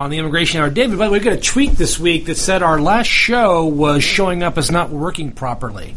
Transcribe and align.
on 0.00 0.10
the 0.10 0.18
Immigration 0.18 0.60
Hour. 0.60 0.70
David, 0.70 0.96
by 0.96 1.06
the 1.06 1.10
way, 1.10 1.18
we 1.18 1.24
got 1.24 1.32
a 1.32 1.40
tweet 1.40 1.72
this 1.72 1.98
week 1.98 2.26
that 2.26 2.36
said 2.36 2.62
our 2.62 2.80
last 2.80 3.08
show 3.08 3.64
was 3.66 4.04
showing 4.04 4.44
up 4.44 4.56
as 4.56 4.70
not 4.70 4.90
working 4.90 5.32
properly 5.32 5.96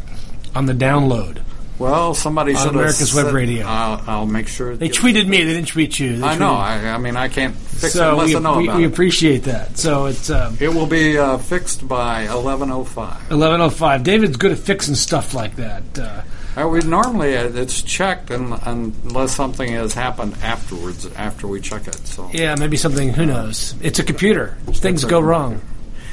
on 0.55 0.65
the 0.65 0.73
download. 0.73 1.43
Well, 1.77 2.15
somebody 2.15 2.55
On 2.55 2.67
America's 2.69 3.13
Web 3.13 3.31
Radio. 3.31 3.63
I'll, 3.67 4.03
I'll 4.07 4.25
make 4.25 4.47
sure. 4.47 4.71
it 4.71 4.77
They 4.79 4.89
tweeted 4.89 5.27
me; 5.27 5.43
they 5.43 5.53
didn't 5.53 5.67
tweet 5.67 5.99
you. 5.99 6.17
They 6.17 6.25
I 6.25 6.35
know. 6.35 6.51
I, 6.51 6.77
I 6.89 6.97
mean, 6.97 7.15
I 7.15 7.27
can't 7.27 7.53
fix 7.55 7.83
it 7.93 7.97
so 7.99 8.13
unless 8.13 8.29
we, 8.29 8.35
I 8.37 8.39
know 8.39 8.57
we, 8.57 8.63
about 8.63 8.77
we 8.77 8.85
it. 8.85 8.87
appreciate 8.91 9.43
that. 9.43 9.77
So 9.77 10.07
it's 10.07 10.31
um, 10.31 10.57
It 10.59 10.69
will 10.69 10.87
be 10.87 11.19
uh, 11.19 11.37
fixed 11.37 11.87
by 11.87 12.25
11:05. 12.25 13.29
eleven 13.29 13.61
oh 13.61 13.69
five. 13.69 14.01
David's 14.03 14.35
good 14.37 14.51
at 14.51 14.57
fixing 14.57 14.95
stuff 14.95 15.35
like 15.35 15.57
that. 15.57 15.83
Uh, 15.99 16.21
Uh, 16.57 16.67
we 16.67 16.79
normally 16.81 17.37
uh, 17.37 17.45
it's 17.47 17.81
checked 17.81 18.29
un 18.31 18.59
unless 18.65 19.33
something 19.35 19.71
has 19.71 19.93
happened 19.93 20.35
afterwards 20.43 21.05
after 21.15 21.47
we 21.47 21.61
check 21.61 21.87
it. 21.87 21.95
So 22.07 22.29
yeah, 22.33 22.55
maybe 22.59 22.75
something. 22.77 23.13
Who 23.13 23.25
knows? 23.25 23.73
It's 23.81 23.99
a 23.99 24.03
computer. 24.03 24.57
Things 24.67 25.03
a 25.03 25.07
go 25.07 25.17
computer. 25.19 25.25
wrong. 25.27 25.61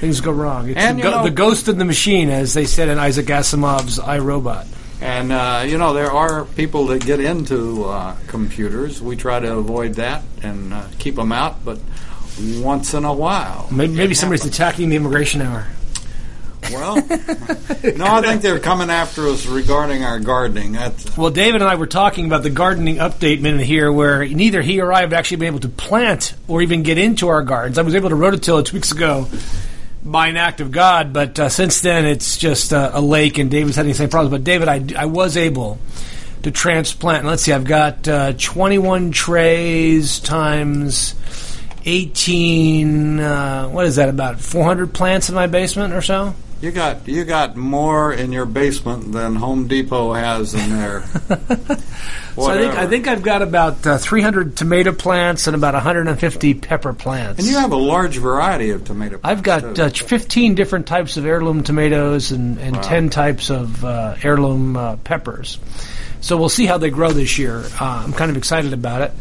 Things 0.01 0.21
go 0.21 0.31
wrong. 0.31 0.69
It's 0.69 0.79
And, 0.79 0.99
the, 0.99 1.03
go- 1.03 1.11
know- 1.11 1.23
the 1.25 1.31
ghost 1.33 1.67
of 1.67 1.77
the 1.77 1.85
machine, 1.85 2.31
as 2.31 2.55
they 2.55 2.67
said 2.67 2.89
in 2.89 2.99
Isaac 2.99 3.27
Asimov's 3.27 3.99
I 3.99 4.19
Robot. 4.19 4.67
and 5.01 5.33
uh, 5.33 5.65
you 5.67 5.77
know 5.77 5.93
there 5.93 6.11
are 6.13 6.45
people 6.45 6.87
that 6.89 7.05
get 7.05 7.19
into 7.19 7.85
uh, 7.87 8.17
computers. 8.29 9.03
We 9.03 9.17
try 9.17 9.41
to 9.41 9.57
avoid 9.57 9.95
that 9.95 10.23
and 10.43 10.73
uh, 10.73 10.85
keep 11.01 11.17
them 11.17 11.33
out, 11.33 11.65
but 11.65 11.81
once 12.61 12.95
in 12.95 13.05
a 13.05 13.13
while, 13.13 13.67
Maybe, 13.73 13.95
maybe 13.95 14.15
somebody's 14.15 14.45
attacking 14.45 14.89
the 14.91 14.95
immigration 14.97 15.43
hour. 15.43 15.67
Well, 16.71 16.97
no, 16.97 18.07
I 18.07 18.23
think 18.23 18.43
they're 18.43 18.59
coming 18.59 18.91
after 18.91 19.29
us 19.29 19.47
regarding 19.47 20.05
our 20.05 20.19
gardening. 20.19 20.73
That's, 20.73 21.17
Well, 21.17 21.31
David 21.31 21.63
and 21.63 21.71
I 21.71 21.77
were 21.77 21.87
talking 21.87 22.27
about 22.27 22.43
the 22.43 22.51
gardening 22.51 22.97
update 22.97 23.41
minute 23.41 23.65
here, 23.65 23.91
where 23.91 24.27
neither 24.27 24.61
he 24.63 24.81
or 24.81 24.93
I 24.93 25.01
have 25.01 25.13
actually 25.13 25.39
been 25.39 25.49
able 25.49 25.61
to 25.61 25.69
plant 25.69 26.35
or 26.47 26.63
even 26.63 26.83
get 26.83 26.99
into 26.99 27.29
our 27.29 27.43
gardens. 27.43 27.79
I 27.79 27.83
was 27.83 27.95
able 27.95 28.11
to 28.11 28.17
rototill 28.17 28.61
it 28.61 28.67
two 28.67 28.77
weeks 28.77 28.93
ago 28.93 29.29
by 30.05 30.29
an 30.29 30.37
act 30.37 30.61
of 30.61 30.71
God, 30.71 31.13
but 31.13 31.39
uh, 31.39 31.49
since 31.49 31.81
then 31.81 32.05
it's 32.05 32.37
just 32.39 32.73
uh, 32.73 32.91
a 32.93 33.01
lake, 33.01 33.39
and 33.39 33.51
David's 33.51 33.77
having 33.77 33.93
the 33.93 33.99
same 33.99 34.09
problems. 34.09 34.31
But 34.31 34.45
David, 34.45 34.69
I, 34.69 35.03
I 35.03 35.07
was 35.07 35.37
able 35.37 35.79
to 36.43 36.51
transplant. 36.51 37.25
Let's 37.25 37.43
see, 37.43 37.53
I've 37.53 37.65
got 37.65 38.07
uh, 38.07 38.33
21 38.35 39.11
trays 39.13 40.21
times 40.21 41.15
18. 41.85 43.21
Uh, 43.21 43.69
what 43.69 43.87
is 43.87 43.97
that? 43.97 44.09
About 44.09 44.41
400 44.41 44.93
plants 44.93 45.29
in 45.29 45.35
my 45.35 45.47
basement 45.47 45.95
or 45.95 46.03
so. 46.03 46.35
You 46.61 46.71
got 46.71 47.07
you 47.09 47.25
got 47.25 47.57
more 47.57 48.13
in 48.13 48.33
your 48.33 48.47
basement 48.47 49.13
than 49.13 49.37
Home 49.37 49.69
Depot 49.69 50.13
has 50.13 50.55
in 50.55 50.71
there. 50.71 51.05
So 52.39 52.47
I 52.47 52.57
think 52.57 52.75
I 52.75 52.87
think 52.87 53.09
I've 53.09 53.23
got 53.23 53.43
about 53.43 53.85
uh, 53.85 53.99
300 53.99 54.57
tomato 54.57 54.93
plants 54.93 55.49
and 55.49 55.57
about 55.57 55.75
150 55.75 56.55
pepper 56.55 56.93
plants. 56.93 57.41
And 57.41 57.49
you 57.49 57.59
have 57.59 57.73
a 57.73 57.77
large 57.77 58.19
variety 58.19 58.71
of 58.71 58.85
tomato. 58.85 59.19
Plants. 59.19 59.25
I've 59.25 59.43
got 59.43 59.79
uh, 59.79 59.89
15 59.91 60.55
different 60.55 60.87
types 60.87 61.17
of 61.17 61.27
heirloom 61.27 61.65
tomatoes 61.65 62.31
and, 62.31 62.59
and 62.59 62.81
10 62.81 63.11
types 63.11 63.51
of 63.51 63.85
uh, 63.85 64.15
heirloom 64.23 64.77
uh, 64.77 64.97
peppers. 64.99 65.59
So 66.21 66.37
we'll 66.37 66.49
see 66.49 66.67
how 66.67 66.79
they 66.79 66.91
grow 66.91 67.11
this 67.11 67.39
year. 67.39 67.65
Uh, 67.81 68.03
I'm 68.05 68.13
kind 68.13 68.31
of 68.31 68.37
excited 68.37 68.73
about 68.73 69.03
it. 69.03 69.13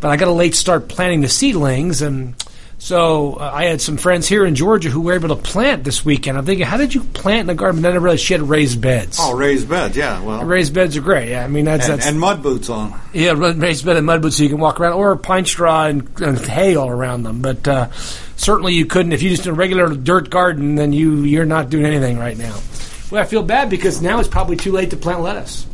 But 0.00 0.10
I 0.10 0.16
got 0.16 0.28
a 0.28 0.32
late 0.32 0.54
start 0.54 0.88
planting 0.88 1.22
the 1.22 1.28
seedlings. 1.28 2.02
And 2.02 2.34
so 2.78 3.34
uh, 3.34 3.50
I 3.52 3.64
had 3.64 3.80
some 3.80 3.96
friends 3.96 4.28
here 4.28 4.44
in 4.44 4.54
Georgia 4.54 4.90
who 4.90 5.00
were 5.00 5.14
able 5.14 5.28
to 5.30 5.36
plant 5.36 5.82
this 5.82 6.04
weekend. 6.04 6.36
I'm 6.38 6.44
thinking, 6.44 6.66
how 6.66 6.76
did 6.76 6.94
you 6.94 7.02
plant 7.02 7.42
in 7.48 7.50
a 7.50 7.54
garden? 7.54 7.82
Then 7.82 7.92
I 7.92 7.96
realized 7.96 8.22
she 8.22 8.34
had 8.34 8.42
raised 8.42 8.80
beds. 8.80 9.18
oh 9.20 9.34
raised 9.36 9.68
beds. 9.68 9.96
Yeah, 9.96 10.22
well, 10.22 10.44
Raised 10.44 10.74
beds 10.74 10.96
are 10.96 11.00
great. 11.00 11.30
Yeah, 11.30 11.44
I 11.44 11.48
mean, 11.48 11.64
that's, 11.64 11.88
and, 11.88 11.98
that's 11.98 12.06
and 12.06 12.20
mud 12.20 12.42
boots 12.42 12.68
on. 12.68 12.98
yeah, 13.12 13.32
raised 13.36 13.84
bed 13.84 13.96
and 13.96 14.06
mud 14.06 14.22
boots 14.22 14.36
so 14.36 14.42
you 14.42 14.48
can 14.48 14.58
walk 14.58 14.78
around, 14.80 14.92
or 14.92 15.16
pine 15.16 15.46
straw 15.46 15.86
and, 15.86 16.08
and 16.20 16.38
hay 16.38 16.76
all 16.76 16.88
around 16.90 17.22
them. 17.22 17.40
But 17.42 17.66
uh, 17.66 17.90
certainly 18.36 18.74
you 18.74 18.86
couldn't 18.86 19.12
if 19.12 19.22
you 19.22 19.30
just 19.30 19.44
did 19.44 19.50
a 19.50 19.54
regular 19.54 19.94
dirt 19.94 20.30
garden. 20.30 20.74
Then 20.74 20.92
you 20.92 21.22
you're 21.22 21.46
not 21.46 21.70
doing 21.70 21.86
anything 21.86 22.18
right 22.18 22.36
now. 22.36 22.58
Well, 23.10 23.22
I 23.22 23.24
feel 23.26 23.42
bad 23.42 23.70
because 23.70 24.02
now 24.02 24.18
it's 24.20 24.28
probably 24.28 24.56
too 24.56 24.72
late 24.72 24.90
to 24.90 24.96
plant 24.96 25.20
lettuce. 25.20 25.66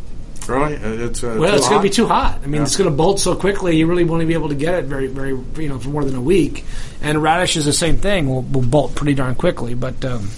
Really, 0.49 0.75
it's 0.75 1.23
uh, 1.23 1.37
Well, 1.39 1.55
it's 1.55 1.69
going 1.69 1.81
to 1.81 1.89
be 1.89 1.91
too 1.95 2.07
hot. 2.07 2.41
I 2.43 2.47
mean, 2.47 2.57
Yeah. 2.61 2.63
it's 2.63 2.77
going 2.77 2.91
to 2.91 2.97
bolt 2.97 3.21
so 3.21 3.35
quickly. 3.35 3.77
You 3.77 3.87
really 3.87 4.05
won't 4.05 4.27
be 4.27 4.35
able 4.35 4.49
to 4.49 4.55
get 4.55 4.75
it 4.75 4.85
very, 4.87 5.07
very, 5.07 5.31
you 5.63 5.69
know, 5.69 5.79
for 5.79 5.89
more 5.89 6.05
than 6.05 6.15
a 6.17 6.21
week. 6.21 6.65
And 7.01 7.23
radish 7.23 7.57
is 7.57 7.65
the 7.65 7.73
same 7.73 7.97
thing. 7.99 8.29
Will 8.29 8.43
will 8.43 8.63
bolt 8.63 8.95
pretty 8.95 9.15
darn 9.15 9.35
quickly. 9.35 9.75
But 9.75 10.05
um, 10.05 10.29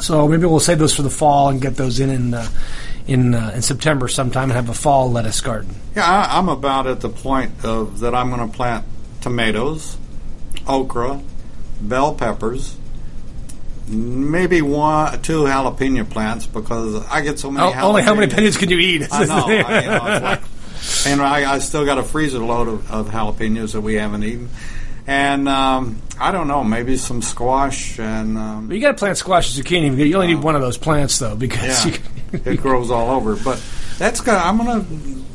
so 0.00 0.26
maybe 0.28 0.46
we'll 0.46 0.60
save 0.60 0.78
those 0.78 0.94
for 0.94 1.02
the 1.02 1.10
fall 1.10 1.48
and 1.48 1.60
get 1.60 1.76
those 1.76 2.00
in 2.00 2.10
in 2.10 2.34
uh, 2.34 2.48
in, 3.06 3.34
uh, 3.34 3.50
in 3.54 3.62
September 3.62 4.06
sometime 4.06 4.44
and 4.44 4.52
have 4.52 4.68
a 4.68 4.74
fall 4.74 5.10
lettuce 5.10 5.40
garden. 5.40 5.74
Yeah, 5.96 6.06
I, 6.06 6.38
I'm 6.38 6.48
about 6.48 6.86
at 6.86 7.00
the 7.00 7.08
point 7.08 7.64
of 7.64 7.98
that. 8.00 8.14
I'm 8.14 8.30
going 8.30 8.48
to 8.48 8.56
plant 8.56 8.84
tomatoes, 9.20 9.96
okra, 10.68 11.20
bell 11.80 12.14
peppers, 12.14 12.76
maybe 13.92 14.62
one, 14.62 15.20
two 15.22 15.42
jalapeno 15.42 16.08
plants 16.08 16.46
because 16.46 17.06
I 17.06 17.20
get 17.20 17.38
so 17.38 17.50
many. 17.50 17.72
Oh, 17.74 17.88
only 17.88 18.02
how 18.02 18.14
many 18.14 18.32
jalapenos. 18.32 18.58
can 18.58 18.70
you 18.70 18.78
eat? 18.78 19.08
I 19.10 19.24
know. 19.24 19.46
I, 19.46 19.80
you 19.80 19.90
know 19.90 20.20
like, 20.22 20.42
and 21.06 21.20
I, 21.20 21.54
I 21.54 21.58
still 21.58 21.84
got 21.84 21.98
a 21.98 22.02
freezer 22.02 22.40
load 22.40 22.68
of, 22.68 22.90
of 22.90 23.08
jalapenos 23.08 23.72
that 23.72 23.80
we 23.80 23.94
haven't 23.94 24.24
eaten, 24.24 24.50
and 25.06 25.48
um, 25.48 26.00
I 26.18 26.30
don't 26.30 26.48
know, 26.48 26.62
maybe 26.64 26.96
some 26.96 27.22
squash 27.22 27.98
and 27.98 28.38
um, 28.38 28.72
You 28.72 28.80
got 28.80 28.92
to 28.92 28.98
plant 28.98 29.18
squash 29.18 29.56
and 29.56 29.66
zucchini. 29.66 30.06
You 30.06 30.14
only 30.14 30.34
need 30.34 30.42
one 30.42 30.54
of 30.54 30.60
those 30.60 30.78
plants 30.78 31.18
though, 31.18 31.36
because 31.36 31.84
yeah, 31.84 31.92
you 31.92 31.98
can, 31.98 32.52
it 32.52 32.60
grows 32.60 32.90
all 32.90 33.10
over. 33.10 33.36
But 33.36 33.62
that's 33.98 34.20
gonna. 34.20 34.38
I'm 34.38 34.56
gonna 34.56 34.84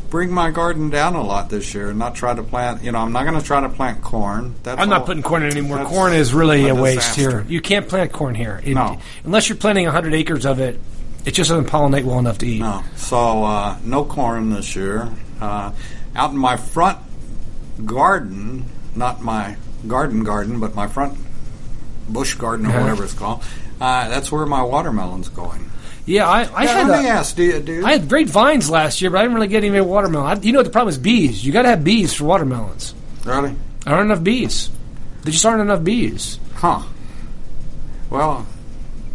bring 0.09 0.31
my 0.31 0.51
garden 0.51 0.89
down 0.89 1.15
a 1.15 1.23
lot 1.23 1.49
this 1.49 1.73
year 1.73 1.89
and 1.89 1.99
not 1.99 2.15
try 2.15 2.33
to 2.33 2.43
plant. 2.43 2.83
You 2.83 2.91
know, 2.91 2.99
I'm 2.99 3.11
not 3.11 3.25
going 3.25 3.39
to 3.39 3.45
try 3.45 3.61
to 3.61 3.69
plant 3.69 4.01
corn. 4.01 4.55
That's 4.63 4.79
I'm 4.81 4.89
not 4.89 5.01
all- 5.01 5.05
putting 5.07 5.23
corn 5.23 5.43
in 5.43 5.51
anymore. 5.51 5.83
Corn 5.85 6.13
is 6.13 6.33
really 6.33 6.67
a 6.67 6.73
a 6.75 6.81
waste 6.81 7.15
here. 7.15 7.45
You 7.47 7.61
can't 7.61 7.87
plant 7.87 8.11
corn 8.13 8.35
here. 8.35 8.61
It- 8.63 8.73
No. 8.75 8.97
unless 9.25 9.49
you're 9.49 9.57
planting 9.57 9.85
100 9.85 10.13
acres 10.13 10.45
of 10.45 10.59
it, 10.59 10.79
it 11.25 11.31
just 11.31 11.49
doesn't 11.49 11.67
pollinate 11.69 12.03
well 12.05 12.19
enough 12.19 12.37
to 12.39 12.47
eat. 12.47 12.59
No. 12.59 12.83
So 12.95 13.43
uh, 13.43 13.77
no 13.83 14.05
corn 14.05 14.49
this 14.49 14.75
year. 14.75 15.09
Uh, 15.41 15.71
out 16.15 16.31
in 16.31 16.37
my 16.37 16.55
front 16.57 16.97
garden, 17.85 18.65
not 18.95 19.21
my 19.21 19.55
garden 19.87 20.23
garden, 20.23 20.59
but 20.59 20.73
my 20.75 20.87
front 20.87 21.17
bush 22.09 22.33
garden 22.35 22.65
or 22.65 22.69
Uh-huh. 22.69 22.79
whatever 22.81 23.03
it's 23.03 23.13
called. 23.13 23.43
Uh, 23.79 24.07
that's 24.09 24.31
where 24.31 24.45
my 24.45 24.63
watermelon's 24.63 25.29
going. 25.29 25.69
Yeah, 26.07 26.27
I, 26.27 26.43
I 26.45 26.63
Yeah, 26.63 26.71
had 26.71 26.87
let 26.87 27.01
me 27.03 27.07
a- 27.07 27.11
ask, 27.11 27.35
do 27.35 27.43
you, 27.43 27.59
you- 27.59 27.85
I 27.85 27.91
had 27.91 28.07
great 28.09 28.27
vines 28.29 28.69
last 28.69 29.01
year, 29.01 29.11
but 29.11 29.17
I 29.19 29.21
didn't 29.23 29.35
really 29.35 29.47
get 29.49 29.63
any 29.63 29.79
watermelon. 29.81 30.25
I, 30.37 30.41
you 30.41 30.53
know 30.53 30.59
what 30.59 30.63
the 30.65 30.71
problem 30.71 30.89
is? 30.89 30.97
Bees. 30.97 31.45
You 31.45 31.51
got 31.51 31.61
to 31.63 31.69
have 31.69 31.83
bees 31.83 32.13
for 32.13 32.23
watermelons. 32.23 32.95
really? 33.25 33.53
There 33.83 33.93
aren't 33.93 34.09
enough 34.11 34.23
bees. 34.23 34.69
There 35.23 35.31
just 35.31 35.45
aren't 35.45 35.61
enough 35.61 35.83
bees. 35.83 36.39
Huh. 36.55 36.81
Well, 38.09 38.45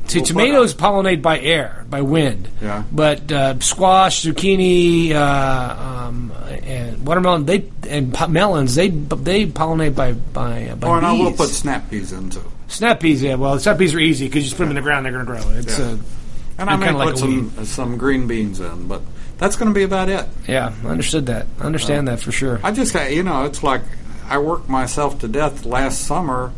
See, 0.09 0.19
Well, 0.19 0.27
tomatoes 0.27 0.75
pollinate 0.75 1.23
by 1.23 1.39
air, 1.41 1.87
by 1.89 2.03
wind. 2.03 2.49
Yeah. 2.61 2.83
But 2.93 3.31
uh, 3.33 3.59
squash, 3.61 4.23
zucchini, 4.25 5.13
uh, 5.13 6.07
um, 6.09 6.33
and 6.65 7.07
watermelon, 7.07 7.47
they 7.47 7.71
and 7.89 8.13
melons, 8.29 8.75
they 8.75 8.89
they 8.89 9.47
pollinate 9.47 9.95
by 9.95 10.13
by, 10.13 10.69
uh, 10.69 10.75
by 10.77 10.89
oh, 10.89 10.95
and 10.95 11.07
I 11.07 11.13
bees. 11.13 11.25
will 11.25 11.33
put 11.33 11.49
snap 11.49 11.89
peas 11.89 12.13
in 12.13 12.29
too. 12.31 12.43
snap 12.69 13.01
peas. 13.01 13.23
Yeah, 13.23 13.37
well, 13.37 13.59
snap 13.59 13.79
peas 13.79 13.95
are 13.95 14.01
easy 14.01 14.27
because 14.27 14.43
you 14.43 14.49
just 14.51 14.57
put 14.57 14.65
them 14.65 14.71
in 14.71 14.77
the 14.77 14.83
ground, 14.83 15.07
they're 15.07 15.13
going 15.13 15.25
to 15.25 15.33
grow. 15.33 15.51
It's 15.53 15.79
Yeah. 15.79 15.85
uh, 15.93 15.97
And 16.59 16.69
I 16.71 16.77
They're 16.77 16.93
may 16.93 17.05
put 17.05 17.19
some 17.19 17.65
some 17.65 17.97
green 17.97 18.27
beans 18.27 18.61
in, 18.61 18.87
but 18.89 19.03
that's 19.39 19.57
going 19.57 19.69
to 19.71 19.75
be 19.75 19.83
about 19.83 20.09
it. 20.09 20.27
yeah, 20.47 20.73
I 20.85 20.89
understood 20.89 21.27
that. 21.27 21.47
I 21.61 21.65
understand 21.65 22.09
that 22.09 22.21
for 22.21 22.31
sure. 22.33 22.61
I 22.63 22.71
just, 22.73 22.93
got- 22.93 23.13
you 23.13 23.23
know, 23.23 23.45
it's 23.47 23.63
like 23.63 23.83
I 24.29 24.39
worked 24.39 24.69
myself 24.69 25.19
to 25.21 25.29
death 25.29 25.65
last 25.65 26.03
summer 26.07 26.53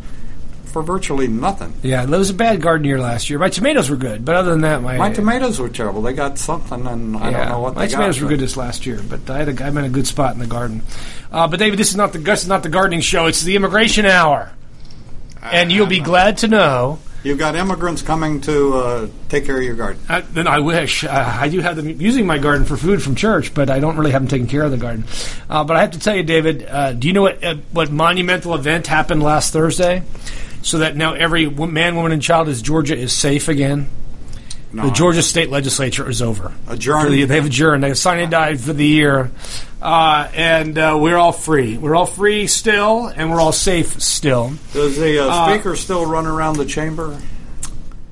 for 0.66 0.82
virtually 0.82 1.28
nothing. 1.28 1.72
Yeah, 1.82 2.02
it 2.02 2.08
was 2.10 2.30
a 2.30 2.34
bad 2.34 2.60
garden 2.60 2.84
year 2.84 2.98
last 2.98 3.30
year. 3.30 3.38
My 3.38 3.48
tomatoes 3.48 3.88
were 3.88 3.96
good, 3.96 4.24
but 4.24 4.34
other 4.34 4.50
than 4.50 4.62
that, 4.62 4.82
my 4.82 4.98
My 4.98 5.12
tomatoes 5.12 5.60
were 5.60 5.68
terrible. 5.68 6.02
They 6.02 6.12
got 6.12 6.36
something, 6.36 6.84
and 6.86 7.16
I 7.16 7.30
yeah, 7.30 7.38
don't 7.38 7.48
know 7.50 7.60
what 7.60 7.76
my 7.76 7.86
tomatoes 7.86 8.16
got. 8.16 8.24
were 8.24 8.28
good 8.30 8.40
this 8.40 8.56
last 8.56 8.84
year, 8.84 9.00
but 9.08 9.30
I 9.30 9.38
had 9.38 9.48
a, 9.60 9.64
I'm 9.64 9.78
in 9.78 9.84
a 9.84 9.88
good 9.88 10.06
spot 10.08 10.32
in 10.34 10.40
the 10.40 10.46
garden. 10.48 10.82
Uh, 11.30 11.46
but 11.46 11.60
David, 11.60 11.78
this 11.78 11.90
is 11.90 11.96
not 11.96 12.12
the 12.12 12.18
this 12.18 12.42
is 12.42 12.48
not 12.48 12.64
the 12.64 12.68
gardening 12.68 13.00
show. 13.02 13.26
It's 13.26 13.42
the 13.42 13.54
immigration 13.54 14.04
hour, 14.04 14.50
and 15.42 15.70
you'll 15.70 15.86
be 15.86 16.00
uh, 16.00 16.04
glad 16.04 16.38
to 16.38 16.48
know. 16.48 16.98
You've 17.24 17.38
got 17.38 17.56
immigrants 17.56 18.02
coming 18.02 18.42
to 18.42 18.74
uh, 18.76 19.08
take 19.30 19.46
care 19.46 19.56
of 19.56 19.62
your 19.62 19.74
garden. 19.74 20.02
Uh, 20.10 20.20
then 20.30 20.46
I 20.46 20.58
wish 20.58 21.04
uh, 21.04 21.08
I 21.40 21.48
do 21.48 21.60
have 21.60 21.74
them 21.74 21.88
using 21.88 22.26
my 22.26 22.36
garden 22.36 22.66
for 22.66 22.76
food 22.76 23.02
from 23.02 23.14
church, 23.14 23.54
but 23.54 23.70
I 23.70 23.80
don't 23.80 23.96
really 23.96 24.10
have 24.10 24.20
them 24.20 24.28
taking 24.28 24.46
care 24.46 24.62
of 24.62 24.70
the 24.70 24.76
garden. 24.76 25.04
Uh, 25.48 25.64
but 25.64 25.74
I 25.76 25.80
have 25.80 25.92
to 25.92 25.98
tell 25.98 26.14
you, 26.14 26.22
David, 26.22 26.66
uh, 26.68 26.92
do 26.92 27.08
you 27.08 27.14
know 27.14 27.22
what 27.22 27.42
uh, 27.42 27.56
what 27.72 27.90
monumental 27.90 28.54
event 28.54 28.86
happened 28.86 29.22
last 29.22 29.54
Thursday? 29.54 30.02
So 30.60 30.78
that 30.78 30.96
now 30.96 31.14
every 31.14 31.48
man, 31.48 31.96
woman, 31.96 32.12
and 32.12 32.22
child 32.22 32.48
in 32.48 32.54
Georgia 32.56 32.96
is 32.96 33.12
safe 33.12 33.48
again. 33.48 33.88
No, 34.74 34.86
The 34.86 34.90
Georgia 34.90 35.22
state 35.22 35.50
legislature 35.50 36.08
is 36.10 36.20
over. 36.20 36.52
Adjourned? 36.66 37.14
They've 37.14 37.44
adjourned. 37.46 37.84
They've 37.84 37.96
signed 37.96 38.22
and 38.22 38.30
died 38.30 38.60
for 38.60 38.72
the 38.72 38.84
year, 38.84 39.30
uh, 39.84 40.28
and 40.34 40.78
uh, 40.78 40.96
we're 41.00 41.16
all 41.18 41.32
free. 41.32 41.76
We're 41.76 41.94
all 41.94 42.06
free 42.06 42.46
still, 42.46 43.06
and 43.06 43.30
we're 43.30 43.40
all 43.40 43.52
safe 43.52 44.00
still. 44.02 44.52
Does 44.72 44.96
the 44.96 45.22
uh, 45.22 45.28
Uh, 45.28 45.52
speaker 45.54 45.76
still 45.76 46.06
run 46.06 46.26
around 46.26 46.56
the 46.56 46.64
chamber? 46.64 47.20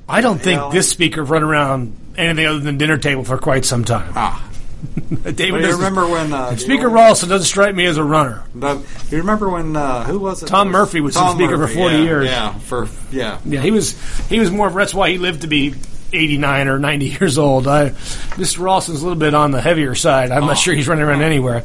I 0.07 0.21
don't 0.21 0.39
think 0.39 0.61
Yeah. 0.61 0.69
this 0.71 0.87
speaker 0.89 1.23
run 1.23 1.41
around 1.43 1.95
anything 2.15 2.45
other 2.45 2.59
than 2.59 2.77
dinner 2.77 2.97
table 2.97 3.23
for 3.23 3.37
quite 3.39 3.65
some 3.65 3.83
time. 3.83 4.11
Ah, 4.15 4.47
David, 5.23 5.53
Well, 5.53 5.61
you 5.61 5.75
remember 5.75 6.07
when 6.07 6.31
uh, 6.33 6.55
Speaker 6.57 6.89
Ralston 6.89 7.29
doesn't 7.29 7.47
strike 7.47 7.73
me 7.73 7.85
as 7.85 7.97
a 7.97 8.03
runner. 8.03 8.43
The, 8.53 8.75
you 9.09 9.17
remember 9.19 9.49
when 9.49 9.75
uh, 9.75 10.03
who 10.03 10.19
was 10.19 10.43
it? 10.43 10.47
Tom 10.47 10.69
Murphy 10.69 10.99
was 11.01 11.15
the 11.15 11.21
Tom 11.21 11.37
speaker 11.37 11.57
for 11.57 11.67
40 11.67 11.95
yeah, 11.95 12.01
years. 12.03 12.25
Yeah, 12.27 12.53
for 12.59 12.87
yeah. 13.11 13.39
Yeah, 13.45 13.61
he 13.61 13.71
was 13.71 13.95
he 14.27 14.39
was 14.39 14.51
more. 14.51 14.69
That's 14.69 14.93
why 14.93 15.09
he 15.09 15.17
lived 15.17 15.41
to 15.41 15.47
be 15.47 15.73
89 16.13 16.67
or 16.67 16.79
90 16.79 17.05
years 17.05 17.37
old. 17.37 17.67
I, 17.67 17.89
Mr. 17.89 18.59
Ralston's 18.59 19.01
a 19.01 19.03
little 19.03 19.19
bit 19.19 19.33
on 19.33 19.51
the 19.51 19.61
heavier 19.61 19.95
side. 19.95 20.31
I'm 20.31 20.45
not 20.45 20.57
sure 20.57 20.73
he's 20.73 20.87
running 20.87 21.03
around 21.03 21.21
anywhere. 21.21 21.63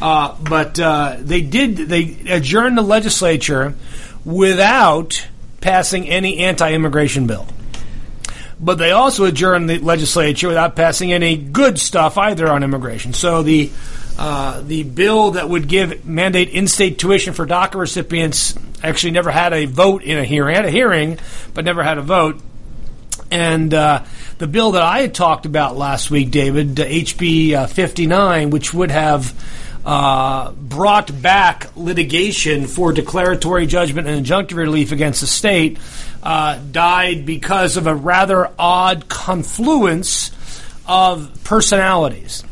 Uh, 0.00 0.36
but 0.42 0.78
uh, 0.78 1.16
they 1.20 1.40
did 1.40 1.76
they 1.76 2.16
adjourned 2.28 2.76
the 2.76 2.82
legislature 2.82 3.74
without 4.24 5.26
passing 5.60 6.08
any 6.08 6.38
anti-immigration 6.38 7.26
bill. 7.26 7.46
But 8.60 8.78
they 8.78 8.92
also 8.92 9.24
adjourned 9.24 9.68
the 9.68 9.78
legislature 9.78 10.48
without 10.48 10.76
passing 10.76 11.12
any 11.12 11.36
good 11.36 11.78
stuff 11.78 12.18
either 12.18 12.50
on 12.50 12.62
immigration. 12.62 13.12
So 13.12 13.42
the 13.42 13.70
uh, 14.18 14.60
the 14.60 14.84
bill 14.84 15.32
that 15.32 15.48
would 15.48 15.68
give 15.68 16.06
mandate 16.06 16.50
in-state 16.50 16.98
tuition 16.98 17.34
for 17.34 17.46
DACA 17.46 17.74
recipients 17.74 18.54
actually 18.82 19.10
never 19.10 19.30
had 19.30 19.52
a 19.52 19.64
vote 19.64 20.02
in 20.02 20.18
a 20.18 20.24
hearing. 20.24 20.54
Had 20.54 20.66
a 20.66 20.70
hearing, 20.70 21.18
but 21.52 21.64
never 21.64 21.82
had 21.82 21.98
a 21.98 22.02
vote. 22.02 22.40
And 23.30 23.72
uh, 23.72 24.04
the 24.38 24.46
bill 24.46 24.72
that 24.72 24.82
I 24.82 25.00
had 25.00 25.14
talked 25.14 25.46
about 25.46 25.76
last 25.76 26.10
week, 26.10 26.30
David, 26.30 26.74
HB 26.76 27.52
uh, 27.54 27.66
59, 27.66 28.50
which 28.50 28.72
would 28.74 28.90
have 28.90 29.34
uh, 29.84 30.52
brought 30.52 31.20
back 31.20 31.76
litigation 31.76 32.66
for 32.66 32.92
declaratory 32.92 33.66
judgment 33.66 34.08
and 34.08 34.24
injunctive 34.24 34.56
relief 34.56 34.92
against 34.92 35.20
the 35.20 35.26
state, 35.26 35.78
uh, 36.22 36.58
died 36.72 37.26
because 37.26 37.76
of 37.76 37.86
a 37.86 37.94
rather 37.94 38.50
odd 38.58 39.08
confluence 39.08 40.30
of 40.86 41.30
personalities. 41.44 42.44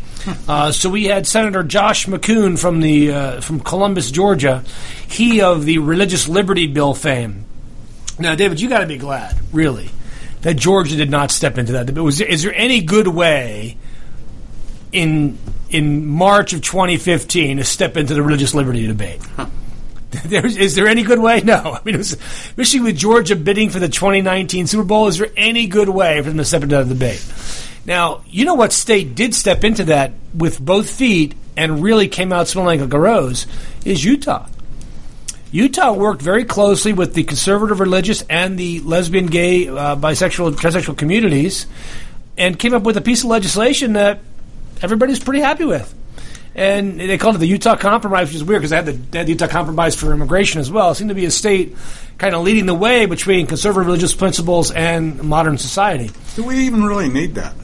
Uh, 0.46 0.70
so 0.70 0.88
we 0.88 1.06
had 1.06 1.26
Senator 1.26 1.62
Josh 1.62 2.06
McKoon 2.06 2.58
from 2.58 2.80
the 2.80 3.10
uh, 3.10 3.40
from 3.40 3.58
Columbus, 3.58 4.10
Georgia. 4.10 4.62
He 5.08 5.40
of 5.40 5.64
the 5.64 5.78
Religious 5.78 6.28
Liberty 6.28 6.68
Bill 6.68 6.94
fame. 6.94 7.44
Now, 8.18 8.34
David, 8.34 8.60
you 8.60 8.68
got 8.68 8.80
to 8.80 8.86
be 8.86 8.98
glad, 8.98 9.36
really, 9.52 9.90
that 10.42 10.54
Georgia 10.54 10.96
did 10.96 11.10
not 11.10 11.30
step 11.30 11.58
into 11.58 11.72
that. 11.72 11.90
Was 11.98 12.18
there, 12.18 12.28
is 12.28 12.42
there 12.42 12.54
any 12.54 12.82
good 12.82 13.08
way 13.08 13.76
in 14.92 15.38
in 15.70 16.06
March 16.06 16.52
of 16.52 16.60
2015 16.60 17.56
to 17.56 17.64
step 17.64 17.96
into 17.96 18.14
the 18.14 18.22
religious 18.22 18.54
liberty 18.54 18.86
debate? 18.86 19.20
There's, 20.24 20.58
is 20.58 20.74
there 20.74 20.86
any 20.86 21.02
good 21.02 21.18
way? 21.18 21.40
No. 21.40 21.56
I 21.56 21.80
mean, 21.84 21.94
it 21.94 21.98
was, 21.98 22.12
especially 22.12 22.80
with 22.80 22.98
Georgia 22.98 23.34
bidding 23.34 23.70
for 23.70 23.78
the 23.78 23.88
2019 23.88 24.66
Super 24.66 24.84
Bowl, 24.84 25.08
is 25.08 25.16
there 25.16 25.30
any 25.36 25.66
good 25.66 25.88
way 25.88 26.18
for 26.20 26.28
them 26.28 26.36
to 26.36 26.44
step 26.44 26.62
into 26.62 26.76
that 26.76 26.88
debate? 26.88 27.24
Now, 27.86 28.22
you 28.28 28.44
know 28.44 28.54
what 28.54 28.72
state 28.72 29.14
did 29.14 29.34
step 29.34 29.64
into 29.64 29.84
that 29.84 30.12
with 30.34 30.60
both 30.60 30.90
feet 30.90 31.34
and 31.56 31.82
really 31.82 32.08
came 32.08 32.32
out 32.32 32.48
smelling 32.48 32.80
like 32.80 32.92
a 32.92 32.98
rose 32.98 33.46
is 33.84 34.04
Utah. 34.04 34.46
Utah 35.52 35.92
worked 35.92 36.22
very 36.22 36.44
closely 36.44 36.92
with 36.92 37.14
the 37.14 37.24
conservative 37.24 37.78
religious 37.78 38.22
and 38.22 38.58
the 38.58 38.80
lesbian, 38.80 39.26
gay, 39.26 39.68
uh, 39.68 39.96
bisexual, 39.96 40.52
transsexual 40.52 40.96
communities 40.96 41.66
and 42.38 42.58
came 42.58 42.74
up 42.74 42.82
with 42.82 42.96
a 42.96 43.00
piece 43.00 43.22
of 43.22 43.30
legislation 43.30 43.92
that 43.92 44.20
everybody's 44.80 45.20
pretty 45.20 45.40
happy 45.40 45.64
with. 45.64 45.94
And 46.54 47.00
they 47.00 47.16
called 47.16 47.36
it 47.36 47.38
the 47.38 47.46
Utah 47.46 47.76
Compromise, 47.76 48.28
which 48.28 48.36
is 48.36 48.44
weird 48.44 48.60
because 48.60 48.70
they 48.70 48.92
they 48.92 49.18
had 49.18 49.26
the 49.26 49.32
Utah 49.32 49.46
Compromise 49.46 49.94
for 49.94 50.12
immigration 50.12 50.60
as 50.60 50.70
well. 50.70 50.90
It 50.90 50.96
seemed 50.96 51.08
to 51.08 51.14
be 51.14 51.24
a 51.24 51.30
state 51.30 51.76
kind 52.18 52.34
of 52.34 52.42
leading 52.42 52.66
the 52.66 52.74
way 52.74 53.06
between 53.06 53.46
conservative 53.46 53.86
religious 53.86 54.14
principles 54.14 54.70
and 54.70 55.22
modern 55.22 55.56
society. 55.56 56.10
Do 56.34 56.44
we 56.44 56.66
even 56.66 56.84
really 56.84 57.08
need 57.08 57.34
that? 57.36 57.54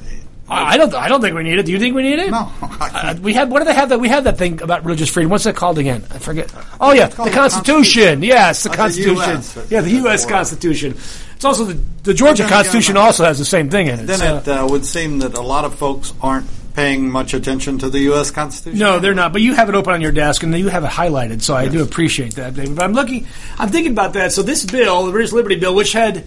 I 0.50 0.76
don't. 0.76 0.94
I 0.94 1.08
don't 1.08 1.20
think 1.20 1.36
we 1.36 1.42
need 1.42 1.58
it. 1.58 1.66
Do 1.66 1.72
you 1.72 1.78
think 1.78 1.94
we 1.94 2.02
need 2.02 2.18
it? 2.18 2.30
No. 2.30 2.52
Uh, 2.80 3.14
we 3.20 3.34
had. 3.34 3.50
What 3.50 3.58
do 3.58 3.64
they 3.66 3.74
have? 3.74 3.90
That 3.90 3.98
we 4.00 4.08
had 4.08 4.24
that 4.24 4.38
thing 4.38 4.62
about 4.62 4.84
religious 4.84 5.10
freedom. 5.10 5.30
What's 5.30 5.44
that 5.44 5.56
called 5.56 5.78
again? 5.78 6.04
I 6.10 6.18
forget. 6.18 6.50
Oh 6.80 6.92
yeah, 6.92 7.08
the 7.08 7.24
the 7.24 7.30
Constitution. 7.30 8.20
Constitution. 8.20 8.22
Yes, 8.22 8.62
the 8.62 8.68
the 8.70 8.76
Constitution. 8.76 9.30
US. 9.30 9.70
yeah, 9.70 9.80
the 9.80 9.90
U.S. 9.90 10.24
Constitution. 10.24 10.92
It's 11.36 11.44
also 11.44 11.64
the, 11.64 11.74
the 12.04 12.14
Georgia 12.14 12.44
again, 12.44 12.54
Constitution. 12.54 12.96
uh, 12.96 13.00
also 13.00 13.24
has 13.24 13.38
the 13.38 13.44
same 13.44 13.68
thing 13.68 13.88
in 13.88 14.00
it. 14.00 14.06
Then 14.06 14.18
so- 14.18 14.36
it 14.36 14.48
uh, 14.48 14.66
would 14.70 14.86
seem 14.86 15.18
that 15.18 15.36
a 15.36 15.42
lot 15.42 15.64
of 15.64 15.74
folks 15.74 16.14
aren't 16.22 16.46
paying 16.74 17.10
much 17.10 17.34
attention 17.34 17.78
to 17.78 17.90
the 17.90 17.98
U.S. 18.00 18.30
Constitution. 18.30 18.78
No, 18.78 19.00
they're 19.00 19.14
not. 19.14 19.32
But 19.32 19.42
you 19.42 19.54
have 19.54 19.68
it 19.68 19.74
open 19.74 19.92
on 19.92 20.00
your 20.00 20.12
desk, 20.12 20.44
and 20.44 20.56
you 20.56 20.68
have 20.68 20.84
it 20.84 20.90
highlighted. 20.90 21.42
So 21.42 21.54
I 21.54 21.68
do 21.68 21.82
appreciate 21.82 22.36
that, 22.36 22.54
David. 22.54 22.76
But 22.76 22.84
I'm 22.84 22.92
looking. 22.92 23.26
I'm 23.58 23.68
thinking 23.68 23.92
about 23.92 24.12
that. 24.14 24.32
So 24.32 24.42
this 24.42 24.64
bill, 24.64 25.06
the 25.06 25.12
Religious 25.12 25.32
Liberty 25.32 25.56
Bill, 25.56 25.74
which 25.74 25.92
had 25.92 26.24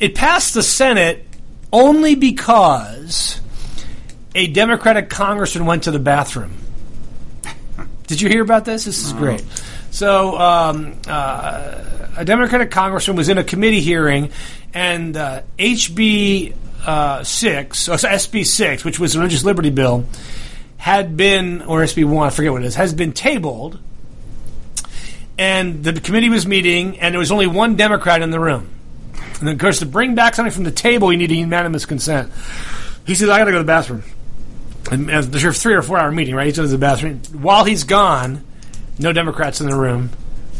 it 0.00 0.14
passed 0.16 0.54
the 0.54 0.62
Senate 0.62 1.24
only 1.72 2.14
because 2.14 3.40
a 4.34 4.46
Democratic 4.48 5.08
congressman 5.08 5.66
went 5.66 5.84
to 5.84 5.90
the 5.90 5.98
bathroom. 5.98 6.52
Did 8.06 8.20
you 8.20 8.28
hear 8.28 8.42
about 8.42 8.64
this? 8.64 8.84
This 8.84 9.04
is 9.04 9.12
great. 9.12 9.42
So, 9.90 10.38
um, 10.38 10.98
uh, 11.06 11.84
a 12.16 12.24
Democratic 12.24 12.70
congressman 12.70 13.16
was 13.16 13.28
in 13.28 13.38
a 13.38 13.44
committee 13.44 13.80
hearing, 13.80 14.30
and 14.74 15.16
uh, 15.16 15.42
HB 15.58 16.54
uh, 16.84 17.24
six, 17.24 17.88
or 17.88 17.94
SB 17.94 18.44
six, 18.44 18.84
which 18.84 18.98
was 18.98 19.12
the 19.12 19.18
religious 19.18 19.44
liberty 19.44 19.70
bill, 19.70 20.06
had 20.76 21.16
been, 21.16 21.62
or 21.62 21.80
SB 21.80 22.04
one, 22.04 22.26
I 22.26 22.30
forget 22.30 22.52
what 22.52 22.62
it 22.62 22.66
is, 22.66 22.74
has 22.74 22.92
been 22.92 23.12
tabled. 23.12 23.78
And 25.38 25.82
the 25.82 25.92
committee 25.94 26.28
was 26.28 26.46
meeting, 26.46 27.00
and 27.00 27.14
there 27.14 27.18
was 27.18 27.32
only 27.32 27.46
one 27.46 27.76
Democrat 27.76 28.20
in 28.22 28.30
the 28.30 28.40
room. 28.40 28.68
And 29.42 29.50
of 29.50 29.58
course, 29.58 29.80
to 29.80 29.86
bring 29.86 30.14
back 30.14 30.36
something 30.36 30.52
from 30.52 30.62
the 30.62 30.70
table, 30.70 31.10
you 31.10 31.18
need 31.18 31.32
a 31.32 31.34
unanimous 31.34 31.84
consent. 31.84 32.32
He 33.04 33.16
says, 33.16 33.28
"I 33.28 33.38
got 33.38 33.46
to 33.46 33.50
go 33.50 33.58
to 33.58 33.64
the 33.64 33.66
bathroom." 33.66 34.04
And 34.90 35.10
and 35.10 35.24
there's 35.24 35.44
a 35.44 35.52
three 35.52 35.74
or 35.74 35.82
four 35.82 35.98
hour 35.98 36.12
meeting, 36.12 36.36
right? 36.36 36.46
He's 36.46 36.54
to 36.54 36.66
the 36.68 36.78
bathroom. 36.78 37.20
While 37.32 37.64
he's 37.64 37.82
gone, 37.82 38.44
no 39.00 39.12
Democrats 39.12 39.60
in 39.60 39.68
the 39.68 39.76
room. 39.76 40.10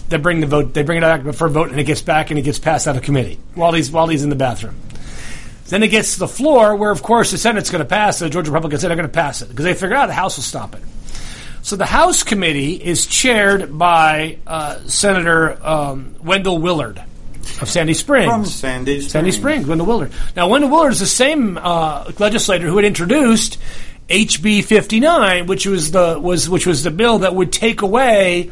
They 0.09 0.19
bring 0.19 0.41
the 0.41 0.49
vote. 0.49 0.75
They 0.75 0.83
bring 0.83 0.99
it 0.99 1.03
back 1.03 1.23
for 1.35 1.47
a 1.47 1.51
vote, 1.51 1.71
and 1.71 1.79
it 1.79 1.85
gets 1.85 2.03
back 2.03 2.31
and 2.31 2.39
it 2.39 2.43
gets 2.43 2.59
passed 2.59 2.89
out 2.89 2.97
of 2.97 3.03
committee 3.03 3.39
while 3.55 3.73
he's 3.73 3.91
while 3.91 4.09
he's 4.09 4.25
in 4.25 4.31
the 4.31 4.37
bathroom. 4.37 4.75
Then 5.67 5.85
it 5.85 5.89
gets 5.89 6.15
to 6.15 6.19
the 6.19 6.29
floor, 6.29 6.75
where 6.75 6.91
of 6.91 7.03
course 7.03 7.31
the 7.31 7.39
Senate's 7.39 7.71
going 7.71 7.85
to 7.85 7.89
pass. 7.89 8.19
The 8.19 8.29
Georgia 8.29 8.51
Republicans 8.51 8.83
say 8.83 8.89
they're 8.89 8.97
going 8.97 9.09
to 9.09 9.15
pass 9.15 9.43
it 9.43 9.49
because 9.49 9.65
they 9.65 9.75
figure 9.75 9.97
out 9.97 10.07
the 10.07 10.13
House 10.13 10.37
will 10.37 10.43
stop 10.43 10.75
it. 10.75 10.83
So 11.63 11.77
the 11.77 11.87
House 11.87 12.25
committee 12.25 12.75
is 12.75 13.07
chaired 13.07 13.79
by 13.79 14.39
uh, 14.45 14.81
Senator 14.87 15.57
um, 15.65 16.17
Wendell 16.21 16.59
Willard 16.59 17.03
of 17.61 17.69
Sandy 17.69 17.95
Springs. 17.95 18.31
From 18.31 18.45
Sandy 18.45 19.01
Springs. 19.01 19.13
Sandy 19.13 19.33
Springs, 19.33 19.67
Wendell 19.67 19.87
Willard. 19.87 20.13
Now, 20.37 20.49
Wendell 20.49 20.71
Willard 20.71 20.93
is 20.93 21.01
the 21.01 21.07
same 21.07 21.59
uh, 21.59 22.11
legislator 22.19 22.67
who 22.67 22.77
had 22.77 22.85
introduced 22.85 23.59
HB 24.09 24.65
59, 24.65 25.47
which 25.47 25.67
was 25.67 25.91
the 25.91 26.19
was 26.21 26.49
which 26.49 26.67
was 26.67 26.83
the 26.83 26.91
bill 26.91 27.21
that 27.21 27.35
would 27.35 27.53
take 27.53 27.83
away, 27.83 28.51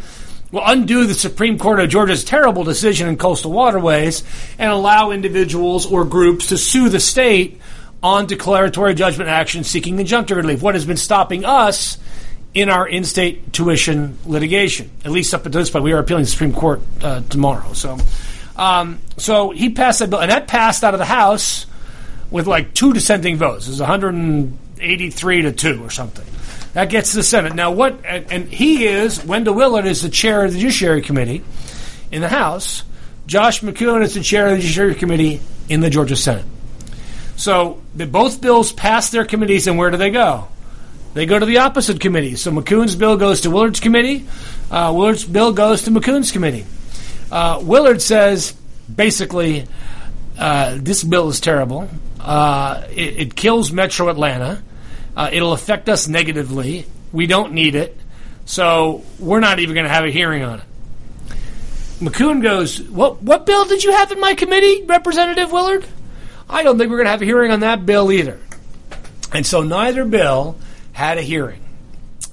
well, 0.52 0.64
undo 0.66 1.06
the 1.06 1.14
Supreme 1.14 1.58
Court 1.58 1.80
of 1.80 1.88
Georgia's 1.88 2.24
terrible 2.24 2.64
decision 2.64 3.08
in 3.08 3.16
coastal 3.16 3.52
waterways 3.52 4.22
and 4.58 4.70
allow 4.70 5.10
individuals 5.10 5.90
or 5.90 6.04
groups 6.04 6.48
to 6.48 6.58
sue 6.58 6.88
the 6.88 7.00
state 7.00 7.60
on 8.02 8.26
declaratory 8.26 8.94
judgment 8.94 9.28
action 9.28 9.64
seeking 9.64 9.98
injunctive 9.98 10.36
relief. 10.36 10.62
What 10.62 10.74
has 10.74 10.86
been 10.86 10.96
stopping 10.96 11.44
us 11.44 11.98
in 12.54 12.68
our 12.68 12.88
in-state 12.88 13.52
tuition 13.52 14.18
litigation, 14.26 14.90
at 15.04 15.12
least 15.12 15.34
up 15.34 15.46
until 15.46 15.60
this 15.60 15.70
point, 15.70 15.84
we 15.84 15.92
are 15.92 15.98
appealing 15.98 16.24
to 16.24 16.26
the 16.26 16.32
Supreme 16.32 16.52
Court 16.52 16.80
uh, 17.02 17.20
tomorrow. 17.28 17.72
So. 17.74 17.98
Um, 18.60 19.00
so 19.16 19.50
he 19.50 19.70
passed 19.70 20.00
that 20.00 20.10
bill, 20.10 20.20
and 20.20 20.30
that 20.30 20.46
passed 20.46 20.84
out 20.84 20.92
of 20.92 20.98
the 20.98 21.06
House 21.06 21.64
with 22.30 22.46
like 22.46 22.74
two 22.74 22.92
dissenting 22.92 23.38
votes. 23.38 23.66
It 23.66 23.70
was 23.70 23.80
183 23.80 25.42
to 25.42 25.52
two 25.52 25.82
or 25.82 25.88
something. 25.88 26.26
That 26.74 26.90
gets 26.90 27.12
to 27.12 27.16
the 27.16 27.22
Senate. 27.22 27.54
Now, 27.54 27.70
what? 27.72 28.04
And, 28.04 28.30
and 28.30 28.48
he 28.52 28.86
is 28.86 29.24
Wendell 29.24 29.54
Willard 29.54 29.86
is 29.86 30.02
the 30.02 30.10
chair 30.10 30.44
of 30.44 30.52
the 30.52 30.58
Judiciary 30.58 31.00
Committee 31.00 31.42
in 32.12 32.20
the 32.20 32.28
House. 32.28 32.84
Josh 33.26 33.62
McKoon 33.62 34.02
is 34.02 34.12
the 34.12 34.22
chair 34.22 34.48
of 34.48 34.56
the 34.56 34.58
Judiciary 34.58 34.94
Committee 34.94 35.40
in 35.70 35.80
the 35.80 35.88
Georgia 35.88 36.16
Senate. 36.16 36.44
So 37.36 37.80
the, 37.94 38.06
both 38.06 38.42
bills 38.42 38.72
pass 38.72 39.08
their 39.08 39.24
committees, 39.24 39.68
and 39.68 39.78
where 39.78 39.90
do 39.90 39.96
they 39.96 40.10
go? 40.10 40.48
They 41.14 41.24
go 41.24 41.38
to 41.38 41.46
the 41.46 41.58
opposite 41.58 41.98
committee. 41.98 42.36
So 42.36 42.52
McKoon's 42.52 42.94
bill 42.94 43.16
goes 43.16 43.40
to 43.40 43.50
Willard's 43.50 43.80
committee. 43.80 44.26
Uh, 44.70 44.92
Willard's 44.94 45.24
bill 45.24 45.54
goes 45.54 45.82
to 45.84 45.90
McKoon's 45.90 46.30
committee. 46.30 46.66
Uh, 47.30 47.60
Willard 47.62 48.02
says 48.02 48.52
basically 48.94 49.66
uh, 50.38 50.76
this 50.80 51.04
bill 51.04 51.28
is 51.28 51.40
terrible. 51.40 51.88
Uh, 52.18 52.84
it, 52.90 53.18
it 53.18 53.36
kills 53.36 53.72
Metro 53.72 54.08
Atlanta. 54.08 54.62
Uh, 55.16 55.30
it'll 55.32 55.52
affect 55.52 55.88
us 55.88 56.08
negatively. 56.08 56.86
We 57.12 57.26
don't 57.26 57.52
need 57.52 57.74
it. 57.74 57.96
So 58.46 59.04
we're 59.18 59.40
not 59.40 59.58
even 59.58 59.74
going 59.74 59.86
to 59.86 59.92
have 59.92 60.04
a 60.04 60.10
hearing 60.10 60.42
on 60.42 60.60
it. 60.60 60.64
McKoon 62.00 62.42
goes, 62.42 62.80
what, 62.80 63.22
what 63.22 63.44
bill 63.44 63.66
did 63.66 63.84
you 63.84 63.92
have 63.92 64.10
in 64.10 64.20
my 64.20 64.34
committee, 64.34 64.84
Representative 64.84 65.52
Willard? 65.52 65.84
I 66.48 66.62
don't 66.62 66.78
think 66.78 66.90
we're 66.90 66.96
going 66.96 67.06
to 67.06 67.10
have 67.10 67.22
a 67.22 67.26
hearing 67.26 67.52
on 67.52 67.60
that 67.60 67.84
bill 67.84 68.10
either. 68.10 68.40
And 69.32 69.46
so 69.46 69.62
neither 69.62 70.04
bill 70.04 70.56
had 70.92 71.18
a 71.18 71.22
hearing. 71.22 71.62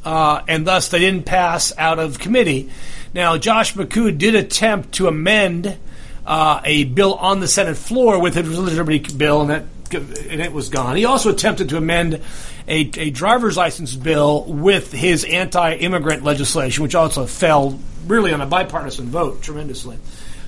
Uh, 0.06 0.42
and 0.48 0.66
thus 0.66 0.88
they 0.88 1.00
didn't 1.00 1.26
pass 1.26 1.74
out 1.78 2.00
of 2.00 2.18
committee. 2.18 2.72
Now, 3.18 3.36
Josh 3.36 3.74
McKoon 3.74 4.20
did 4.20 4.36
attempt 4.36 4.92
to 4.94 5.08
amend 5.08 5.76
uh, 6.24 6.62
a 6.64 6.84
bill 6.84 7.16
on 7.16 7.40
the 7.40 7.48
Senate 7.48 7.76
floor 7.76 8.22
with 8.22 8.36
his 8.36 8.48
religious 8.48 8.78
liberty 8.78 9.00
bill, 9.00 9.42
and 9.42 9.50
that 9.50 9.64
and 9.92 10.40
it 10.40 10.54
was 10.54 10.70
gone. 10.70 10.98
He 10.98 11.06
also 11.06 11.32
attempted 11.32 11.70
to 11.70 11.78
amend 11.78 12.22
a, 12.68 12.92
a 12.96 13.10
driver's 13.10 13.58
license 13.58 13.96
bill 13.96 14.44
with 14.44 14.92
his 14.92 15.24
anti-immigrant 15.24 16.24
legislation, 16.26 16.84
which 16.84 16.94
also 16.94 17.26
fell 17.26 17.80
really 18.06 18.34
on 18.34 18.42
a 18.42 18.46
bipartisan 18.46 19.08
vote 19.08 19.42
tremendously. 19.42 19.98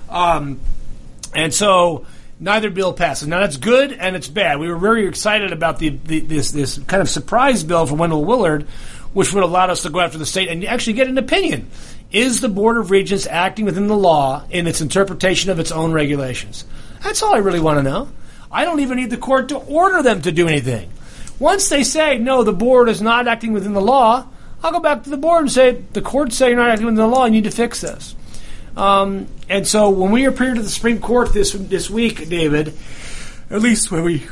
Um, 0.07 0.59
and 1.33 1.51
so 1.51 2.05
neither 2.39 2.69
bill 2.69 2.93
passes. 2.93 3.27
Now 3.27 3.39
that's 3.39 3.57
good 3.57 3.93
and 3.93 4.15
it's 4.15 4.27
bad. 4.27 4.59
We 4.59 4.69
were 4.69 4.77
very 4.77 5.07
excited 5.07 5.53
about 5.53 5.79
the, 5.79 5.89
the 5.89 6.19
this 6.19 6.51
this 6.51 6.77
kind 6.77 7.01
of 7.01 7.09
surprise 7.09 7.63
bill 7.63 7.87
from 7.87 7.97
Wendell 7.97 8.25
Willard, 8.25 8.67
which 9.13 9.33
would 9.33 9.43
allow 9.43 9.67
us 9.67 9.81
to 9.83 9.89
go 9.89 10.01
after 10.01 10.19
the 10.19 10.25
state 10.25 10.49
and 10.49 10.63
actually 10.65 10.93
get 10.93 11.07
an 11.07 11.17
opinion. 11.17 11.71
Is 12.11 12.41
the 12.41 12.49
Board 12.49 12.77
of 12.77 12.89
Regents 12.89 13.27
acting 13.27 13.65
within 13.65 13.87
the 13.87 13.97
law 13.97 14.43
in 14.49 14.65
its 14.65 14.81
interpretation 14.81 15.51
of 15.51 15.59
its 15.59 15.71
own 15.71 15.91
regulations? 15.91 16.65
That's 17.03 17.21
all 17.21 17.35
I 17.35 17.39
really 17.39 17.59
want 17.59 17.77
to 17.77 17.83
know. 17.83 18.09
I 18.51 18.65
don't 18.65 18.79
even 18.79 18.97
need 18.97 19.11
the 19.11 19.17
court 19.17 19.49
to 19.49 19.57
order 19.57 20.01
them 20.01 20.21
to 20.23 20.31
do 20.31 20.47
anything. 20.47 20.91
Once 21.37 21.69
they 21.69 21.83
say, 21.83 22.17
no, 22.17 22.43
the 22.43 22.51
board 22.51 22.89
is 22.89 23.01
not 23.01 23.27
acting 23.27 23.53
within 23.53 23.73
the 23.73 23.81
law, 23.81 24.27
I'll 24.63 24.71
go 24.71 24.79
back 24.79 25.03
to 25.03 25.09
the 25.09 25.17
board 25.17 25.41
and 25.41 25.51
say, 25.51 25.83
the 25.93 26.01
court 26.01 26.33
say 26.33 26.49
you're 26.49 26.57
not 26.57 26.71
acting 26.71 26.87
within 26.87 26.97
the 26.97 27.07
law, 27.07 27.25
you 27.25 27.31
need 27.31 27.43
to 27.45 27.51
fix 27.51 27.79
this. 27.81 28.15
Um, 28.75 29.27
and 29.47 29.67
so 29.67 29.89
when 29.89 30.11
we 30.11 30.25
appear 30.25 30.53
to 30.53 30.61
the 30.61 30.69
Supreme 30.69 30.99
Court 30.99 31.33
this 31.33 31.53
this 31.53 31.89
week, 31.89 32.27
David, 32.27 32.73
at 33.49 33.61
least 33.61 33.91
when 33.91 34.03
we 34.03 34.27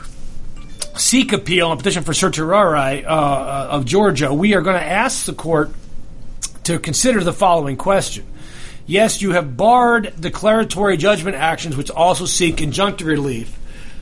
seek 0.95 1.31
appeal 1.31 1.71
and 1.71 1.79
petition 1.79 2.03
for 2.03 2.13
certiorari 2.13 3.05
uh, 3.05 3.13
uh, 3.13 3.67
of 3.71 3.85
Georgia, 3.85 4.33
we 4.33 4.53
are 4.53 4.61
going 4.61 4.79
to 4.79 4.85
ask 4.85 5.25
the 5.25 5.33
court 5.33 5.71
to 6.67 6.79
consider 6.79 7.23
the 7.23 7.31
following 7.31 7.77
question. 7.77 8.25
Yes, 8.85 9.21
you 9.21 9.31
have 9.31 9.55
barred 9.55 10.13
declaratory 10.19 10.97
judgment 10.97 11.37
actions 11.37 11.77
which 11.77 11.89
also 11.89 12.25
seek 12.25 12.57
injunctive 12.57 13.05
relief, 13.05 13.57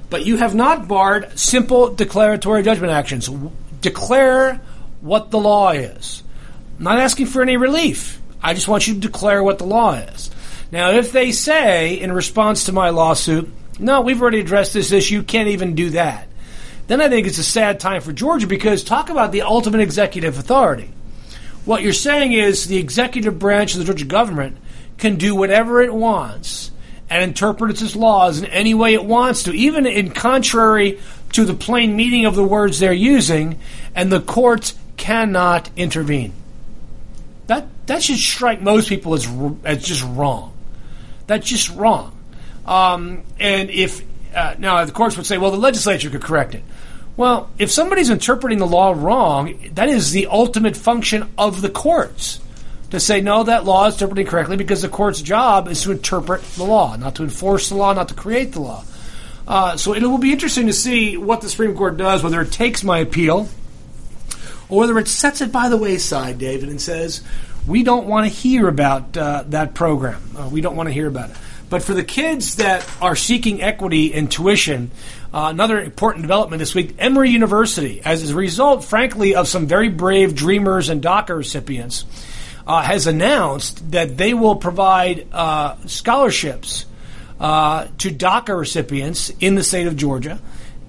but 0.09 0.25
you 0.25 0.37
have 0.37 0.55
not 0.55 0.87
barred 0.87 1.37
simple 1.37 1.93
declaratory 1.93 2.63
judgment 2.63 2.91
actions. 2.91 3.29
Declare 3.81 4.61
what 5.01 5.29
the 5.29 5.37
law 5.37 5.71
is. 5.71 6.23
I'm 6.79 6.85
not 6.85 6.99
asking 6.99 7.27
for 7.27 7.43
any 7.43 7.55
relief. 7.55 8.19
I 8.41 8.55
just 8.55 8.67
want 8.67 8.87
you 8.87 8.95
to 8.95 8.99
declare 8.99 9.43
what 9.43 9.59
the 9.59 9.65
law 9.65 9.93
is. 9.93 10.31
Now, 10.71 10.89
if 10.89 11.11
they 11.11 11.31
say 11.33 11.93
in 11.93 12.11
response 12.11 12.65
to 12.65 12.71
my 12.71 12.89
lawsuit, 12.89 13.53
no, 13.77 14.01
we've 14.01 14.21
already 14.21 14.39
addressed 14.39 14.73
this 14.73 14.91
issue, 14.91 15.21
can't 15.21 15.49
even 15.49 15.75
do 15.75 15.91
that, 15.91 16.27
then 16.87 16.99
I 16.99 17.09
think 17.09 17.27
it's 17.27 17.37
a 17.37 17.43
sad 17.43 17.79
time 17.79 18.01
for 18.01 18.11
Georgia 18.11 18.47
because 18.47 18.83
talk 18.83 19.11
about 19.11 19.31
the 19.31 19.43
ultimate 19.43 19.81
executive 19.81 20.39
authority. 20.39 20.91
What 21.65 21.81
you're 21.81 21.93
saying 21.93 22.33
is 22.33 22.67
the 22.67 22.77
executive 22.77 23.39
branch 23.39 23.73
of 23.73 23.79
the 23.79 23.85
Georgia 23.85 24.05
government 24.05 24.57
can 24.97 25.17
do 25.17 25.35
whatever 25.35 25.81
it 25.81 25.93
wants 25.93 26.71
and 27.09 27.23
interpret 27.23 27.81
its 27.81 27.95
laws 27.95 28.39
in 28.39 28.45
any 28.45 28.73
way 28.73 28.93
it 28.93 29.03
wants 29.03 29.43
to, 29.43 29.51
even 29.51 29.85
in 29.85 30.11
contrary 30.11 30.99
to 31.33 31.43
the 31.43 31.53
plain 31.53 31.95
meaning 31.95 32.25
of 32.25 32.35
the 32.35 32.43
words 32.43 32.79
they're 32.79 32.93
using, 32.93 33.59
and 33.93 34.11
the 34.11 34.21
courts 34.21 34.75
cannot 34.97 35.69
intervene. 35.75 36.33
That 37.47 37.67
that 37.87 38.01
should 38.01 38.17
strike 38.17 38.61
most 38.61 38.89
people 38.89 39.13
as 39.13 39.27
as 39.63 39.83
just 39.83 40.03
wrong. 40.03 40.53
That's 41.27 41.47
just 41.47 41.69
wrong. 41.75 42.17
Um, 42.65 43.23
and 43.39 43.69
if 43.69 44.01
uh, 44.35 44.55
now 44.57 44.83
the 44.85 44.91
courts 44.91 45.17
would 45.17 45.25
say, 45.25 45.37
well, 45.37 45.51
the 45.51 45.57
legislature 45.57 46.09
could 46.09 46.23
correct 46.23 46.55
it. 46.55 46.63
Well, 47.17 47.49
if 47.57 47.71
somebody's 47.71 48.09
interpreting 48.09 48.59
the 48.59 48.67
law 48.67 48.91
wrong, 48.91 49.57
that 49.73 49.87
is 49.87 50.11
the 50.11 50.27
ultimate 50.27 50.75
function 50.75 51.29
of 51.37 51.61
the 51.61 51.69
courts 51.69 52.39
to 52.91 52.99
say 52.99 53.21
no, 53.21 53.43
that 53.43 53.65
law 53.65 53.87
is 53.87 53.95
interpreted 53.95 54.27
correctly 54.27 54.57
because 54.57 54.81
the 54.81 54.89
court's 54.89 55.21
job 55.21 55.67
is 55.67 55.81
to 55.83 55.91
interpret 55.91 56.41
the 56.41 56.63
law, 56.63 56.95
not 56.95 57.15
to 57.15 57.23
enforce 57.23 57.69
the 57.69 57.75
law, 57.75 57.93
not 57.93 58.09
to 58.09 58.13
create 58.13 58.53
the 58.53 58.61
law. 58.61 58.83
Uh, 59.47 59.77
so 59.77 59.93
it 59.93 60.01
will 60.01 60.17
be 60.17 60.31
interesting 60.31 60.67
to 60.67 60.73
see 60.73 61.17
what 61.17 61.41
the 61.41 61.49
Supreme 61.49 61.75
Court 61.75 61.97
does, 61.97 62.23
whether 62.23 62.41
it 62.41 62.51
takes 62.51 62.83
my 62.83 62.99
appeal 62.99 63.47
or 64.69 64.79
whether 64.79 64.97
it 64.97 65.07
sets 65.07 65.41
it 65.41 65.51
by 65.51 65.69
the 65.69 65.77
wayside, 65.77 66.37
David, 66.37 66.69
and 66.69 66.81
says 66.81 67.21
we 67.67 67.83
don't 67.83 68.07
want 68.07 68.27
to 68.27 68.33
hear 68.33 68.67
about 68.67 69.15
uh, 69.17 69.43
that 69.47 69.73
program. 69.73 70.21
Uh, 70.37 70.49
we 70.51 70.61
don't 70.61 70.75
want 70.75 70.87
to 70.87 70.93
hear 70.93 71.07
about 71.07 71.29
it. 71.29 71.35
But 71.69 71.83
for 71.83 71.93
the 71.93 72.03
kids 72.03 72.57
that 72.57 72.87
are 73.01 73.15
seeking 73.15 73.61
equity 73.61 74.13
in 74.13 74.27
tuition, 74.27 74.91
uh, 75.35 75.49
another 75.49 75.81
important 75.81 76.21
development 76.23 76.59
this 76.59 76.73
week 76.73 76.95
Emory 76.97 77.29
University, 77.29 78.01
as 78.01 78.29
a 78.29 78.33
result, 78.33 78.85
frankly, 78.85 79.35
of 79.35 79.49
some 79.49 79.67
very 79.67 79.89
brave 79.89 80.33
Dreamers 80.33 80.87
and 80.87 81.01
DACA 81.01 81.35
recipients, 81.35 82.05
uh, 82.65 82.81
has 82.81 83.05
announced 83.05 83.91
that 83.91 84.15
they 84.15 84.33
will 84.33 84.55
provide 84.55 85.27
uh, 85.33 85.75
scholarships 85.87 86.85
uh, 87.41 87.87
to 87.97 88.11
DACA 88.11 88.57
recipients 88.57 89.29
in 89.41 89.55
the 89.55 89.63
state 89.63 89.87
of 89.87 89.97
Georgia 89.97 90.39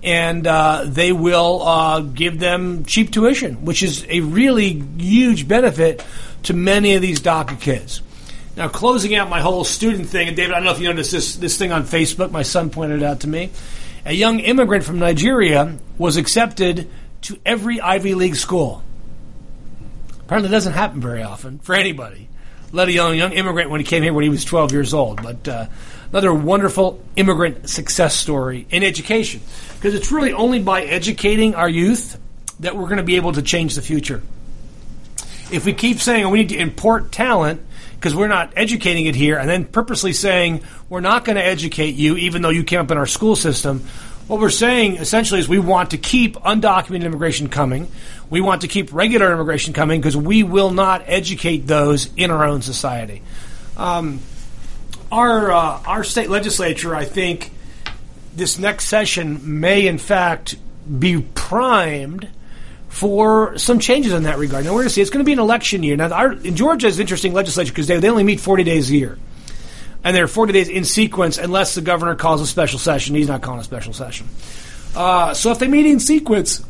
and 0.04 0.46
uh, 0.46 0.84
they 0.86 1.10
will 1.10 1.62
uh, 1.62 2.00
give 2.00 2.38
them 2.38 2.84
cheap 2.84 3.10
tuition, 3.10 3.64
which 3.64 3.82
is 3.82 4.06
a 4.08 4.20
really 4.20 4.80
huge 4.98 5.48
benefit 5.48 6.04
to 6.44 6.54
many 6.54 6.94
of 6.94 7.02
these 7.02 7.20
DACA 7.20 7.60
kids. 7.60 8.02
Now, 8.56 8.68
closing 8.68 9.16
out 9.16 9.28
my 9.28 9.40
whole 9.40 9.64
student 9.64 10.08
thing, 10.08 10.28
and 10.28 10.36
David, 10.36 10.52
I 10.52 10.56
don't 10.56 10.64
know 10.64 10.70
if 10.70 10.78
you 10.78 10.88
noticed 10.88 11.10
this, 11.10 11.34
this 11.34 11.58
thing 11.58 11.72
on 11.72 11.82
Facebook. 11.82 12.30
My 12.30 12.42
son 12.42 12.70
pointed 12.70 13.02
it 13.02 13.04
out 13.04 13.20
to 13.20 13.28
me. 13.28 13.50
A 14.06 14.12
young 14.12 14.38
immigrant 14.38 14.84
from 14.84 15.00
Nigeria 15.00 15.78
was 15.98 16.16
accepted 16.16 16.88
to 17.22 17.40
every 17.44 17.80
Ivy 17.80 18.14
League 18.14 18.36
school. 18.36 18.84
Apparently, 20.20 20.48
it 20.48 20.52
doesn't 20.52 20.74
happen 20.74 21.00
very 21.00 21.24
often 21.24 21.58
for 21.58 21.74
anybody, 21.74 22.28
let 22.70 22.88
alone 22.88 23.14
a 23.14 23.16
young 23.16 23.32
immigrant 23.32 23.68
when 23.68 23.80
he 23.80 23.84
came 23.84 24.04
here 24.04 24.12
when 24.12 24.22
he 24.22 24.30
was 24.30 24.44
12 24.44 24.70
years 24.70 24.94
old. 24.94 25.20
But 25.24 25.48
uh, 25.48 25.66
another 26.12 26.32
wonderful 26.32 27.02
immigrant 27.16 27.68
success 27.68 28.14
story 28.14 28.64
in 28.70 28.84
education. 28.84 29.40
Because 29.74 29.94
it's 29.94 30.12
really 30.12 30.32
only 30.32 30.62
by 30.62 30.82
educating 30.82 31.56
our 31.56 31.68
youth 31.68 32.16
that 32.60 32.76
we're 32.76 32.84
going 32.84 32.98
to 32.98 33.02
be 33.02 33.16
able 33.16 33.32
to 33.32 33.42
change 33.42 33.74
the 33.74 33.82
future. 33.82 34.22
If 35.50 35.64
we 35.64 35.72
keep 35.72 35.98
saying 35.98 36.30
we 36.30 36.38
need 36.38 36.50
to 36.50 36.58
import 36.58 37.10
talent 37.10 37.60
because 38.06 38.14
we're 38.14 38.28
not 38.28 38.52
educating 38.54 39.06
it 39.06 39.16
here, 39.16 39.36
and 39.36 39.50
then 39.50 39.64
purposely 39.64 40.12
saying 40.12 40.62
we're 40.88 41.00
not 41.00 41.24
going 41.24 41.34
to 41.34 41.44
educate 41.44 41.96
you 41.96 42.16
even 42.16 42.40
though 42.40 42.50
you 42.50 42.62
came 42.62 42.78
up 42.78 42.88
in 42.92 42.96
our 42.96 43.04
school 43.04 43.34
system, 43.34 43.80
what 44.28 44.38
we're 44.38 44.48
saying 44.48 44.94
essentially 44.98 45.40
is 45.40 45.48
we 45.48 45.58
want 45.58 45.90
to 45.90 45.98
keep 45.98 46.36
undocumented 46.36 47.02
immigration 47.02 47.48
coming. 47.48 47.90
We 48.30 48.40
want 48.40 48.60
to 48.60 48.68
keep 48.68 48.92
regular 48.92 49.32
immigration 49.32 49.72
coming 49.72 50.00
because 50.00 50.16
we 50.16 50.44
will 50.44 50.70
not 50.70 51.02
educate 51.06 51.66
those 51.66 52.08
in 52.14 52.30
our 52.30 52.44
own 52.44 52.62
society. 52.62 53.22
Um, 53.76 54.20
our 55.10 55.50
uh, 55.50 55.82
our 55.84 56.04
state 56.04 56.30
legislature, 56.30 56.94
I 56.94 57.06
think, 57.06 57.50
this 58.36 58.56
next 58.56 58.84
session 58.84 59.58
may 59.58 59.88
in 59.88 59.98
fact 59.98 60.54
be 60.96 61.22
primed 61.22 62.28
for 62.96 63.58
some 63.58 63.78
changes 63.78 64.14
in 64.14 64.22
that 64.22 64.38
regard. 64.38 64.64
Now 64.64 64.70
we're 64.70 64.78
going 64.78 64.88
to 64.88 64.94
see 64.94 65.02
it's 65.02 65.10
going 65.10 65.22
to 65.22 65.28
be 65.28 65.34
an 65.34 65.38
election 65.38 65.82
year. 65.82 65.96
Now 65.96 66.10
our, 66.12 66.32
in 66.32 66.56
Georgia 66.56 66.86
is 66.86 66.98
interesting 66.98 67.34
legislature 67.34 67.70
because 67.70 67.88
they, 67.88 68.00
they 68.00 68.08
only 68.08 68.24
meet 68.24 68.40
40 68.40 68.64
days 68.64 68.88
a 68.88 68.94
year. 68.94 69.18
And 70.02 70.16
they're 70.16 70.26
40 70.26 70.54
days 70.54 70.70
in 70.70 70.86
sequence 70.86 71.36
unless 71.36 71.74
the 71.74 71.82
governor 71.82 72.14
calls 72.14 72.40
a 72.40 72.46
special 72.46 72.78
session. 72.78 73.14
He's 73.14 73.28
not 73.28 73.42
calling 73.42 73.60
a 73.60 73.64
special 73.64 73.92
session. 73.92 74.28
Uh, 74.94 75.34
so 75.34 75.50
if 75.50 75.58
they 75.58 75.68
meet 75.68 75.84
in 75.84 76.00
sequence, 76.00 76.64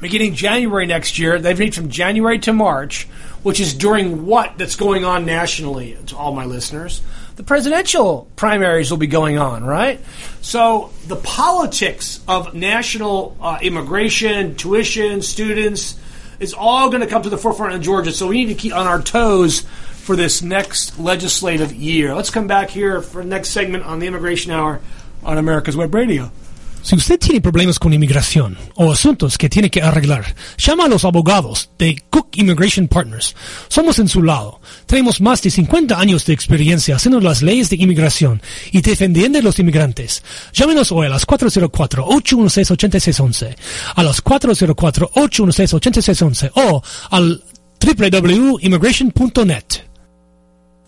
beginning 0.00 0.34
January 0.34 0.86
next 0.86 1.18
year, 1.18 1.38
they 1.38 1.52
meet 1.52 1.74
from 1.74 1.90
January 1.90 2.38
to 2.38 2.54
March, 2.54 3.04
which 3.42 3.60
is 3.60 3.74
during 3.74 4.24
what 4.24 4.56
that's 4.56 4.76
going 4.76 5.04
on 5.04 5.26
nationally 5.26 5.98
to 6.06 6.16
all 6.16 6.32
my 6.32 6.46
listeners 6.46 7.02
the 7.36 7.42
presidential 7.42 8.28
primaries 8.36 8.90
will 8.90 8.98
be 8.98 9.06
going 9.06 9.38
on, 9.38 9.64
right? 9.64 10.00
So 10.40 10.92
the 11.06 11.16
politics 11.16 12.20
of 12.28 12.54
national 12.54 13.36
uh, 13.40 13.58
immigration, 13.60 14.54
tuition, 14.56 15.22
students 15.22 15.98
is 16.38 16.54
all 16.54 16.90
going 16.90 17.00
to 17.00 17.06
come 17.06 17.22
to 17.22 17.30
the 17.30 17.38
forefront 17.38 17.74
in 17.74 17.82
Georgia. 17.82 18.12
So 18.12 18.28
we 18.28 18.44
need 18.44 18.52
to 18.52 18.54
keep 18.54 18.74
on 18.74 18.86
our 18.86 19.00
toes 19.00 19.60
for 19.60 20.16
this 20.16 20.42
next 20.42 20.98
legislative 20.98 21.72
year. 21.72 22.14
Let's 22.14 22.30
come 22.30 22.46
back 22.46 22.70
here 22.70 23.00
for 23.00 23.22
the 23.22 23.28
next 23.28 23.50
segment 23.50 23.84
on 23.84 23.98
the 23.98 24.06
Immigration 24.06 24.52
Hour 24.52 24.80
on 25.24 25.38
America's 25.38 25.76
Web 25.76 25.94
Radio. 25.94 26.30
Si 26.84 26.94
usted 26.94 27.18
tiene 27.18 27.40
problemas 27.40 27.78
con 27.78 27.94
inmigración 27.94 28.58
o 28.74 28.92
asuntos 28.92 29.38
que 29.38 29.48
tiene 29.48 29.70
que 29.70 29.80
arreglar, 29.80 30.34
llama 30.58 30.84
a 30.84 30.88
los 30.88 31.06
abogados 31.06 31.70
de 31.78 32.04
Cook 32.10 32.28
Immigration 32.34 32.88
Partners. 32.88 33.34
Somos 33.68 33.98
en 33.98 34.06
su 34.06 34.22
lado. 34.22 34.60
Tenemos 34.84 35.22
más 35.22 35.40
de 35.40 35.50
50 35.50 35.98
años 35.98 36.26
de 36.26 36.34
experiencia 36.34 36.96
haciendo 36.96 37.20
las 37.20 37.40
leyes 37.40 37.70
de 37.70 37.76
inmigración 37.76 38.42
y 38.70 38.82
defendiendo 38.82 39.38
a 39.38 39.42
los 39.42 39.58
inmigrantes. 39.58 40.22
Llámenos 40.52 40.92
hoy 40.92 41.06
a 41.06 41.08
las 41.08 41.26
404-816-8611, 41.26 43.56
a 43.94 44.02
las 44.02 44.22
404-816-8611 44.22 46.50
o 46.54 46.82
al 47.08 47.42
www.immigration.net. 47.80 49.64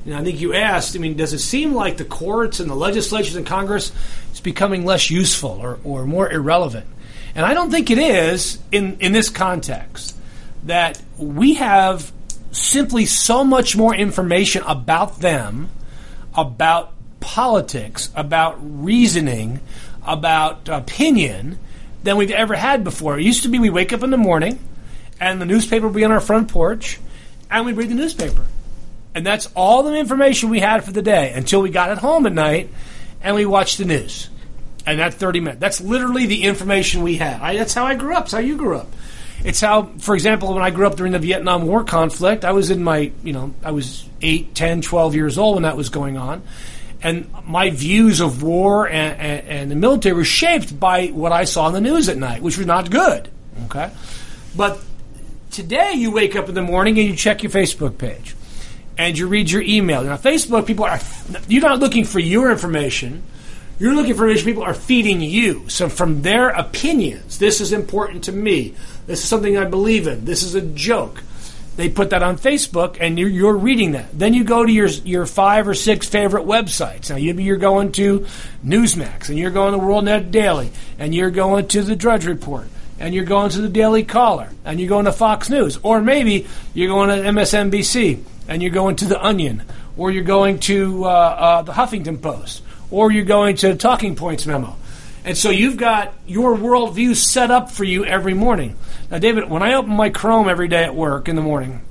Know, 0.05 0.17
I 0.17 0.23
think 0.23 0.41
you 0.41 0.53
asked, 0.53 0.95
I 0.95 0.99
mean, 0.99 1.15
does 1.15 1.31
it 1.33 1.39
seem 1.39 1.73
like 1.73 1.97
the 1.97 2.05
courts 2.05 2.59
and 2.59 2.69
the 2.69 2.75
legislatures 2.75 3.35
and 3.35 3.45
Congress 3.45 3.91
is 4.33 4.39
becoming 4.39 4.83
less 4.83 5.11
useful 5.11 5.59
or, 5.61 5.79
or 5.83 6.05
more 6.05 6.31
irrelevant? 6.31 6.87
And 7.35 7.45
I 7.45 7.53
don't 7.53 7.69
think 7.69 7.91
it 7.91 7.99
is 7.99 8.57
in, 8.71 8.97
in 8.99 9.11
this 9.11 9.29
context 9.29 10.15
that 10.63 11.01
we 11.17 11.55
have 11.55 12.11
simply 12.51 13.05
so 13.05 13.43
much 13.43 13.77
more 13.77 13.93
information 13.95 14.63
about 14.63 15.19
them, 15.19 15.69
about 16.35 16.93
politics, 17.19 18.09
about 18.15 18.57
reasoning, 18.59 19.59
about 20.05 20.67
opinion 20.67 21.59
than 22.03 22.17
we've 22.17 22.31
ever 22.31 22.55
had 22.55 22.83
before. 22.83 23.19
It 23.19 23.23
used 23.23 23.43
to 23.43 23.49
be 23.49 23.59
we 23.59 23.69
wake 23.69 23.93
up 23.93 24.01
in 24.01 24.09
the 24.09 24.17
morning 24.17 24.59
and 25.21 25.39
the 25.39 25.45
newspaper 25.45 25.87
would 25.87 25.95
be 25.95 26.03
on 26.03 26.11
our 26.11 26.19
front 26.19 26.49
porch 26.49 26.99
and 27.49 27.65
we'd 27.65 27.77
read 27.77 27.89
the 27.89 27.95
newspaper. 27.95 28.43
And 29.13 29.25
that's 29.25 29.47
all 29.55 29.83
the 29.83 29.95
information 29.95 30.49
we 30.49 30.59
had 30.59 30.83
for 30.83 30.91
the 30.91 31.03
day 31.03 31.31
until 31.33 31.61
we 31.61 31.69
got 31.69 31.91
at 31.91 31.99
home 31.99 32.25
at 32.25 32.33
night 32.33 32.69
and 33.21 33.35
we 33.35 33.45
watched 33.45 33.77
the 33.77 33.85
news. 33.85 34.29
And 34.85 34.99
that 34.99 35.13
30 35.13 35.41
minutes. 35.41 35.59
That's 35.59 35.79
literally 35.79 36.25
the 36.25 36.43
information 36.43 37.03
we 37.03 37.17
had. 37.17 37.39
I, 37.39 37.55
that's 37.55 37.73
how 37.73 37.85
I 37.85 37.93
grew 37.93 38.15
up. 38.15 38.23
It's 38.23 38.31
how 38.31 38.39
you 38.39 38.57
grew 38.57 38.77
up. 38.77 38.87
It's 39.43 39.61
how, 39.61 39.91
for 39.99 40.15
example, 40.15 40.53
when 40.53 40.63
I 40.63 40.71
grew 40.71 40.87
up 40.87 40.95
during 40.95 41.11
the 41.11 41.19
Vietnam 41.19 41.67
War 41.67 41.83
conflict, 41.83 42.43
I 42.43 42.51
was 42.51 42.71
in 42.71 42.83
my, 42.83 43.11
you 43.23 43.33
know, 43.33 43.53
I 43.63 43.71
was 43.71 44.07
8, 44.23 44.55
10, 44.55 44.81
12 44.81 45.15
years 45.15 45.37
old 45.37 45.55
when 45.55 45.63
that 45.63 45.77
was 45.77 45.89
going 45.89 46.17
on. 46.17 46.41
And 47.03 47.31
my 47.45 47.69
views 47.69 48.21
of 48.21 48.41
war 48.41 48.87
and, 48.87 49.19
and, 49.19 49.47
and 49.47 49.71
the 49.71 49.75
military 49.75 50.15
were 50.15 50.23
shaped 50.23 50.79
by 50.79 51.07
what 51.07 51.31
I 51.31 51.43
saw 51.43 51.67
in 51.67 51.73
the 51.73 51.81
news 51.81 52.09
at 52.09 52.17
night, 52.17 52.41
which 52.41 52.57
was 52.57 52.65
not 52.65 52.89
good. 52.89 53.29
Okay? 53.65 53.91
But 54.55 54.79
today 55.51 55.93
you 55.93 56.11
wake 56.11 56.35
up 56.35 56.49
in 56.49 56.55
the 56.55 56.61
morning 56.61 56.97
and 56.97 57.07
you 57.07 57.15
check 57.15 57.43
your 57.43 57.51
Facebook 57.51 57.97
page 57.97 58.35
and 58.97 59.17
you 59.17 59.27
read 59.27 59.51
your 59.51 59.61
email. 59.61 60.03
Now, 60.03 60.17
Facebook 60.17 60.65
people 60.65 60.85
are, 60.85 60.99
you're 61.47 61.61
not 61.61 61.79
looking 61.79 62.05
for 62.05 62.19
your 62.19 62.51
information. 62.51 63.23
You're 63.79 63.95
looking 63.95 64.15
for 64.15 64.25
information 64.25 64.51
people 64.53 64.63
are 64.63 64.73
feeding 64.73 65.21
you. 65.21 65.67
So, 65.67 65.89
from 65.89 66.21
their 66.21 66.49
opinions, 66.49 67.39
this 67.39 67.61
is 67.61 67.73
important 67.73 68.25
to 68.25 68.31
me. 68.31 68.75
This 69.07 69.23
is 69.23 69.29
something 69.29 69.57
I 69.57 69.65
believe 69.65 70.07
in. 70.07 70.25
This 70.25 70.43
is 70.43 70.55
a 70.55 70.61
joke. 70.61 71.23
They 71.77 71.89
put 71.89 72.11
that 72.11 72.21
on 72.21 72.37
Facebook, 72.37 72.97
and 72.99 73.17
you're, 73.17 73.29
you're 73.29 73.57
reading 73.57 73.93
that. 73.93 74.07
Then 74.17 74.33
you 74.33 74.43
go 74.43 74.63
to 74.63 74.71
your 74.71 74.87
your 74.87 75.25
five 75.25 75.67
or 75.67 75.73
six 75.73 76.07
favorite 76.07 76.45
websites. 76.45 77.09
Now, 77.09 77.15
maybe 77.15 77.43
you're 77.43 77.57
going 77.57 77.91
to 77.93 78.27
Newsmax, 78.63 79.29
and 79.29 79.39
you're 79.39 79.51
going 79.51 79.73
to 79.73 79.79
WorldNet 79.79 80.29
Daily, 80.29 80.71
and 80.99 81.15
you're 81.15 81.31
going 81.31 81.67
to 81.69 81.81
the 81.81 81.95
Drudge 81.95 82.25
Report, 82.25 82.67
and 83.01 83.15
you're 83.15 83.25
going 83.25 83.49
to 83.49 83.61
the 83.61 83.67
Daily 83.67 84.03
Caller, 84.03 84.49
and 84.63 84.79
you're 84.79 84.87
going 84.87 85.05
to 85.05 85.11
Fox 85.11 85.49
News, 85.49 85.79
or 85.81 86.01
maybe 86.01 86.45
you're 86.75 86.87
going 86.87 87.09
to 87.09 87.29
MSNBC, 87.29 88.23
and 88.47 88.61
you're 88.61 88.71
going 88.71 88.95
to 88.97 89.05
the 89.05 89.19
Onion, 89.23 89.63
or 89.97 90.11
you're 90.11 90.23
going 90.23 90.59
to 90.59 91.05
uh, 91.05 91.07
uh, 91.07 91.61
the 91.63 91.71
Huffington 91.71 92.21
Post, 92.21 92.61
or 92.91 93.11
you're 93.11 93.25
going 93.25 93.55
to 93.57 93.75
Talking 93.75 94.15
Points 94.15 94.45
memo. 94.45 94.75
And 95.25 95.35
so 95.35 95.49
you've 95.49 95.77
got 95.77 96.13
your 96.27 96.55
worldview 96.55 97.15
set 97.15 97.49
up 97.49 97.71
for 97.71 97.83
you 97.83 98.05
every 98.05 98.35
morning. 98.35 98.75
Now, 99.09 99.17
David, 99.17 99.49
when 99.49 99.63
I 99.63 99.73
open 99.73 99.95
my 99.95 100.09
Chrome 100.09 100.47
every 100.47 100.67
day 100.67 100.83
at 100.83 100.95
work 100.95 101.27
in 101.27 101.35
the 101.35 101.41
morning, 101.41 101.81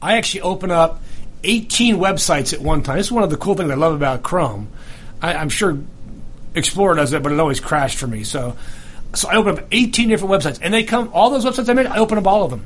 I 0.00 0.16
actually 0.16 0.40
open 0.40 0.70
up 0.70 1.02
18 1.44 1.96
websites 1.96 2.54
at 2.54 2.60
one 2.60 2.82
time. 2.82 2.96
This 2.96 3.06
is 3.06 3.12
one 3.12 3.24
of 3.24 3.30
the 3.30 3.36
cool 3.36 3.54
things 3.54 3.70
I 3.70 3.74
love 3.74 3.94
about 3.94 4.22
Chrome. 4.22 4.68
I, 5.20 5.34
I'm 5.34 5.50
sure 5.50 5.78
Explorer 6.54 6.94
does 6.94 7.12
it, 7.12 7.22
but 7.22 7.30
it 7.30 7.38
always 7.38 7.60
crashed 7.60 7.98
for 7.98 8.06
me. 8.06 8.24
So, 8.24 8.56
so 9.14 9.28
I 9.28 9.36
open 9.36 9.58
up 9.58 9.64
18 9.72 10.08
different 10.08 10.32
websites, 10.34 10.58
and 10.62 10.72
they 10.72 10.84
come. 10.84 11.10
All 11.12 11.30
those 11.30 11.44
websites 11.44 11.68
I 11.68 11.72
made, 11.74 11.86
I 11.86 11.98
open 11.98 12.18
up 12.18 12.26
all 12.26 12.44
of 12.44 12.50
them. 12.50 12.64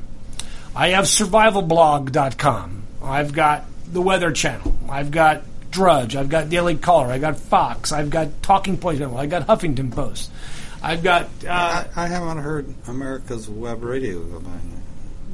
I 0.76 0.88
have 0.88 1.04
survivalblog.com. 1.06 2.82
I've 3.02 3.32
got 3.32 3.64
the 3.92 4.00
Weather 4.02 4.32
Channel. 4.32 4.74
I've 4.88 5.10
got 5.10 5.42
Drudge. 5.70 6.16
I've 6.16 6.28
got 6.28 6.48
Daily 6.50 6.76
Caller. 6.76 7.08
I've 7.08 7.20
got 7.20 7.36
Fox. 7.38 7.92
I've 7.92 8.10
got 8.10 8.42
Talking 8.42 8.76
Points. 8.76 9.00
I've 9.00 9.30
got 9.30 9.46
Huffington 9.46 9.92
Post. 9.94 10.30
I've 10.82 11.02
got 11.02 11.24
uh, 11.46 11.84
I, 11.96 12.04
I 12.04 12.06
haven't 12.08 12.38
heard 12.42 12.72
America's 12.88 13.48
Web 13.48 13.82
Radio 13.82 14.20
go 14.22 14.40
by. 14.40 14.50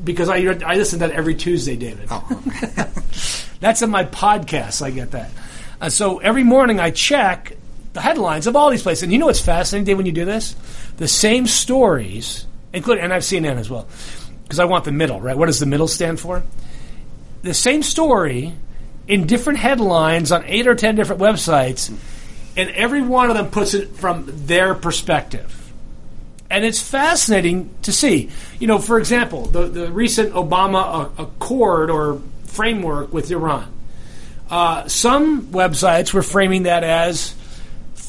because 0.05 0.29
I 0.29 0.37
I 0.65 0.77
listen 0.77 1.01
to 1.01 1.09
that 1.09 1.15
every 1.15 1.35
Tuesday, 1.35 1.77
David. 1.77 2.07
Oh, 2.11 2.25
That's 3.61 3.83
in 3.83 3.91
my 3.91 4.05
podcast. 4.05 4.81
I 4.83 4.91
get 4.91 5.11
that. 5.11 5.31
Uh, 5.81 5.89
so 5.89 6.19
every 6.19 6.45
morning 6.45 6.79
I 6.81 6.91
check 6.91 7.57
the 7.93 8.01
headlines 8.01 8.47
of 8.47 8.57
all 8.57 8.71
these 8.71 8.83
places. 8.83 9.03
And 9.03 9.13
you 9.13 9.19
know 9.19 9.27
what's 9.27 9.41
fascinating, 9.41 9.85
Dave, 9.85 9.97
when 9.97 10.07
you 10.07 10.13
do 10.13 10.25
this? 10.25 10.55
The 10.97 11.09
same 11.09 11.47
stories, 11.47 12.47
including, 12.73 13.05
and 13.05 13.13
I've 13.13 13.25
seen 13.25 13.45
CNN 13.45 13.59
as 13.59 13.71
well, 13.71 13.89
because 14.45 14.59
I 14.59 14.65
want 14.65 14.85
the 14.85 14.93
middle, 14.93 15.21
right? 15.21 15.37
What 15.37 15.47
does 15.47 15.61
the 15.61 15.67
middle 15.67 15.89
stand 15.89 16.21
for? 16.21 16.43
The 17.43 17.55
same 17.55 17.83
story 17.83 18.55
in 19.09 19.27
different 19.27 19.59
headlines 19.59 20.31
on 20.31 20.45
eight 20.47 20.67
or 20.67 20.75
ten 20.75 20.95
different 20.95 21.21
websites, 21.21 21.93
and 22.57 22.71
every 22.71 23.03
one 23.03 23.31
of 23.31 23.37
them 23.37 23.51
puts 23.51 23.75
it 23.75 23.97
from 23.97 24.25
their 24.47 24.75
perspective. 24.75 25.57
And 26.49 26.65
it's 26.65 26.83
fascinating 26.83 27.71
to 27.83 27.93
see. 27.93 28.31
You 28.59 28.67
know, 28.67 28.79
for 28.79 28.99
example, 28.99 29.47
the, 29.47 29.69
the 29.69 29.93
recent 29.93 30.33
Obama 30.33 31.11
uh, 31.19 31.23
Accord 31.23 31.91
or 31.91 32.21
framework 32.45 33.13
with 33.13 33.31
Iran. 33.31 33.73
Uh, 34.51 34.89
some 34.89 35.47
websites 35.47 36.13
were 36.13 36.23
framing 36.23 36.65
that 36.65 36.83
as 36.83 37.35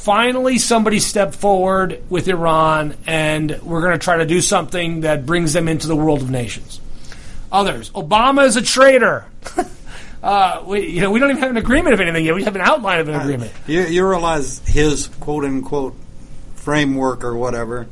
finally 0.02 0.58
somebody 0.58 1.00
stepped 1.00 1.36
forward 1.36 2.02
with 2.10 2.28
Iran 2.28 2.96
and 3.06 3.62
we're 3.62 3.82
going 3.82 3.94
to 3.94 4.04
try 4.04 4.18
to 4.18 4.26
do 4.26 4.42
something 4.42 5.02
that 5.02 5.28
brings 5.28 5.54
them 5.54 5.68
into 5.68 5.88
the 5.88 5.96
world 5.96 6.24
of 6.24 6.32
nations. 6.32 6.82
Others, 7.52 7.92
Obama 7.92 8.46
is 8.46 8.56
a 8.56 8.64
traitor. 8.64 9.26
uh, 10.24 10.64
we, 10.66 10.88
you 10.88 11.02
know, 11.02 11.12
we 11.12 11.20
don't 11.20 11.30
even 11.30 11.42
have 11.42 11.52
an 11.52 11.58
agreement 11.58 11.94
of 11.94 12.00
anything 12.02 12.26
yet. 12.26 12.34
We 12.34 12.44
have 12.44 12.56
an 12.56 12.62
outline 12.62 13.00
of 13.00 13.10
an 13.10 13.16
agreement. 13.16 13.52
you, 13.68 13.82
you 13.84 14.08
realize 14.08 14.60
his 14.66 15.08
quote 15.20 15.46
unquote 15.46 15.96
framework 16.56 17.24
or 17.24 17.36
whatever 17.36 17.88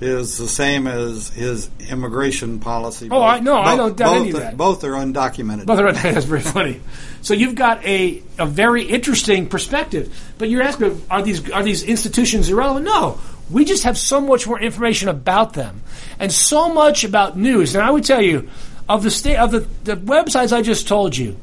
is 0.00 0.36
the 0.36 0.48
same 0.48 0.86
as 0.86 1.28
his 1.28 1.70
immigration 1.88 2.60
policy. 2.60 3.08
Oh, 3.10 3.22
I- 3.22 3.40
no, 3.40 3.56
I 3.56 3.76
don't 3.76 3.96
doubt 3.96 4.12
both 4.12 4.20
any 4.20 4.30
of 4.30 4.36
are, 4.36 4.40
that. 4.40 4.56
Both 4.56 4.84
are 4.84 4.92
undocumented. 4.92 5.66
Both 5.66 5.78
are 5.78 5.92
That's 6.12 6.26
very 6.26 6.42
funny. 6.42 6.80
So 7.22 7.34
you've 7.34 7.54
got 7.54 7.84
a, 7.84 8.22
a 8.38 8.46
very 8.46 8.84
interesting 8.84 9.48
perspective, 9.48 10.14
but 10.38 10.48
you're 10.50 10.62
asking, 10.62 11.02
are 11.10 11.22
these 11.22 11.50
are 11.50 11.62
these 11.62 11.82
institutions 11.82 12.50
irrelevant? 12.50 12.84
No, 12.84 13.18
we 13.50 13.64
just 13.64 13.84
have 13.84 13.96
so 13.96 14.20
much 14.20 14.46
more 14.46 14.60
information 14.60 15.08
about 15.08 15.54
them, 15.54 15.82
and 16.18 16.32
so 16.32 16.72
much 16.72 17.04
about 17.04 17.36
news. 17.36 17.74
And 17.74 17.84
I 17.84 17.90
would 17.90 18.04
tell 18.04 18.22
you, 18.22 18.48
of 18.88 19.02
the 19.02 19.10
state 19.10 19.36
of 19.36 19.50
the, 19.50 19.60
the 19.84 19.96
websites 19.96 20.52
I 20.52 20.62
just 20.62 20.86
told 20.86 21.16
you, 21.16 21.36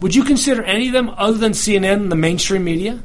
would 0.00 0.14
you 0.14 0.24
consider 0.24 0.62
any 0.62 0.86
of 0.88 0.92
them 0.92 1.10
other 1.16 1.36
than 1.36 1.52
CNN 1.52 2.10
the 2.10 2.16
mainstream 2.16 2.64
media? 2.64 3.00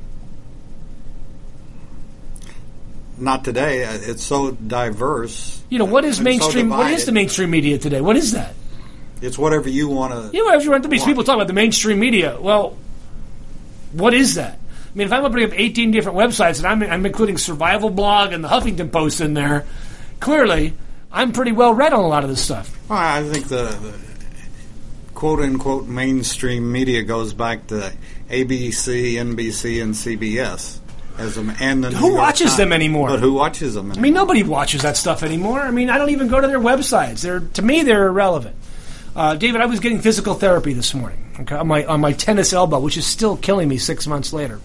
Not 3.24 3.46
today. 3.46 3.84
It's 3.84 4.24
so 4.24 4.52
diverse. 4.52 5.64
You 5.70 5.80
know 5.80 5.86
what 5.86 6.04
is 6.04 6.20
and 6.20 6.26
so 6.28 6.30
mainstream? 6.30 6.70
what 6.70 6.92
is 6.92 7.06
the 7.06 7.14
mainstream 7.14 7.50
media 7.50 7.78
today? 7.78 8.02
What 8.02 8.18
is 8.18 8.34
that? 8.34 8.54
It's 9.22 9.38
whatever 9.38 9.70
you 9.70 9.88
want 9.88 10.12
to. 10.12 10.38
You 10.38 10.44
know, 10.44 10.54
everyone, 10.54 10.82
these 10.90 11.06
people 11.06 11.24
talk 11.24 11.36
about 11.36 11.48
the 11.48 11.54
mainstream 11.54 12.00
media. 12.00 12.38
Well, 12.40 12.78
what 13.94 14.14
is 14.14 14.36
that? 14.36 14.60
I 14.60 14.98
mean, 14.98 15.08
if 15.08 15.14
I'm 15.14 15.24
opening 15.24 15.46
up 15.46 15.58
18 15.58 15.92
different 15.92 16.18
websites 16.18 16.58
and 16.58 16.68
I'm, 16.68 16.84
I'm 16.84 17.06
including 17.06 17.38
Survival 17.38 17.90
Blog 17.90 18.34
and 18.34 18.44
the 18.44 18.50
Huffington 18.50 18.92
Post 18.92 19.22
in 19.22 19.34
there, 19.34 19.66
clearly 20.20 20.74
I'm 21.10 21.32
pretty 21.32 21.54
well 21.54 21.74
read 21.74 21.94
on 21.94 22.04
a 22.04 22.08
lot 22.08 22.26
of 22.26 22.30
this 22.30 22.44
stuff. 22.44 22.78
Well, 22.90 23.00
I 23.00 23.24
think 23.24 23.48
the, 23.48 23.64
the 23.64 23.94
quote 25.16 25.40
unquote 25.40 25.88
mainstream 25.88 26.70
media 26.70 27.04
goes 27.04 27.34
back 27.34 27.68
to 27.68 27.94
ABC, 28.30 29.14
NBC, 29.14 29.82
and 29.82 29.94
CBS. 29.94 30.80
As 31.18 31.38
a, 31.38 31.56
and 31.60 31.84
the 31.84 31.92
Who 31.92 32.08
York 32.08 32.18
watches 32.20 32.48
Times. 32.48 32.58
them 32.58 32.74
anymore? 32.74 33.10
But 33.10 33.20
who 33.20 33.34
watches 33.34 33.76
them? 33.76 33.92
I 33.92 34.00
mean, 34.00 34.14
nobody 34.14 34.42
watches 34.44 34.82
that 34.82 34.98
stuff 34.98 35.22
anymore. 35.22 35.60
I 35.62 35.70
mean, 35.72 35.90
I 35.90 35.98
don't 35.98 36.10
even 36.10 36.28
go 36.28 36.42
to 36.42 36.48
their 36.48 36.60
websites. 36.60 37.22
They're 37.22 37.40
to 37.40 37.62
me, 37.62 37.84
they're 37.84 38.08
irrelevant. 38.08 38.56
Uh, 39.16 39.36
David, 39.36 39.62
I 39.62 39.68
was 39.68 39.80
getting 39.80 40.00
physical 40.00 40.34
therapy 40.34 40.74
this 40.74 40.94
morning. 40.96 41.36
okay, 41.42 41.56
on 41.56 41.68
my 41.68 41.86
on 41.86 42.02
my 42.02 42.14
tennis 42.14 42.52
elbow, 42.52 42.80
which 42.80 42.98
is 42.98 43.06
still 43.06 43.38
killing 43.38 43.70
me 43.70 43.78
six 43.78 44.08
months 44.08 44.34
later. 44.34 44.60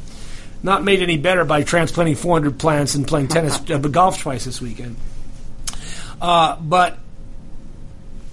Not 0.63 0.83
made 0.83 1.03
any 1.03 1.19
better 1.19 1.45
by 1.45 1.63
transplanting 1.63 2.17
400 2.17 2.59
plants 2.59 2.95
and 2.95 3.07
playing 3.07 3.29
tennis, 3.29 3.59
uh, 3.71 3.79
golf 3.79 4.21
twice 4.21 4.45
this 4.45 4.61
weekend. 4.61 4.97
Uh, 6.21 6.57
but 6.61 6.99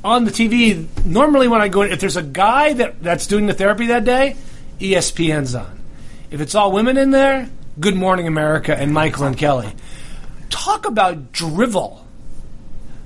on 0.03 0.23
the 0.23 0.31
TV, 0.31 0.87
normally 1.05 1.47
when 1.47 1.61
I 1.61 1.67
go 1.67 1.81
if 1.81 1.99
there's 1.99 2.17
a 2.17 2.23
guy 2.23 2.73
that, 2.73 3.03
that's 3.03 3.27
doing 3.27 3.45
the 3.47 3.53
therapy 3.53 3.87
that 3.87 4.05
day, 4.05 4.37
ESPN's 4.79 5.53
on. 5.53 5.79
If 6.31 6.41
it's 6.41 6.55
all 6.55 6.71
women 6.71 6.97
in 6.97 7.11
there, 7.11 7.49
Good 7.79 7.95
Morning 7.95 8.27
America 8.27 8.75
and 8.75 8.93
Michael 8.93 9.25
and 9.25 9.37
Kelly. 9.37 9.73
Talk 10.49 10.85
about 10.85 11.31
drivel. 11.33 12.05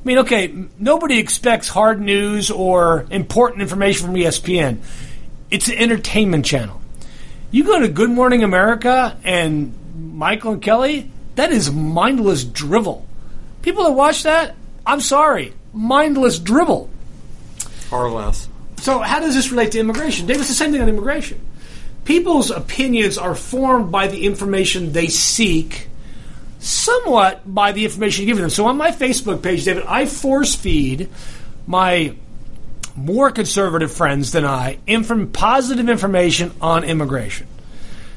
I 0.04 0.08
mean, 0.08 0.20
okay, 0.20 0.54
nobody 0.78 1.18
expects 1.18 1.68
hard 1.68 2.00
news 2.00 2.52
or 2.52 3.06
important 3.10 3.62
information 3.62 4.06
from 4.06 4.16
ESPN. 4.16 4.80
It's 5.50 5.68
an 5.68 5.76
entertainment 5.76 6.46
channel. 6.46 6.82
You 7.52 7.64
go 7.64 7.80
to 7.80 7.88
Good 7.88 8.12
Morning 8.12 8.44
America 8.44 9.18
and 9.24 9.74
Michael 9.96 10.54
and 10.54 10.62
Kelly, 10.62 11.12
that 11.36 11.52
is 11.52 11.72
mindless 11.72 12.44
drivel. 12.44 13.08
People 13.64 13.86
that 13.86 13.94
watch 13.94 14.24
that, 14.24 14.56
I'm 14.86 15.02
sorry, 15.02 15.54
mindless 15.74 16.38
drivel. 16.38 16.90
or 17.92 18.12
less. 18.12 18.48
So, 18.78 19.00
how 19.00 19.20
does 19.20 19.34
this 19.34 19.50
relate 19.52 19.72
to 19.72 19.80
immigration? 19.80 20.28
Dave, 20.28 20.38
it's 20.38 20.48
the 20.48 20.54
same 20.54 20.72
thing 20.72 20.82
on 20.82 20.88
immigration. 20.88 21.42
People's 22.10 22.50
opinions 22.50 23.20
are 23.20 23.36
formed 23.36 23.92
by 23.92 24.08
the 24.08 24.26
information 24.26 24.94
they 24.94 25.10
seek, 25.10 25.90
somewhat 26.58 27.42
by 27.46 27.72
the 27.72 27.86
information 27.86 28.24
you 28.24 28.34
give 28.34 28.42
them. 28.42 28.50
So, 28.50 28.66
on 28.66 28.78
my 28.78 28.90
Facebook 28.90 29.44
page, 29.44 29.64
David, 29.64 29.84
I 29.86 30.08
force 30.08 30.56
feed 30.56 31.08
my 31.68 32.16
more 32.96 33.30
conservative 33.30 33.92
friends 33.92 34.32
than 34.32 34.44
I 34.44 34.80
inform 34.88 35.32
positive 35.32 35.88
information 35.88 36.52
on 36.60 36.84
immigration. 36.84 37.46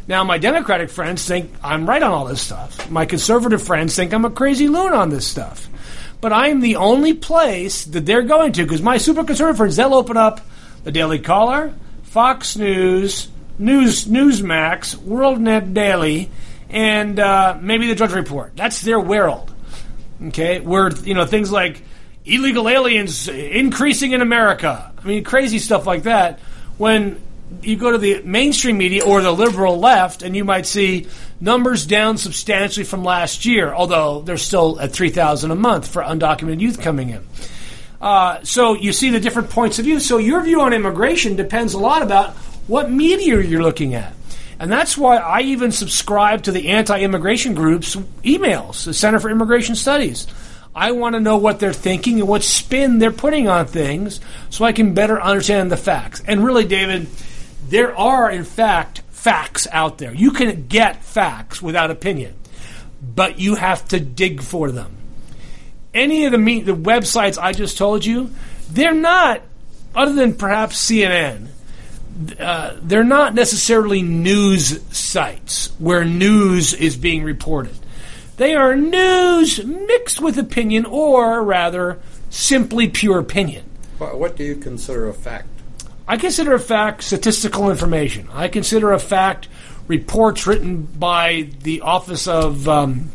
Now, 0.09 0.25
my 0.25 0.39
Democratic 0.39 0.89
friends 0.89 1.27
think 1.27 1.53
I'm 1.63 1.87
right 1.87 2.03
on 2.03 2.13
all 2.13 2.25
this 2.25 2.41
stuff. 2.41 2.91
My 2.91 3.05
conservative 3.05 3.63
friends 3.63 3.95
think 3.95 4.15
I'm 4.15 4.25
a 4.25 4.31
crazy 4.31 4.69
loon 4.69 4.95
on 4.95 5.11
this 5.11 5.27
stuff. 5.27 5.69
But 6.23 6.33
I 6.33 6.49
am 6.49 6.61
the 6.61 6.77
only 6.77 7.13
place 7.13 7.85
that 7.85 8.07
they're 8.07 8.23
going 8.23 8.53
to 8.53 8.63
because 8.63 8.81
my 8.81 8.97
super 8.97 9.23
conservative 9.23 9.59
friends, 9.59 9.77
they'll 9.77 9.93
open 9.93 10.17
up 10.17 10.41
the 10.83 10.93
Daily 10.93 11.19
Caller, 11.19 11.75
Fox 12.05 12.57
News, 12.57 13.29
News 13.63 14.07
Newsmax, 14.07 14.97
WorldNet 14.97 15.73
Daily, 15.73 16.31
and 16.69 17.19
uh, 17.21 17.57
maybe 17.61 17.87
the 17.87 17.95
Drudge 17.95 18.13
Report. 18.13 18.53
That's 18.57 18.81
their 18.81 18.99
world. 18.99 19.55
Okay, 20.29 20.61
where 20.61 20.91
you 20.91 21.15
know 21.15 21.27
things 21.27 21.51
like 21.51 21.83
illegal 22.25 22.69
aliens 22.69 23.29
increasing 23.29 24.13
in 24.13 24.21
America. 24.21 24.93
I 24.97 25.07
mean, 25.07 25.25
crazy 25.25 25.59
stuff 25.59 25.87
like 25.87 26.05
that. 26.05 26.41
When 26.79 27.21
you 27.63 27.77
go 27.77 27.93
to 27.93 27.99
the 27.99 28.23
mainstream 28.23 28.79
media 28.79 29.05
or 29.05 29.21
the 29.21 29.33
liberal 29.33 29.79
left, 29.79 30.23
and 30.23 30.35
you 30.35 30.45
might 30.45 30.67
see 30.67 31.07
numbers 31.41 31.87
down 31.87 32.17
substantially 32.19 32.85
from 32.85 33.05
last 33.05 33.45
year, 33.45 33.73
although 33.73 34.23
they're 34.23 34.37
still 34.39 34.81
at 34.81 34.93
three 34.93 35.11
thousand 35.11 35.51
a 35.51 35.57
month 35.57 35.87
for 35.87 36.03
undocumented 36.03 36.61
youth 36.61 36.81
coming 36.81 37.11
in. 37.11 37.27
Uh, 38.01 38.43
so 38.43 38.75
you 38.75 38.93
see 38.93 39.11
the 39.11 39.21
different 39.21 39.51
points 39.51 39.79
of 39.79 39.85
view. 39.85 40.01
So 40.01 40.19
your 40.19 40.43
view 40.43 40.61
on 40.63 40.73
immigration 40.73 41.37
depends 41.37 41.75
a 41.75 41.79
lot 41.79 42.03
about 42.03 42.35
what 42.67 42.91
media 42.91 43.41
you're 43.41 43.63
looking 43.63 43.95
at. 43.95 44.15
And 44.59 44.71
that's 44.71 44.97
why 44.97 45.17
I 45.17 45.41
even 45.41 45.73
subscribe 45.73 46.45
to 46.45 46.53
the 46.53 46.69
anti 46.69 47.01
immigration 47.01 47.55
groups' 47.55 47.97
emails, 47.97 48.85
the 48.85 48.95
Center 48.95 49.19
for 49.19 49.31
Immigration 49.31 49.75
Studies. 49.75 50.27
I 50.75 50.93
want 50.93 51.15
to 51.15 51.21
know 51.21 51.37
what 51.37 51.61
they're 51.61 51.73
thinking 51.73 52.21
and 52.21 52.29
what 52.29 52.43
spin 52.43 52.99
they're 52.99 53.13
putting 53.13 53.49
on 53.49 53.67
things 53.67 54.21
so 54.51 54.65
I 54.65 54.73
can 54.73 54.95
better 54.95 55.21
understand 55.21 55.71
the 55.71 55.77
facts. 55.77 56.23
And 56.27 56.45
really, 56.45 56.65
David, 56.65 57.09
there 57.69 57.97
are, 57.97 58.31
in 58.31 58.45
fact, 58.45 59.03
facts 59.11 59.67
out 59.71 59.99
there. 59.99 60.15
You 60.15 60.31
can 60.31 60.69
get 60.69 61.05
facts 61.05 61.61
without 61.61 61.91
opinion, 61.91 62.35
but 63.03 63.39
you 63.39 63.57
have 63.57 63.87
to 63.89 64.01
dig 64.01 64.43
for 64.43 64.71
them. 64.71 64.97
Any 65.93 66.25
of 66.25 66.33
the, 66.33 66.39
me- 66.39 66.63
the 66.63 66.75
websites 66.75 67.37
I 67.37 67.53
just 67.53 67.77
told 67.77 68.05
you, 68.05 68.31
they're 68.71 68.95
not, 68.95 69.43
other 69.95 70.15
than 70.15 70.35
perhaps 70.35 70.83
CNN, 70.83 71.49
uh, 72.39 72.77
they're 72.83 73.05
not 73.05 73.35
necessarily 73.35 74.03
news 74.03 74.83
sites 74.97 75.73
where 75.79 76.05
news 76.05 76.75
is 76.75 76.97
being 76.97 77.23
reported. 77.23 77.75
They 78.37 78.55
are 78.55 78.75
news 78.75 79.65
mixed 79.65 80.21
with 80.21 80.39
opinion, 80.39 80.87
or 80.87 81.43
rather, 81.43 82.01
simply 82.31 82.89
pure 82.89 83.19
opinion. 83.19 83.65
What, 83.99 84.37
do 84.37 84.43
you 84.43 84.57
consider 84.57 85.09
a 85.09 85.15
fact? 85.15 85.47
I 86.09 86.17
consider 86.17 86.55
a 86.55 86.59
fact 86.59 87.05
statistical 87.05 87.71
information. 87.71 88.29
I 88.33 88.49
consider 88.49 88.93
a 88.93 88.99
fact 88.99 89.49
reports 89.87 90.47
written 90.47 90.83
by 90.83 91.51
the 91.63 91.83
Office 91.83 92.27
of 92.27 92.69
um, 92.69 93.11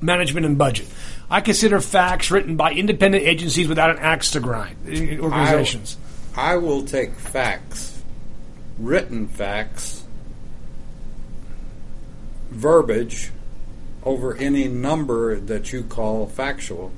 Management 0.00 0.46
and 0.46 0.58
Budget. 0.58 0.88
I 1.30 1.40
consider 1.40 1.80
facts 1.80 2.30
written 2.30 2.56
by 2.56 2.72
independent 2.72 3.24
agencies 3.24 3.68
without 3.68 3.90
an 3.90 3.98
axe 3.98 4.30
to 4.32 4.40
grind, 4.40 4.76
eh, 4.88 5.18
organizations. 5.18 5.96
I 6.36 6.56
will 6.56 6.82
take 6.84 7.14
facts, 7.14 7.95
written 8.78 9.28
facts, 9.28 10.04
verbiage 12.50 13.30
over 14.04 14.36
any 14.36 14.68
number 14.68 15.36
that 15.36 15.72
you 15.72 15.82
call 15.82 16.26
factual. 16.26 16.92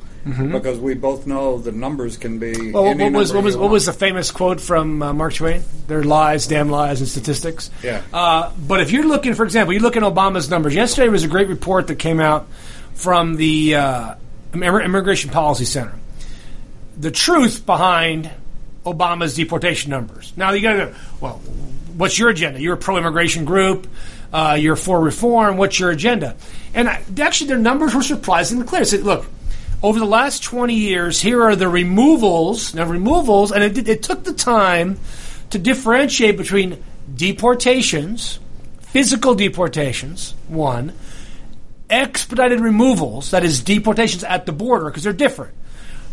Because 0.53 0.79
we 0.79 0.93
both 0.93 1.27
know 1.27 1.57
the 1.57 1.73
numbers 1.73 2.19
can 2.19 2.39
be. 2.39 2.53
Mm-hmm. 2.53 2.73
Well, 2.73 2.95
what 2.95 3.13
was 3.13 3.33
what 3.33 3.45
was 3.45 3.57
what 3.57 3.71
was 3.71 3.87
the 3.87 3.95
famous 3.95 4.31
quote 4.31 4.61
from 4.61 5.01
uh, 5.01 5.15
Mark 5.15 5.33
Twain? 5.33 5.63
They're 5.87 6.03
lies, 6.03 6.47
damn 6.47 6.69
lies, 6.69 7.01
and 7.01 7.09
statistics. 7.09 7.71
Yeah. 7.83 8.03
Uh, 8.13 8.53
but 8.59 8.81
if 8.83 8.91
you're 8.91 9.07
looking, 9.07 9.33
for 9.33 9.45
example, 9.45 9.73
you 9.73 9.81
look 9.81 9.97
at 9.97 10.03
Obama's 10.03 10.51
numbers. 10.51 10.75
Yesterday 10.75 11.09
was 11.09 11.25
a 11.25 11.29
great 11.29 11.49
report 11.49 11.87
that 11.87 11.95
came 11.95 12.21
out 12.21 12.47
from 12.93 13.37
the 13.37 13.77
uh, 13.77 14.15
Immigration 14.53 15.31
Policy 15.31 15.65
Center. 15.65 15.95
The 16.99 17.11
truth 17.11 17.65
behind 17.65 18.31
Obama's 18.93 19.35
deportation 19.35 19.91
numbers. 19.91 20.33
Now 20.37 20.53
you 20.53 20.63
got 20.63 20.73
to 20.73 20.79
go, 20.79 20.95
well, 21.21 21.35
what's 21.97 22.19
your 22.19 22.29
agenda? 22.29 22.61
You're 22.61 22.75
a 22.75 22.79
pro-immigration 22.79 23.45
group. 23.45 23.89
Uh, 24.33 24.57
you're 24.61 24.77
for 24.77 25.01
reform. 25.01 25.57
What's 25.57 25.79
your 25.79 25.91
agenda? 25.91 26.37
And 26.75 26.89
I, 26.89 27.03
actually, 27.21 27.49
their 27.49 27.59
numbers 27.59 27.95
were 27.95 28.03
surprisingly 28.03 28.67
clear. 28.67 28.83
They 28.83 28.89
said, 28.91 29.03
look, 29.03 29.27
over 29.83 29.99
the 29.99 30.07
last 30.07 30.43
20 30.43 30.75
years, 30.75 31.21
here 31.21 31.43
are 31.43 31.57
the 31.57 31.69
removals. 31.69 32.75
Now, 32.75 32.85
removals, 32.87 33.53
and 33.53 33.65
it, 33.65 33.89
it 33.89 34.03
took 34.03 34.25
the 34.25 34.35
time 34.35 34.99
to 35.51 35.59
differentiate 35.59 36.37
between 36.37 36.83
deportations, 37.15 38.39
physical 38.81 39.35
deportations, 39.35 40.35
one, 40.49 40.93
expedited 41.89 42.61
removals, 42.61 43.31
that 43.31 43.45
is, 43.45 43.63
deportations 43.63 44.25
at 44.25 44.47
the 44.47 44.53
border, 44.53 44.87
because 44.87 45.05
they're 45.05 45.13
different. 45.13 45.55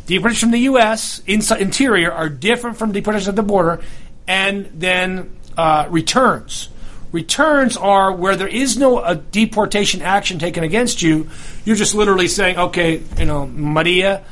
Deportations 0.06 0.40
from 0.40 0.52
the 0.52 0.60
U.S. 0.60 1.22
interior 1.26 2.12
are 2.12 2.30
different 2.30 2.78
from 2.78 2.92
deportations 2.92 3.28
at 3.28 3.36
the 3.36 3.44
border, 3.44 3.82
and 4.28 4.70
then 4.74 5.36
uh, 5.58 5.88
returns. 5.90 6.70
Returns 7.12 7.78
are 7.78 8.12
where 8.12 8.36
there 8.36 8.48
is 8.48 8.78
no 8.78 8.98
uh, 8.98 9.14
deportation 9.32 10.02
action 10.02 10.38
taken 10.38 10.64
against 10.64 11.02
you. 11.02 11.30
You're 11.64 11.78
just 11.78 11.96
literally 11.96 12.28
saying, 12.28 12.58
okay, 12.58 13.02
you 13.18 13.26
know, 13.26 13.48
Maria, 13.48 14.24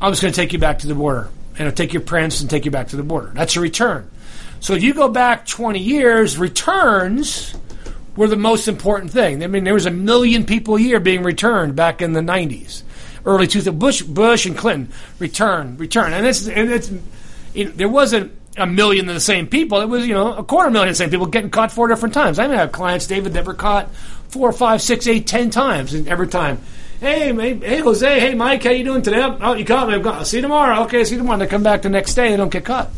I'm 0.00 0.12
just 0.12 0.20
going 0.20 0.32
to 0.32 0.40
take 0.40 0.52
you 0.52 0.58
back 0.58 0.80
to 0.80 0.88
the 0.88 0.94
border. 0.94 1.30
And 1.58 1.68
I'll 1.68 1.74
take 1.74 1.92
your 1.92 2.02
parents 2.02 2.40
and 2.40 2.50
take 2.50 2.64
you 2.64 2.70
back 2.70 2.88
to 2.88 2.96
the 2.96 3.02
border. 3.02 3.30
That's 3.34 3.56
a 3.56 3.60
return. 3.60 4.10
So 4.60 4.74
if 4.74 4.82
you 4.82 4.94
go 4.94 5.08
back 5.08 5.46
20 5.46 5.78
years, 5.78 6.38
returns 6.38 7.54
were 8.16 8.28
the 8.28 8.36
most 8.36 8.68
important 8.68 9.10
thing. 9.10 9.42
I 9.42 9.46
mean, 9.46 9.64
there 9.64 9.74
was 9.74 9.86
a 9.86 9.90
million 9.90 10.44
people 10.44 10.76
a 10.76 10.80
year 10.80 11.00
being 11.00 11.22
returned 11.22 11.76
back 11.76 12.02
in 12.02 12.12
the 12.12 12.20
90s, 12.20 12.82
early 13.24 13.46
2000s. 13.46 13.78
Bush, 13.78 14.02
Bush 14.02 14.46
and 14.46 14.56
Clinton, 14.56 14.92
return, 15.18 15.76
return. 15.76 16.12
And 16.12 16.26
it's, 16.26 16.46
and 16.46 16.70
it's 16.70 16.90
it, 17.54 17.76
there 17.76 17.88
wasn't 17.88 18.32
a 18.56 18.66
million 18.66 19.08
of 19.08 19.14
the 19.14 19.20
same 19.20 19.46
people. 19.46 19.80
It 19.80 19.88
was, 19.88 20.06
you 20.06 20.14
know, 20.14 20.34
a 20.34 20.44
quarter 20.44 20.70
million 20.70 20.88
of 20.88 20.92
the 20.92 20.98
same 20.98 21.10
people 21.10 21.26
getting 21.26 21.50
caught 21.50 21.72
four 21.72 21.88
different 21.88 22.14
times. 22.14 22.38
I 22.38 22.46
have 22.48 22.72
clients, 22.72 23.06
David, 23.06 23.34
that 23.34 23.46
were 23.46 23.54
caught 23.54 23.92
four, 24.28 24.52
five, 24.52 24.82
six, 24.82 25.06
eight, 25.06 25.26
ten 25.26 25.50
times, 25.50 25.94
and 25.94 26.08
every 26.08 26.28
time. 26.28 26.60
Hey, 27.00 27.34
hey, 27.34 27.80
Jose. 27.80 28.20
Hey, 28.20 28.34
Mike. 28.34 28.62
How 28.62 28.70
you 28.70 28.84
doing 28.84 29.02
today? 29.02 29.20
Oh, 29.22 29.54
you 29.54 29.64
caught 29.64 29.88
me. 29.88 29.94
I'm 29.94 30.02
gone. 30.02 30.18
I'll 30.18 30.24
see 30.24 30.36
you 30.36 30.42
tomorrow. 30.42 30.84
Okay, 30.84 31.04
see 31.04 31.14
you 31.14 31.18
tomorrow. 31.18 31.38
They 31.38 31.48
come 31.48 31.62
back 31.62 31.82
the 31.82 31.88
next 31.88 32.14
day. 32.14 32.30
They 32.30 32.36
don't 32.36 32.52
get 32.52 32.64
caught. 32.64 32.90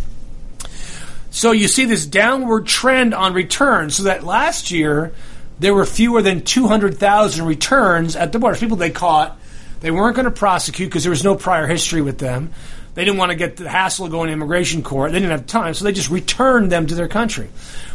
So 1.31 1.53
you 1.53 1.69
see 1.69 1.85
this 1.85 2.05
downward 2.07 2.67
trend 2.67 3.15
on 3.15 3.33
returns. 3.33 3.97
So 3.97 4.03
that 4.05 4.23
last 4.23 4.71
year 4.71 5.15
there 5.59 5.75
were 5.75 5.87
fewer 5.87 6.21
than 6.21 6.43
200,000 6.43 7.47
returns 7.47 8.15
at 8.15 8.33
the 8.33 8.39
border. 8.39 8.59
People 8.59 8.77
they 8.77 8.91
caught, 8.91 9.39
they 9.85 9.91
weren't 9.91 10.17
going 10.17 10.25
to 10.25 10.31
prosecute 10.31 10.89
because 10.89 11.03
there 11.03 11.11
was 11.11 11.23
no 11.23 11.35
prior 11.35 11.67
history 11.67 12.01
with 12.01 12.17
them. 12.17 12.55
They 12.95 13.05
didn't 13.05 13.19
want 13.19 13.33
to 13.33 13.37
get 13.37 13.59
the 13.59 13.69
hassle 13.69 14.07
of 14.07 14.13
going 14.13 14.29
to 14.29 14.33
immigration 14.33 14.83
court. 14.83 15.13
They 15.13 15.19
didn't 15.19 15.33
have 15.33 15.47
time, 15.47 15.75
so 15.75 15.85
they 15.85 15.93
just 15.93 16.09
returned 16.09 16.73
them 16.73 16.87
to 16.87 16.95
their 16.95 17.07
country. 17.07 17.51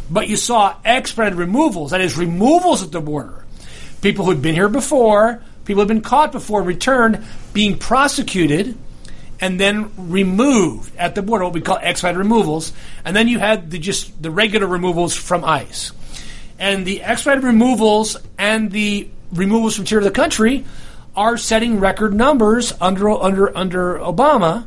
But 0.08 0.28
you 0.28 0.36
saw 0.36 0.76
expedited 0.84 1.36
removals, 1.36 1.90
that 1.90 2.00
is, 2.00 2.16
removals 2.16 2.84
at 2.84 2.92
the 2.92 3.00
border. 3.00 3.44
People 4.02 4.24
who'd 4.24 4.40
been 4.40 4.54
here 4.54 4.68
before, 4.68 5.42
people 5.64 5.82
who'd 5.82 5.88
been 5.88 6.00
caught 6.00 6.30
before, 6.30 6.62
returned, 6.62 7.24
being 7.52 7.76
prosecuted 7.76 8.78
and 9.40 9.58
then 9.58 9.90
removed 9.96 10.94
at 10.94 11.16
the 11.16 11.22
border, 11.22 11.42
what 11.42 11.54
we 11.54 11.60
call 11.60 11.80
expedited 11.82 12.18
removals, 12.18 12.72
and 13.04 13.16
then 13.16 13.26
you 13.26 13.40
had 13.40 13.68
the 13.72 13.80
just 13.80 14.22
the 14.22 14.30
regular 14.30 14.68
removals 14.68 15.16
from 15.16 15.44
ICE. 15.44 15.90
And 16.56 16.86
the 16.86 17.02
expedited 17.02 17.42
removals 17.42 18.16
and 18.38 18.70
the 18.70 19.08
removals 19.32 19.74
from 19.74 19.86
tier 19.86 19.98
of 19.98 20.04
the 20.04 20.12
country 20.12 20.64
are 21.20 21.36
setting 21.36 21.78
record 21.78 22.14
numbers 22.14 22.72
under 22.80 23.10
under 23.10 23.54
under 23.54 23.98
Obama, 23.98 24.64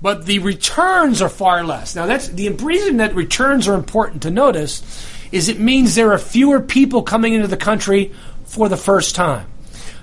but 0.00 0.24
the 0.24 0.38
returns 0.38 1.20
are 1.20 1.28
far 1.28 1.64
less. 1.64 1.96
Now 1.96 2.06
that's 2.06 2.28
the 2.28 2.48
reason 2.50 2.98
that 2.98 3.12
returns 3.16 3.66
are 3.66 3.74
important 3.74 4.22
to 4.22 4.30
notice 4.30 4.84
is 5.32 5.48
it 5.48 5.58
means 5.58 5.96
there 5.96 6.12
are 6.12 6.18
fewer 6.18 6.60
people 6.60 7.02
coming 7.02 7.34
into 7.34 7.48
the 7.48 7.56
country 7.56 8.12
for 8.44 8.68
the 8.68 8.76
first 8.76 9.16
time. 9.16 9.48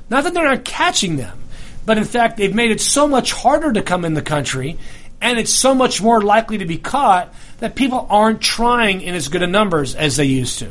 Not 0.09 0.25
that 0.25 0.33
they're 0.33 0.43
not 0.43 0.65
catching 0.65 1.15
them, 1.15 1.39
but 1.85 1.97
in 1.97 2.03
fact, 2.03 2.35
they've 2.35 2.53
made 2.53 2.71
it 2.71 2.81
so 2.81 3.07
much 3.07 3.31
harder 3.31 3.71
to 3.71 3.81
come 3.81 4.03
in 4.03 4.13
the 4.13 4.21
country, 4.21 4.77
and 5.21 5.39
it's 5.39 5.53
so 5.53 5.73
much 5.73 6.01
more 6.01 6.21
likely 6.21 6.57
to 6.57 6.65
be 6.65 6.77
caught 6.77 7.33
that 7.59 7.75
people 7.75 8.07
aren't 8.09 8.41
trying 8.41 8.99
in 9.01 9.15
as 9.15 9.29
good 9.29 9.41
a 9.41 9.47
numbers 9.47 9.95
as 9.95 10.17
they 10.17 10.25
used 10.25 10.59
to. 10.59 10.69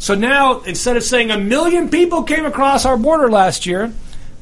So 0.00 0.16
now, 0.16 0.60
instead 0.62 0.96
of 0.96 1.04
saying 1.04 1.30
a 1.30 1.38
million 1.38 1.88
people 1.88 2.24
came 2.24 2.44
across 2.44 2.84
our 2.84 2.96
border 2.96 3.30
last 3.30 3.64
year, 3.64 3.92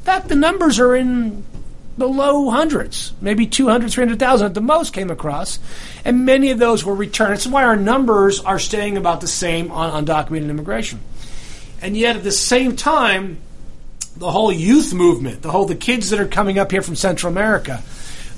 fact, 0.05 0.29
the 0.29 0.37
numbers 0.37 0.79
are 0.79 0.95
in 0.95 1.45
the 1.97 2.09
low 2.09 2.51
hundreds, 2.51 3.12
maybe 3.21 3.47
200, 3.47 3.90
300,000 3.90 4.47
at 4.47 4.55
the 4.55 4.61
most 4.61 4.93
came 4.93 5.11
across, 5.11 5.59
and 6.05 6.25
many 6.25 6.51
of 6.51 6.59
those 6.59 6.85
were 6.85 6.95
returned. 6.95 7.33
That's 7.33 7.47
why 7.47 7.64
our 7.64 7.77
numbers 7.77 8.40
are 8.40 8.59
staying 8.59 8.97
about 8.97 9.21
the 9.21 9.29
same 9.29 9.71
on 9.71 10.05
undocumented 10.05 10.49
immigration. 10.49 11.01
And 11.81 11.97
yet, 11.97 12.17
at 12.17 12.25
the 12.25 12.33
same 12.33 12.77
time, 12.77 13.38
the 14.17 14.31
whole 14.31 14.53
youth 14.53 14.93
movement, 14.93 15.43
the 15.43 15.51
whole 15.51 15.67
the 15.67 15.75
kids 15.75 16.11
that 16.11 16.21
are 16.21 16.29
coming 16.29 16.59
up 16.59 16.71
here 16.71 16.83
from 16.83 16.97
Central 16.97 17.33
America, 17.33 17.83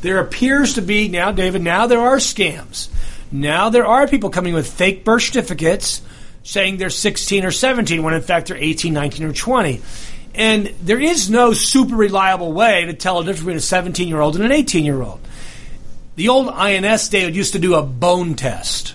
there 0.03 0.19
appears 0.19 0.75
to 0.75 0.83
be 0.83 1.09
now, 1.09 1.33
David. 1.33 1.63
Now 1.63 1.87
there 1.87 2.01
are 2.01 2.17
scams. 2.17 2.89
Now 3.33 3.71
there 3.71 3.87
are 3.87 4.07
people 4.07 4.31
coming 4.31 4.55
with 4.55 4.71
fake 4.71 5.05
birth 5.05 5.23
certificates 5.23 6.03
saying 6.43 6.77
they're 6.77 6.91
16 6.91 7.45
or 7.45 7.51
17 7.51 8.03
when 8.03 8.15
in 8.15 8.23
fact 8.23 8.49
they're 8.49 8.57
18, 8.57 8.93
19, 8.93 9.27
or 9.27 9.33
20. 9.33 9.83
And 10.37 10.67
there 10.83 11.01
is 11.01 11.31
no 11.31 11.53
super 11.53 11.97
reliable 11.97 12.53
way 12.53 12.85
to 12.85 12.93
tell 12.93 13.19
the 13.19 13.25
difference 13.25 13.41
between 13.41 13.57
a 13.57 13.61
17 13.61 14.09
year 14.09 14.21
old 14.21 14.37
and 14.37 14.45
an 14.45 14.53
18 14.53 14.85
year 14.85 15.03
old. 15.03 15.21
The 16.17 16.29
old 16.29 16.49
INS, 16.49 17.09
David, 17.09 17.35
used 17.35 17.55
to 17.55 17.59
do 17.59 17.75
a 17.75 17.83
bone 17.83 18.35
test 18.35 18.95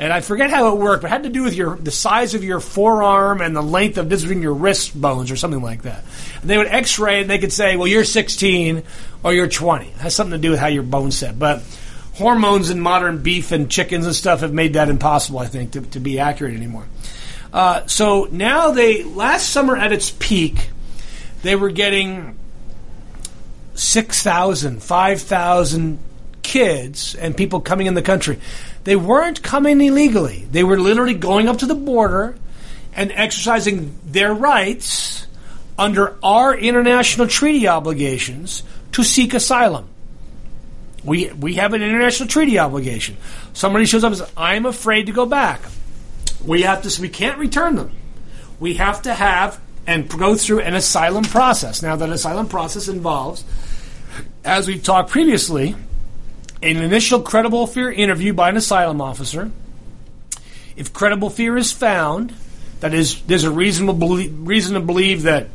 and 0.00 0.14
I 0.14 0.22
forget 0.22 0.48
how 0.48 0.72
it 0.72 0.78
worked, 0.78 1.02
but 1.02 1.08
it 1.08 1.10
had 1.10 1.24
to 1.24 1.28
do 1.28 1.42
with 1.42 1.54
your 1.54 1.76
the 1.76 1.90
size 1.90 2.34
of 2.34 2.42
your 2.42 2.58
forearm 2.58 3.42
and 3.42 3.54
the 3.54 3.60
length 3.60 3.98
of 3.98 4.08
this 4.08 4.22
between 4.22 4.40
your 4.40 4.54
wrist 4.54 4.98
bones 4.98 5.30
or 5.30 5.36
something 5.36 5.60
like 5.60 5.82
that. 5.82 6.02
And 6.40 6.48
they 6.48 6.56
would 6.56 6.68
X-ray 6.68 7.20
and 7.20 7.28
they 7.28 7.38
could 7.38 7.52
say, 7.52 7.76
well, 7.76 7.86
you're 7.86 8.04
16 8.04 8.82
or 9.22 9.34
you're 9.34 9.46
20. 9.46 9.88
It 9.88 9.92
has 9.98 10.16
something 10.16 10.32
to 10.32 10.38
do 10.38 10.52
with 10.52 10.58
how 10.58 10.68
your 10.68 10.84
bones 10.84 11.18
set. 11.18 11.38
But 11.38 11.62
hormones 12.14 12.70
in 12.70 12.80
modern 12.80 13.22
beef 13.22 13.52
and 13.52 13.70
chickens 13.70 14.06
and 14.06 14.14
stuff 14.14 14.40
have 14.40 14.54
made 14.54 14.72
that 14.72 14.88
impossible, 14.88 15.38
I 15.38 15.48
think, 15.48 15.72
to, 15.72 15.82
to 15.82 16.00
be 16.00 16.18
accurate 16.18 16.54
anymore. 16.54 16.86
Uh, 17.52 17.86
so 17.86 18.28
now 18.30 18.70
they 18.70 19.02
last 19.02 19.48
summer 19.48 19.76
at 19.76 19.92
its 19.92 20.10
peak, 20.10 20.70
they 21.42 21.56
were 21.56 21.70
getting 21.70 22.38
6,000, 23.74 24.82
5,000 24.82 25.98
kids 26.42 27.14
and 27.14 27.36
people 27.36 27.60
coming 27.60 27.86
in 27.86 27.94
the 27.94 28.02
country. 28.02 28.38
They 28.84 28.96
weren't 28.96 29.42
coming 29.42 29.80
illegally. 29.80 30.46
They 30.50 30.64
were 30.64 30.78
literally 30.78 31.14
going 31.14 31.48
up 31.48 31.58
to 31.58 31.66
the 31.66 31.74
border 31.74 32.36
and 32.94 33.12
exercising 33.12 33.98
their 34.04 34.34
rights 34.34 35.26
under 35.78 36.16
our 36.22 36.54
international 36.54 37.26
treaty 37.26 37.66
obligations 37.68 38.62
to 38.92 39.02
seek 39.02 39.34
asylum. 39.34 39.88
We, 41.04 41.32
we 41.32 41.54
have 41.54 41.72
an 41.72 41.82
international 41.82 42.28
treaty 42.28 42.58
obligation. 42.58 43.16
Somebody 43.54 43.86
shows 43.86 44.04
up 44.04 44.12
and 44.12 44.18
says, 44.18 44.32
I'm 44.36 44.66
afraid 44.66 45.06
to 45.06 45.12
go 45.12 45.24
back. 45.24 45.62
We 46.44 46.62
have 46.62 46.82
to, 46.82 47.02
we 47.02 47.08
can't 47.08 47.38
return 47.38 47.76
them. 47.76 47.92
We 48.58 48.74
have 48.74 49.02
to 49.02 49.14
have 49.14 49.60
and 49.86 50.08
go 50.08 50.36
through 50.36 50.60
an 50.60 50.74
asylum 50.74 51.24
process. 51.24 51.82
Now, 51.82 51.96
that 51.96 52.10
asylum 52.10 52.48
process 52.48 52.88
involves, 52.88 53.44
as 54.44 54.68
we've 54.68 54.82
talked 54.82 55.10
previously, 55.10 55.74
an 56.62 56.76
initial 56.76 57.20
credible 57.20 57.66
fear 57.66 57.90
interview 57.90 58.32
by 58.32 58.50
an 58.50 58.56
asylum 58.56 59.00
officer. 59.00 59.50
If 60.76 60.92
credible 60.92 61.30
fear 61.30 61.56
is 61.56 61.72
found, 61.72 62.34
that 62.80 62.94
is, 62.94 63.20
there's 63.22 63.44
a 63.44 63.50
reasonable 63.50 64.16
reason 64.16 64.74
to 64.74 64.80
believe 64.80 65.22
that 65.22 65.48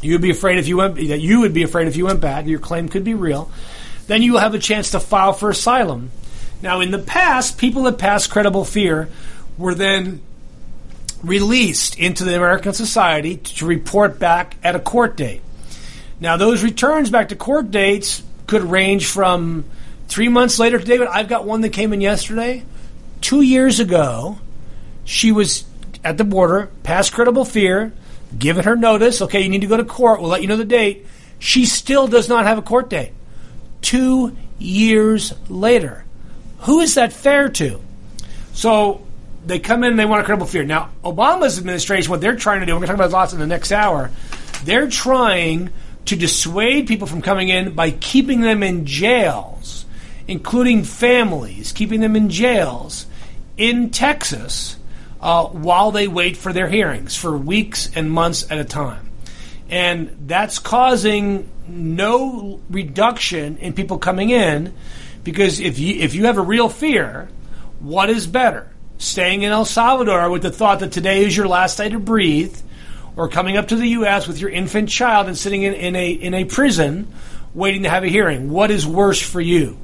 you 0.00 0.12
would 0.12 0.22
be 0.22 0.30
afraid 0.30 0.58
if 0.58 0.68
you 0.68 0.76
went 0.76 0.94
that 0.94 1.20
you 1.20 1.40
would 1.40 1.52
be 1.52 1.64
afraid 1.64 1.88
if 1.88 1.96
you 1.96 2.06
went 2.06 2.20
back. 2.20 2.46
Your 2.46 2.60
claim 2.60 2.88
could 2.88 3.04
be 3.04 3.14
real. 3.14 3.50
Then 4.06 4.22
you 4.22 4.32
will 4.32 4.40
have 4.40 4.54
a 4.54 4.58
chance 4.58 4.92
to 4.92 5.00
file 5.00 5.32
for 5.32 5.50
asylum. 5.50 6.10
Now, 6.62 6.80
in 6.80 6.90
the 6.90 6.98
past, 6.98 7.58
people 7.58 7.84
that 7.84 7.98
passed 7.98 8.30
credible 8.30 8.64
fear 8.64 9.08
were 9.58 9.74
then 9.74 10.22
released 11.22 11.98
into 11.98 12.24
the 12.24 12.36
American 12.36 12.72
society 12.72 13.36
to 13.36 13.66
report 13.66 14.18
back 14.18 14.56
at 14.62 14.76
a 14.76 14.80
court 14.80 15.16
date. 15.16 15.42
Now, 16.20 16.36
those 16.36 16.62
returns 16.62 17.10
back 17.10 17.28
to 17.28 17.36
court 17.36 17.70
dates 17.70 18.22
could 18.46 18.62
range 18.62 19.06
from 19.06 19.64
Three 20.08 20.28
months 20.28 20.58
later, 20.58 20.78
David, 20.78 21.06
I've 21.08 21.28
got 21.28 21.44
one 21.44 21.60
that 21.60 21.68
came 21.68 21.92
in 21.92 22.00
yesterday. 22.00 22.64
Two 23.20 23.42
years 23.42 23.78
ago, 23.78 24.38
she 25.04 25.32
was 25.32 25.64
at 26.02 26.16
the 26.16 26.24
border, 26.24 26.70
past 26.82 27.12
credible 27.12 27.44
fear, 27.44 27.92
given 28.36 28.64
her 28.64 28.74
notice. 28.74 29.20
Okay, 29.20 29.42
you 29.42 29.50
need 29.50 29.60
to 29.60 29.66
go 29.66 29.76
to 29.76 29.84
court. 29.84 30.20
We'll 30.20 30.30
let 30.30 30.40
you 30.40 30.48
know 30.48 30.56
the 30.56 30.64
date. 30.64 31.06
She 31.38 31.66
still 31.66 32.06
does 32.06 32.28
not 32.28 32.46
have 32.46 32.56
a 32.56 32.62
court 32.62 32.88
date. 32.88 33.12
Two 33.82 34.34
years 34.58 35.34
later. 35.50 36.04
Who 36.60 36.80
is 36.80 36.94
that 36.94 37.12
fair 37.12 37.50
to? 37.50 37.80
So 38.54 39.06
they 39.48 39.58
come 39.58 39.82
in 39.82 39.90
and 39.90 39.98
they 39.98 40.04
want 40.04 40.20
a 40.20 40.24
credible 40.24 40.46
fear. 40.46 40.64
Now, 40.64 40.90
Obama's 41.04 41.58
administration, 41.58 42.10
what 42.10 42.20
they're 42.20 42.36
trying 42.36 42.60
to 42.60 42.66
do, 42.66 42.72
we're 42.72 42.80
going 42.80 42.88
to 42.88 42.92
talk 42.92 43.06
about 43.06 43.10
lots 43.10 43.32
in 43.32 43.40
the 43.40 43.46
next 43.46 43.72
hour, 43.72 44.10
they're 44.64 44.88
trying 44.88 45.70
to 46.06 46.16
dissuade 46.16 46.86
people 46.86 47.06
from 47.06 47.22
coming 47.22 47.48
in 47.48 47.74
by 47.74 47.90
keeping 47.90 48.40
them 48.40 48.62
in 48.62 48.86
jails 48.86 49.86
including 50.28 50.84
families, 50.84 51.72
keeping 51.72 52.00
them 52.00 52.14
in 52.14 52.28
jails 52.28 53.06
in 53.56 53.90
Texas 53.90 54.76
uh, 55.20 55.46
while 55.46 55.90
they 55.90 56.06
wait 56.06 56.36
for 56.36 56.52
their 56.52 56.68
hearings 56.68 57.16
for 57.16 57.36
weeks 57.36 57.90
and 57.96 58.10
months 58.10 58.48
at 58.50 58.58
a 58.58 58.64
time. 58.64 59.10
And 59.70 60.16
that's 60.26 60.58
causing 60.58 61.50
no 61.66 62.60
reduction 62.70 63.56
in 63.56 63.72
people 63.72 63.98
coming 63.98 64.30
in 64.30 64.74
because 65.24 65.60
if 65.60 65.78
you 65.78 65.96
if 66.00 66.14
you 66.14 66.26
have 66.26 66.38
a 66.38 66.42
real 66.42 66.68
fear, 66.68 67.28
what 67.80 68.08
is 68.08 68.26
better? 68.26 68.70
Staying 68.98 69.42
in 69.42 69.52
El 69.52 69.64
Salvador 69.64 70.28
with 70.30 70.42
the 70.42 70.50
thought 70.50 70.80
that 70.80 70.92
today 70.92 71.24
is 71.24 71.36
your 71.36 71.48
last 71.48 71.78
day 71.78 71.88
to 71.88 71.98
breathe, 71.98 72.56
or 73.16 73.28
coming 73.28 73.56
up 73.56 73.68
to 73.68 73.76
the 73.76 73.88
U.S. 73.88 74.28
with 74.28 74.40
your 74.40 74.50
infant 74.50 74.88
child 74.88 75.28
and 75.28 75.38
sitting 75.38 75.62
in, 75.62 75.74
in 75.74 75.96
a 75.96 76.10
in 76.10 76.34
a 76.34 76.44
prison 76.44 77.12
waiting 77.54 77.84
to 77.84 77.90
have 77.90 78.04
a 78.04 78.08
hearing. 78.08 78.50
What 78.50 78.70
is 78.70 78.86
worse 78.86 79.22
for 79.22 79.40
you? 79.40 79.78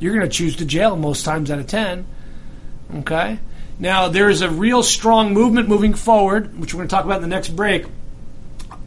you're 0.00 0.14
going 0.14 0.28
to 0.28 0.34
choose 0.34 0.56
to 0.56 0.64
jail 0.64 0.96
most 0.96 1.24
times 1.24 1.50
out 1.50 1.60
of 1.60 1.66
10. 1.66 2.06
Okay? 2.96 3.38
Now, 3.78 4.08
there 4.08 4.28
is 4.28 4.42
a 4.42 4.50
real 4.50 4.82
strong 4.82 5.32
movement 5.32 5.68
moving 5.68 5.94
forward, 5.94 6.58
which 6.58 6.74
we're 6.74 6.78
going 6.78 6.88
to 6.88 6.94
talk 6.94 7.04
about 7.04 7.22
in 7.22 7.22
the 7.22 7.34
next 7.34 7.50
break, 7.50 7.86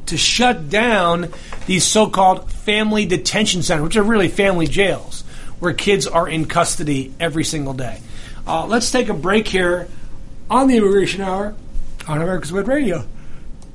to 0.07 0.17
shut 0.17 0.69
down 0.69 1.31
these 1.65 1.85
so 1.85 2.09
called 2.09 2.51
family 2.51 3.05
detention 3.05 3.63
centers, 3.63 3.83
which 3.83 3.95
are 3.95 4.03
really 4.03 4.27
family 4.27 4.67
jails, 4.67 5.21
where 5.59 5.73
kids 5.73 6.05
are 6.07 6.27
in 6.27 6.45
custody 6.45 7.13
every 7.19 7.43
single 7.43 7.73
day. 7.73 8.01
Uh, 8.45 8.65
let's 8.65 8.91
take 8.91 9.09
a 9.09 9.13
break 9.13 9.47
here 9.47 9.87
on 10.49 10.67
the 10.67 10.77
Immigration 10.77 11.21
Hour 11.21 11.55
on 12.07 12.21
America's 12.21 12.51
Web 12.51 12.67
Radio. 12.67 13.07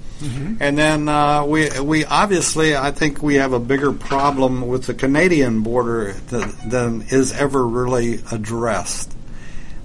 And 0.60 0.76
then 0.76 1.08
uh, 1.08 1.44
we 1.44 1.68
we 1.80 2.04
obviously 2.04 2.76
I 2.76 2.90
think 2.90 3.22
we 3.22 3.36
have 3.36 3.52
a 3.52 3.60
bigger 3.60 3.92
problem 3.92 4.66
with 4.66 4.86
the 4.86 4.94
Canadian 4.94 5.62
border 5.62 6.12
than, 6.28 6.52
than 6.68 7.02
is 7.10 7.32
ever 7.32 7.66
really 7.66 8.20
addressed. 8.32 9.12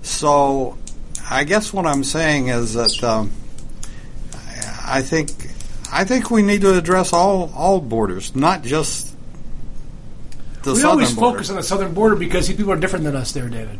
So 0.01 0.77
I 1.29 1.43
guess 1.43 1.71
what 1.71 1.85
I'm 1.85 2.03
saying 2.03 2.47
is 2.47 2.73
that 2.73 3.03
um, 3.03 3.31
I 4.85 5.01
think 5.01 5.29
I 5.91 6.03
think 6.03 6.31
we 6.31 6.41
need 6.41 6.61
to 6.61 6.77
address 6.77 7.13
all 7.13 7.51
all 7.55 7.79
borders, 7.79 8.35
not 8.35 8.63
just 8.63 9.15
the 10.63 10.71
we 10.73 10.77
southern 10.77 10.91
always 10.91 11.13
border. 11.13 11.37
focus 11.37 11.49
on 11.49 11.55
the 11.57 11.63
southern 11.63 11.93
border 11.93 12.15
because 12.15 12.47
these 12.47 12.57
people 12.57 12.71
are 12.73 12.77
different 12.77 13.05
than 13.05 13.15
us 13.15 13.31
there, 13.33 13.49
David. 13.49 13.79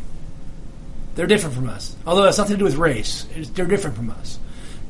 They're 1.16 1.28
different 1.28 1.56
from 1.56 1.70
us. 1.70 1.96
Although 2.06 2.24
it 2.24 2.28
has 2.28 2.38
nothing 2.38 2.56
to 2.56 2.58
do 2.58 2.66
with 2.66 2.76
race. 2.76 3.26
It's, 3.36 3.50
they're 3.50 3.66
different 3.68 3.96
from 3.96 4.10
us. 4.10 4.40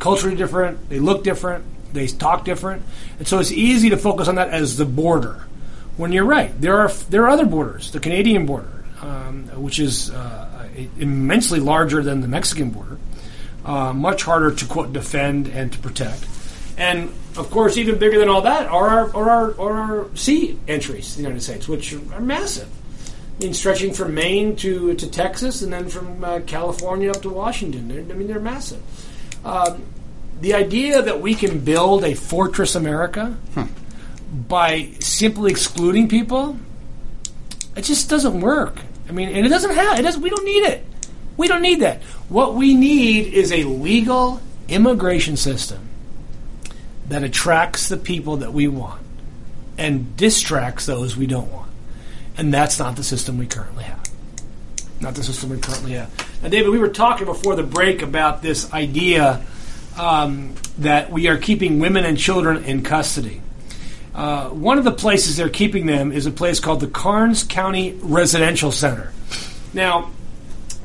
Culturally 0.03 0.35
different. 0.35 0.89
They 0.89 0.99
look 0.99 1.23
different. 1.23 1.63
They 1.93 2.07
talk 2.07 2.43
different. 2.43 2.83
And 3.19 3.25
so 3.25 3.39
it's 3.39 3.53
easy 3.53 3.89
to 3.91 3.95
focus 3.95 4.27
on 4.27 4.35
that 4.35 4.49
as 4.49 4.75
the 4.75 4.83
border. 4.83 5.45
When 5.95 6.11
you're 6.11 6.25
right, 6.25 6.51
there 6.59 6.77
are 6.79 6.89
there 7.09 7.23
are 7.23 7.29
other 7.29 7.45
borders. 7.45 7.91
The 7.91 8.01
Canadian 8.01 8.45
border, 8.45 8.83
um, 8.99 9.47
which 9.55 9.79
is 9.79 10.09
uh, 10.11 10.67
immensely 10.99 11.61
larger 11.61 12.03
than 12.03 12.19
the 12.19 12.27
Mexican 12.27 12.71
border, 12.71 12.97
uh, 13.63 13.93
much 13.93 14.23
harder 14.23 14.53
to 14.53 14.65
quote 14.65 14.91
defend 14.91 15.47
and 15.47 15.71
to 15.71 15.79
protect. 15.79 16.27
And 16.77 17.09
of 17.37 17.49
course, 17.49 17.77
even 17.77 17.97
bigger 17.97 18.19
than 18.19 18.27
all 18.27 18.41
that 18.41 18.67
are 18.67 18.89
our, 18.89 19.15
are 19.15 19.29
our, 19.29 19.51
are 19.57 19.73
our 19.73 20.15
sea 20.17 20.59
entries 20.67 21.11
to 21.11 21.15
the 21.15 21.21
United 21.21 21.43
States, 21.43 21.69
which 21.69 21.93
are 21.93 22.19
massive. 22.19 22.67
I 23.39 23.43
mean, 23.45 23.53
stretching 23.53 23.93
from 23.93 24.13
Maine 24.15 24.57
to, 24.57 24.95
to 24.95 25.09
Texas 25.09 25.61
and 25.61 25.71
then 25.71 25.87
from 25.87 26.21
uh, 26.25 26.41
California 26.45 27.09
up 27.09 27.21
to 27.21 27.29
Washington. 27.29 27.87
They're, 27.87 28.01
I 28.01 28.17
mean, 28.17 28.27
they're 28.27 28.41
massive. 28.41 28.83
Um, 29.45 29.83
the 30.43 30.53
idea 30.53 31.01
that 31.01 31.21
we 31.21 31.35
can 31.35 31.59
build 31.59 32.03
a 32.03 32.13
fortress 32.13 32.75
America 32.75 33.27
hmm. 33.53 33.63
by 34.45 34.89
simply 34.99 35.49
excluding 35.49 36.09
people, 36.09 36.57
it 37.77 37.83
just 37.83 38.09
doesn't 38.09 38.41
work. 38.41 38.77
I 39.07 39.13
mean, 39.13 39.29
and 39.29 39.45
it 39.45 39.49
doesn't 39.49 39.73
have. 39.73 39.97
It 39.97 40.01
doesn't. 40.01 40.21
We 40.21 40.29
don't 40.29 40.43
need 40.43 40.65
it. 40.65 40.85
We 41.37 41.47
don't 41.47 41.61
need 41.61 41.79
that. 41.79 42.03
What 42.27 42.55
we 42.55 42.73
need 42.73 43.33
is 43.33 43.53
a 43.53 43.63
legal 43.63 44.41
immigration 44.67 45.37
system 45.37 45.87
that 47.07 47.23
attracts 47.23 47.87
the 47.87 47.97
people 47.97 48.35
that 48.37 48.51
we 48.51 48.67
want 48.67 49.01
and 49.77 50.17
distracts 50.17 50.85
those 50.85 51.15
we 51.15 51.25
don't 51.25 51.51
want. 51.53 51.71
And 52.37 52.53
that's 52.53 52.77
not 52.79 52.97
the 52.97 53.03
system 53.03 53.37
we 53.37 53.47
currently 53.47 53.85
have. 53.85 54.03
Not 54.99 55.15
the 55.15 55.23
system 55.23 55.51
we 55.51 55.57
currently 55.57 55.93
have. 55.93 56.11
Now, 56.41 56.49
David, 56.49 56.69
we 56.69 56.79
were 56.79 56.89
talking 56.89 57.27
before 57.27 57.55
the 57.55 57.63
break 57.63 58.01
about 58.01 58.41
this 58.41 58.73
idea 58.73 59.45
um, 59.97 60.55
that 60.79 61.11
we 61.11 61.27
are 61.27 61.37
keeping 61.37 61.79
women 61.79 62.05
and 62.05 62.17
children 62.17 62.63
in 62.65 62.83
custody. 62.83 63.41
Uh, 64.13 64.49
one 64.49 64.77
of 64.77 64.83
the 64.83 64.91
places 64.91 65.37
they're 65.37 65.49
keeping 65.49 65.85
them 65.85 66.11
is 66.11 66.25
a 66.25 66.31
place 66.31 66.59
called 66.59 66.79
the 66.79 66.87
Karnes 66.87 67.43
County 67.43 67.97
Residential 68.01 68.71
Center. 68.71 69.11
Now, 69.73 70.11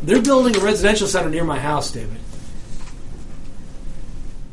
they're 0.03 0.23
building 0.23 0.57
a 0.57 0.61
residential 0.61 1.07
center 1.07 1.29
near 1.29 1.45
my 1.45 1.59
house, 1.59 1.91
David. 1.91 2.19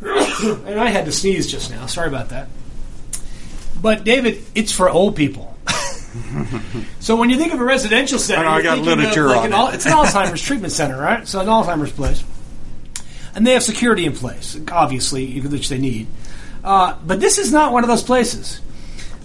and 0.06 0.80
I 0.80 0.90
had 0.90 1.06
to 1.06 1.12
sneeze 1.12 1.48
just 1.48 1.72
now. 1.72 1.86
Sorry 1.86 2.08
about 2.08 2.30
that. 2.30 2.48
But 3.82 4.04
David, 4.04 4.44
it's 4.56 4.72
for 4.72 4.90
old 4.90 5.16
people. 5.16 5.58
so 7.00 7.16
when 7.16 7.30
you 7.30 7.38
think 7.38 7.54
of 7.54 7.60
a 7.60 7.64
residential 7.64 8.20
center, 8.20 8.46
I 8.46 8.46
know, 8.46 8.50
I 8.50 8.62
got 8.62 8.76
thinking 8.76 8.92
of 8.92 8.98
literature 9.00 9.28
like 9.28 9.52
on 9.52 9.54
an 9.54 9.74
it. 9.74 9.76
it's 9.76 9.86
an 9.86 9.92
Alzheimer's 9.94 10.42
treatment 10.42 10.74
center, 10.74 11.00
right? 11.00 11.28
So 11.28 11.40
an 11.40 11.48
Alzheimer's 11.48 11.92
place, 11.92 12.24
and 13.36 13.46
they 13.46 13.52
have 13.52 13.64
security 13.64 14.06
in 14.06 14.14
place, 14.14 14.58
obviously, 14.72 15.40
which 15.42 15.70
they 15.70 15.78
need. 15.78 16.08
Uh, 16.64 16.98
but 17.06 17.20
this 17.20 17.38
is 17.38 17.52
not 17.52 17.74
one 17.74 17.84
of 17.84 17.90
those 17.90 18.02
places. 18.02 18.62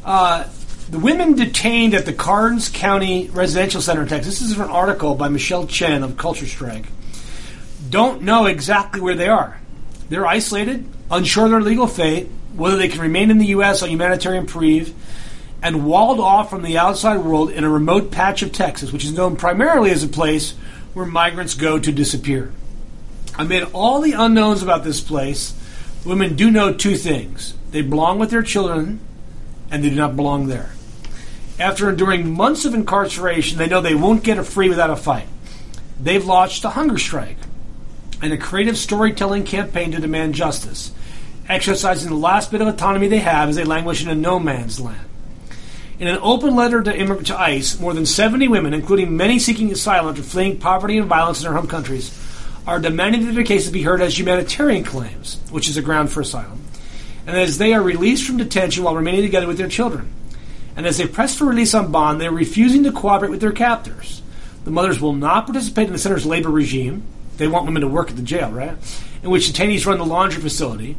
Uh, 0.05 0.47
the 0.91 0.99
women 0.99 1.35
detained 1.35 1.95
at 1.95 2.05
the 2.05 2.13
Karnes 2.13 2.69
County 2.69 3.29
Residential 3.29 3.81
Center 3.81 4.03
in 4.03 4.09
Texas. 4.09 4.41
This 4.41 4.51
is 4.51 4.59
an 4.59 4.69
article 4.69 5.15
by 5.15 5.29
Michelle 5.29 5.67
Chen 5.67 6.03
of 6.03 6.17
Culture 6.17 6.47
Strike. 6.47 6.87
Don't 7.89 8.23
know 8.23 8.47
exactly 8.47 9.01
where 9.01 9.15
they 9.15 9.29
are. 9.29 9.61
They're 10.09 10.27
isolated, 10.27 10.85
unsure 11.11 11.45
of 11.45 11.53
their 11.53 11.61
legal 11.61 11.87
fate, 11.87 12.29
whether 12.55 12.77
they 12.77 12.89
can 12.89 13.01
remain 13.01 13.31
in 13.31 13.39
the 13.39 13.47
U.S. 13.47 13.83
on 13.83 13.89
humanitarian 13.89 14.45
reprieve, 14.45 14.93
and 15.63 15.87
walled 15.87 16.19
off 16.19 16.51
from 16.51 16.63
the 16.63 16.79
outside 16.79 17.19
world 17.19 17.51
in 17.51 17.63
a 17.63 17.71
remote 17.71 18.11
patch 18.11 18.43
of 18.43 18.51
Texas, 18.51 18.93
which 18.93 19.05
is 19.05 19.13
known 19.13 19.37
primarily 19.37 19.91
as 19.91 20.03
a 20.03 20.09
place 20.09 20.53
where 20.95 21.07
migrants 21.07 21.55
go 21.55 21.79
to 21.79 21.93
disappear. 21.93 22.53
Amid 23.39 23.69
all 23.73 24.01
the 24.01 24.13
unknowns 24.13 24.63
about 24.63 24.85
this 24.85 25.01
place, 25.01 25.55
women 26.05 26.37
do 26.37 26.51
know 26.51 26.73
two 26.73 26.97
things 26.97 27.55
they 27.71 27.83
belong 27.83 28.19
with 28.19 28.31
their 28.31 28.43
children, 28.43 29.01
and 29.71 29.85
they 29.85 29.91
do 29.91 29.97
not 29.97 30.17
belong 30.17 30.49
there. 30.49 30.73
After 31.59 31.89
enduring 31.89 32.35
months 32.35 32.65
of 32.65 32.75
incarceration, 32.75 33.59
they 33.59 33.69
know 33.69 33.81
they 33.81 33.95
won't 33.95 34.25
get 34.25 34.39
a 34.39 34.43
free 34.43 34.69
without 34.69 34.91
a 34.91 34.97
fight. 34.97 35.29
They've 36.01 36.25
launched 36.25 36.65
a 36.65 36.71
hunger 36.71 36.99
strike 36.99 37.37
and 38.23 38.33
a 38.33 38.39
creative 38.39 38.77
storytelling 38.77 39.45
campaign 39.45 39.93
to 39.93 40.01
demand 40.01 40.35
justice, 40.35 40.93
exercising 41.49 42.11
the 42.11 42.17
last 42.17 42.51
bit 42.51 42.61
of 42.61 42.69
autonomy 42.69 43.09
they 43.09 43.19
have 43.19 43.49
as 43.49 43.57
they 43.57 43.65
languish 43.65 44.03
in 44.03 44.09
a 44.09 44.15
no 44.15 44.39
man's 44.39 44.81
land. 44.81 45.07
In 45.99 46.09
an 46.09 46.19
open 46.23 46.57
letter 46.57 46.83
to, 46.83 47.23
to 47.25 47.39
ICE, 47.39 47.79
more 47.79 47.93
than 47.93 48.07
70 48.07 48.49
women, 48.49 48.73
including 48.73 49.17
many 49.17 49.39
seeking 49.39 49.71
asylum 49.71 50.09
after 50.09 50.23
fleeing 50.23 50.59
poverty 50.59 50.97
and 50.97 51.07
violence 51.07 51.41
in 51.41 51.45
their 51.45 51.53
home 51.53 51.69
countries, 51.69 52.09
are 52.71 52.79
demanding 52.79 53.27
that 53.27 53.33
their 53.33 53.43
cases 53.43 53.73
be 53.73 53.83
heard 53.83 54.01
as 54.01 54.17
humanitarian 54.17 54.85
claims, 54.85 55.41
which 55.51 55.69
is 55.69 55.77
a 55.77 55.83
ground 55.83 56.13
for 56.13 56.21
asylum, 56.21 56.65
and 57.27 57.37
as 57.37 57.59
they 57.59 57.75
are 57.75 57.83
released 57.83 58.25
from 58.25 58.37
detention 58.37 58.85
while 58.85 58.95
remaining 58.95 59.23
together 59.23 59.49
with 59.49 59.59
their 59.59 59.69
children. 59.69 60.09
And 60.77 60.87
as 60.87 60.97
they 60.97 61.09
press 61.09 61.37
for 61.37 61.47
release 61.47 61.75
on 61.75 61.91
bond, 61.91 62.21
they 62.21 62.29
are 62.29 62.33
refusing 62.33 62.85
to 62.85 62.93
cooperate 62.93 63.31
with 63.31 63.41
their 63.41 63.51
captors. 63.51 64.23
The 64.65 64.71
mothers 64.71 65.01
will 65.01 65.15
not 65.15 65.47
participate 65.47 65.89
in 65.89 65.93
the 65.93 65.99
center's 65.99 66.25
labor 66.25 66.49
regime. 66.49 67.03
They 67.39 67.49
want 67.49 67.67
women 67.67 67.83
to 67.83 67.89
work 67.89 68.09
at 68.09 68.17
the 68.17 68.23
jail, 68.23 68.53
right? 68.53 68.77
In 69.25 69.31
which 69.31 69.49
detainees 69.49 69.85
run 69.85 69.99
the 69.99 70.07
laundry 70.07 70.41
facility. 70.41 70.97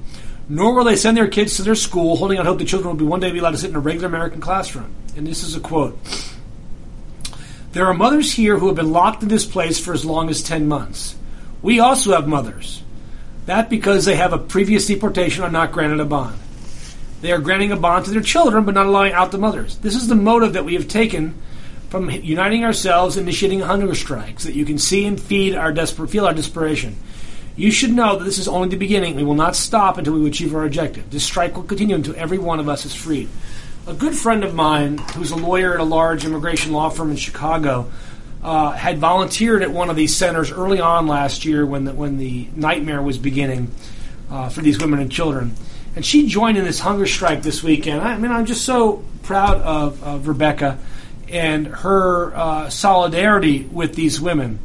Nor 0.49 0.75
will 0.75 0.83
they 0.83 0.97
send 0.97 1.15
their 1.15 1.29
kids 1.29 1.55
to 1.55 1.63
their 1.63 1.75
school, 1.75 2.17
holding 2.17 2.37
out 2.37 2.45
hope 2.45 2.59
the 2.59 2.65
children 2.65 2.89
will 2.89 2.99
be 2.99 3.05
one 3.05 3.21
day 3.21 3.31
be 3.31 3.39
allowed 3.39 3.51
to 3.51 3.57
sit 3.57 3.69
in 3.69 3.77
a 3.77 3.79
regular 3.79 4.07
American 4.07 4.41
classroom. 4.41 4.93
And 5.15 5.25
this 5.25 5.41
is 5.41 5.55
a 5.55 5.61
quote. 5.61 5.97
There 7.71 7.85
are 7.85 7.93
mothers 7.93 8.33
here 8.33 8.59
who 8.59 8.67
have 8.67 8.75
been 8.75 8.91
locked 8.91 9.23
in 9.23 9.29
this 9.29 9.45
place 9.45 9.79
for 9.79 9.93
as 9.93 10.03
long 10.03 10.29
as 10.29 10.43
10 10.43 10.67
months. 10.67 11.15
We 11.61 11.79
also 11.79 12.11
have 12.13 12.27
mothers. 12.27 12.83
That 13.45 13.69
because 13.69 14.05
they 14.05 14.15
have 14.15 14.33
a 14.33 14.37
previous 14.37 14.85
deportation 14.87 15.43
are 15.43 15.51
not 15.51 15.71
granted 15.71 15.99
a 15.99 16.05
bond. 16.05 16.37
They 17.21 17.31
are 17.31 17.39
granting 17.39 17.71
a 17.71 17.77
bond 17.77 18.05
to 18.05 18.11
their 18.11 18.21
children, 18.21 18.65
but 18.65 18.73
not 18.73 18.87
allowing 18.87 19.13
out 19.13 19.31
the 19.31 19.37
mothers. 19.37 19.77
This 19.77 19.95
is 19.95 20.07
the 20.07 20.15
motive 20.15 20.53
that 20.53 20.65
we 20.65 20.73
have 20.73 20.87
taken 20.87 21.35
from 21.89 22.09
uniting 22.09 22.63
ourselves, 22.63 23.17
initiating 23.17 23.59
hunger 23.59 23.93
strikes, 23.93 24.45
that 24.45 24.55
you 24.55 24.65
can 24.65 24.77
see 24.77 25.05
and 25.05 25.19
feed 25.19 25.55
our 25.55 25.73
desper- 25.73 26.09
feel 26.09 26.25
our 26.25 26.33
desperation. 26.33 26.95
You 27.55 27.69
should 27.69 27.91
know 27.91 28.17
that 28.17 28.23
this 28.23 28.39
is 28.39 28.47
only 28.47 28.69
the 28.69 28.77
beginning. 28.77 29.15
We 29.15 29.23
will 29.23 29.35
not 29.35 29.55
stop 29.55 29.97
until 29.97 30.13
we 30.13 30.25
achieve 30.27 30.55
our 30.55 30.65
objective. 30.65 31.11
This 31.11 31.23
strike 31.23 31.55
will 31.55 31.63
continue 31.63 31.95
until 31.95 32.15
every 32.15 32.37
one 32.37 32.59
of 32.59 32.69
us 32.69 32.85
is 32.85 32.95
freed. 32.95 33.27
A 33.87 33.93
good 33.93 34.15
friend 34.15 34.43
of 34.43 34.55
mine, 34.55 34.99
who's 35.15 35.31
a 35.31 35.35
lawyer 35.35 35.73
at 35.73 35.79
a 35.79 35.83
large 35.83 36.23
immigration 36.23 36.71
law 36.71 36.89
firm 36.89 37.11
in 37.11 37.17
Chicago, 37.17 37.91
uh, 38.43 38.71
had 38.71 38.97
volunteered 38.97 39.61
at 39.61 39.71
one 39.71 39.89
of 39.89 39.95
these 39.95 40.15
centers 40.15 40.51
early 40.51 40.79
on 40.79 41.07
last 41.07 41.45
year 41.45 41.65
when 41.65 41.85
the, 41.85 41.93
when 41.93 42.17
the 42.17 42.47
nightmare 42.55 43.01
was 43.01 43.17
beginning 43.17 43.71
uh, 44.29 44.49
for 44.49 44.61
these 44.61 44.79
women 44.79 44.99
and 44.99 45.11
children. 45.11 45.55
And 45.95 46.05
she 46.05 46.27
joined 46.27 46.57
in 46.57 46.63
this 46.63 46.79
hunger 46.79 47.05
strike 47.05 47.43
this 47.43 47.61
weekend. 47.61 48.01
I 48.01 48.17
mean, 48.17 48.31
I'm 48.31 48.45
just 48.45 48.65
so 48.65 49.03
proud 49.23 49.61
of, 49.61 50.01
of 50.03 50.27
Rebecca 50.27 50.79
and 51.29 51.67
her 51.67 52.35
uh, 52.35 52.69
solidarity 52.69 53.63
with 53.63 53.95
these 53.95 54.19
women. 54.19 54.59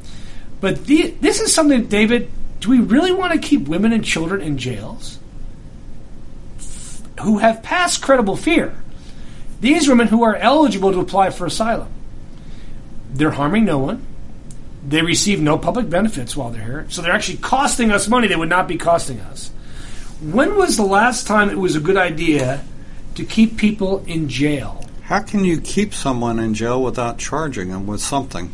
But 0.60 0.86
the, 0.86 1.10
this 1.20 1.40
is 1.40 1.54
something, 1.54 1.86
David, 1.86 2.30
do 2.60 2.70
we 2.70 2.80
really 2.80 3.12
want 3.12 3.32
to 3.32 3.38
keep 3.38 3.68
women 3.68 3.92
and 3.92 4.04
children 4.04 4.40
in 4.40 4.58
jails 4.58 5.18
who 7.22 7.38
have 7.38 7.62
passed 7.62 8.02
credible 8.02 8.36
fear? 8.36 8.74
These 9.60 9.88
women 9.88 10.08
who 10.08 10.22
are 10.22 10.36
eligible 10.36 10.92
to 10.92 11.00
apply 11.00 11.30
for 11.30 11.46
asylum, 11.46 11.88
they're 13.16 13.30
harming 13.30 13.64
no 13.64 13.78
one. 13.78 14.06
They 14.86 15.02
receive 15.02 15.40
no 15.40 15.58
public 15.58 15.90
benefits 15.90 16.36
while 16.36 16.50
they're 16.50 16.62
here. 16.62 16.86
So 16.90 17.02
they're 17.02 17.12
actually 17.12 17.38
costing 17.38 17.90
us 17.90 18.06
money 18.08 18.28
they 18.28 18.36
would 18.36 18.48
not 18.48 18.68
be 18.68 18.76
costing 18.76 19.20
us. 19.20 19.50
When 20.20 20.56
was 20.56 20.76
the 20.76 20.84
last 20.84 21.26
time 21.26 21.50
it 21.50 21.58
was 21.58 21.76
a 21.76 21.80
good 21.80 21.96
idea 21.96 22.64
to 23.16 23.24
keep 23.24 23.56
people 23.56 24.04
in 24.06 24.28
jail? 24.28 24.84
How 25.02 25.20
can 25.20 25.44
you 25.44 25.60
keep 25.60 25.92
someone 25.92 26.38
in 26.38 26.54
jail 26.54 26.82
without 26.82 27.18
charging 27.18 27.70
them 27.70 27.86
with 27.86 28.00
something? 28.00 28.50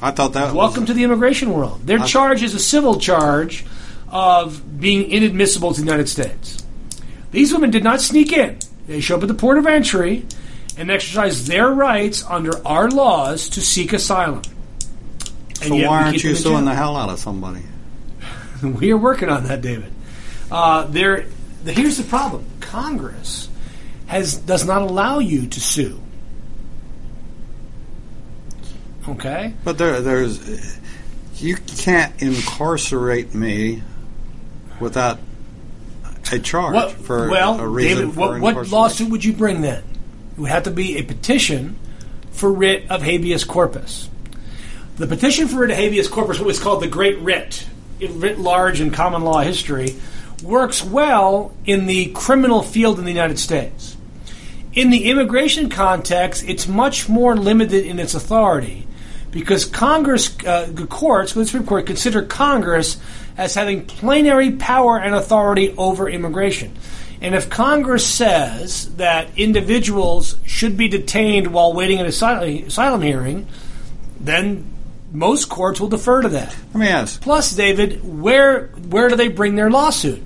I 0.00 0.10
thought 0.10 0.34
that 0.34 0.54
Welcome 0.54 0.86
to 0.86 0.94
the 0.94 1.02
immigration 1.04 1.52
world. 1.52 1.86
Their 1.86 2.00
I- 2.00 2.06
charge 2.06 2.42
is 2.42 2.54
a 2.54 2.58
civil 2.58 2.98
charge 2.98 3.64
of 4.08 4.80
being 4.80 5.10
inadmissible 5.10 5.72
to 5.72 5.80
the 5.80 5.86
United 5.86 6.08
States. 6.08 6.64
These 7.32 7.52
women 7.52 7.70
did 7.70 7.82
not 7.82 8.00
sneak 8.00 8.32
in. 8.32 8.58
They 8.86 9.00
show 9.00 9.16
up 9.16 9.22
at 9.22 9.28
the 9.28 9.34
port 9.34 9.58
of 9.58 9.66
entry 9.66 10.26
and 10.76 10.90
exercise 10.90 11.46
their 11.46 11.70
rights 11.70 12.24
under 12.24 12.66
our 12.66 12.90
laws 12.90 13.48
to 13.50 13.60
seek 13.60 13.92
asylum. 13.92 14.42
And 15.60 15.68
So 15.68 15.76
why 15.76 16.02
aren't 16.04 16.22
you 16.22 16.34
suing 16.34 16.64
the 16.64 16.74
hell 16.74 16.96
out 16.96 17.08
of 17.08 17.18
somebody? 17.18 17.62
we 18.62 18.92
are 18.92 18.98
working 18.98 19.28
on 19.28 19.44
that, 19.44 19.60
David. 19.60 19.92
Uh, 20.50 20.84
there, 20.86 21.26
the, 21.62 21.72
here's 21.72 21.96
the 21.96 22.04
problem: 22.04 22.44
Congress 22.60 23.48
has 24.06 24.36
does 24.36 24.66
not 24.66 24.82
allow 24.82 25.18
you 25.18 25.46
to 25.46 25.60
sue. 25.60 26.00
Okay, 29.06 29.52
But 29.64 29.76
there, 29.76 30.00
there's 30.00 30.78
you 31.36 31.56
can't 31.56 32.22
incarcerate 32.22 33.34
me 33.34 33.82
without 34.80 35.18
a 36.32 36.38
charge 36.38 36.74
What, 36.74 36.92
for 36.92 37.28
well, 37.28 37.60
a 37.60 37.68
reason 37.68 38.08
David, 38.08 38.16
what, 38.16 38.40
what 38.40 38.68
lawsuit 38.68 39.10
would 39.10 39.24
you 39.24 39.34
bring 39.34 39.60
then? 39.60 39.82
Would 40.36 40.50
have 40.50 40.64
to 40.64 40.70
be 40.70 40.98
a 40.98 41.02
petition 41.02 41.76
for 42.30 42.52
writ 42.52 42.90
of 42.90 43.02
habeas 43.02 43.44
corpus. 43.44 44.08
The 44.96 45.06
petition 45.06 45.48
for 45.48 45.58
writ 45.58 45.70
of 45.70 45.76
habeas 45.76 46.08
corpus, 46.08 46.38
what 46.38 46.46
was 46.46 46.60
called 46.60 46.82
the 46.82 46.88
Great 46.88 47.18
Writ, 47.18 47.66
in 48.00 48.20
writ 48.20 48.38
large 48.38 48.80
in 48.80 48.90
common 48.90 49.22
law 49.22 49.40
history, 49.40 49.96
works 50.42 50.84
well 50.84 51.52
in 51.64 51.86
the 51.86 52.06
criminal 52.12 52.62
field 52.62 52.98
in 52.98 53.04
the 53.04 53.12
United 53.12 53.38
States. 53.38 53.96
In 54.74 54.90
the 54.90 55.08
immigration 55.08 55.68
context, 55.68 56.44
it's 56.48 56.66
much 56.66 57.08
more 57.08 57.36
limited 57.36 57.86
in 57.86 58.00
its 58.00 58.14
authority 58.14 58.86
because 59.30 59.64
Congress, 59.64 60.36
uh, 60.44 60.68
the 60.70 60.86
courts, 60.86 61.32
the 61.32 61.46
Supreme 61.46 61.66
Court, 61.66 61.86
consider 61.86 62.22
Congress 62.22 62.98
as 63.36 63.54
having 63.54 63.84
plenary 63.84 64.52
power 64.52 64.98
and 64.98 65.14
authority 65.14 65.74
over 65.76 66.08
immigration. 66.08 66.76
And 67.20 67.34
if 67.34 67.48
Congress 67.48 68.06
says 68.06 68.94
that 68.96 69.28
individuals 69.36 70.36
should 70.44 70.76
be 70.76 70.88
detained 70.88 71.48
while 71.48 71.72
waiting 71.72 72.00
an 72.00 72.06
asylum, 72.06 72.66
asylum 72.66 73.02
hearing, 73.02 73.46
then 74.20 74.70
most 75.12 75.48
courts 75.48 75.80
will 75.80 75.88
defer 75.88 76.22
to 76.22 76.28
that. 76.30 76.54
Let 76.74 76.80
me 76.80 76.88
ask. 76.88 77.20
Plus, 77.20 77.54
David, 77.54 78.00
where 78.04 78.66
where 78.88 79.08
do 79.08 79.16
they 79.16 79.28
bring 79.28 79.54
their 79.54 79.70
lawsuit? 79.70 80.22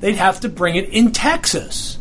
They'd 0.00 0.16
have 0.16 0.40
to 0.40 0.48
bring 0.48 0.76
it 0.76 0.88
in 0.88 1.12
Texas, 1.12 1.98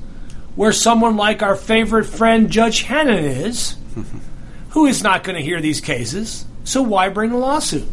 where 0.55 0.71
someone 0.71 1.17
like 1.17 1.43
our 1.43 1.55
favorite 1.55 2.05
friend 2.05 2.49
Judge 2.49 2.85
Hanen 2.85 3.23
is, 3.23 3.75
who 4.69 4.85
is 4.85 5.03
not 5.03 5.23
going 5.23 5.35
to 5.35 5.43
hear 5.43 5.61
these 5.61 5.81
cases. 5.81 6.45
So 6.63 6.81
why 6.81 7.09
bring 7.09 7.31
a 7.31 7.37
lawsuit? 7.37 7.87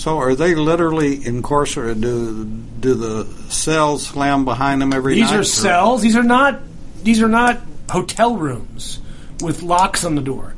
So 0.00 0.16
are 0.16 0.34
they 0.34 0.54
literally 0.54 1.22
incarcerated? 1.26 2.00
Do 2.00 2.46
do 2.46 2.94
the 2.94 3.26
cells 3.50 4.06
slam 4.06 4.46
behind 4.46 4.80
them 4.80 4.94
every 4.94 5.14
These 5.16 5.30
night? 5.30 5.36
are 5.36 5.40
or- 5.40 5.44
cells. 5.44 6.00
These 6.00 6.16
are 6.16 6.22
not. 6.22 6.58
These 7.02 7.20
are 7.20 7.28
not 7.28 7.60
hotel 7.90 8.34
rooms 8.34 8.98
with 9.42 9.62
locks 9.62 10.02
on 10.06 10.14
the 10.14 10.22
door. 10.22 10.54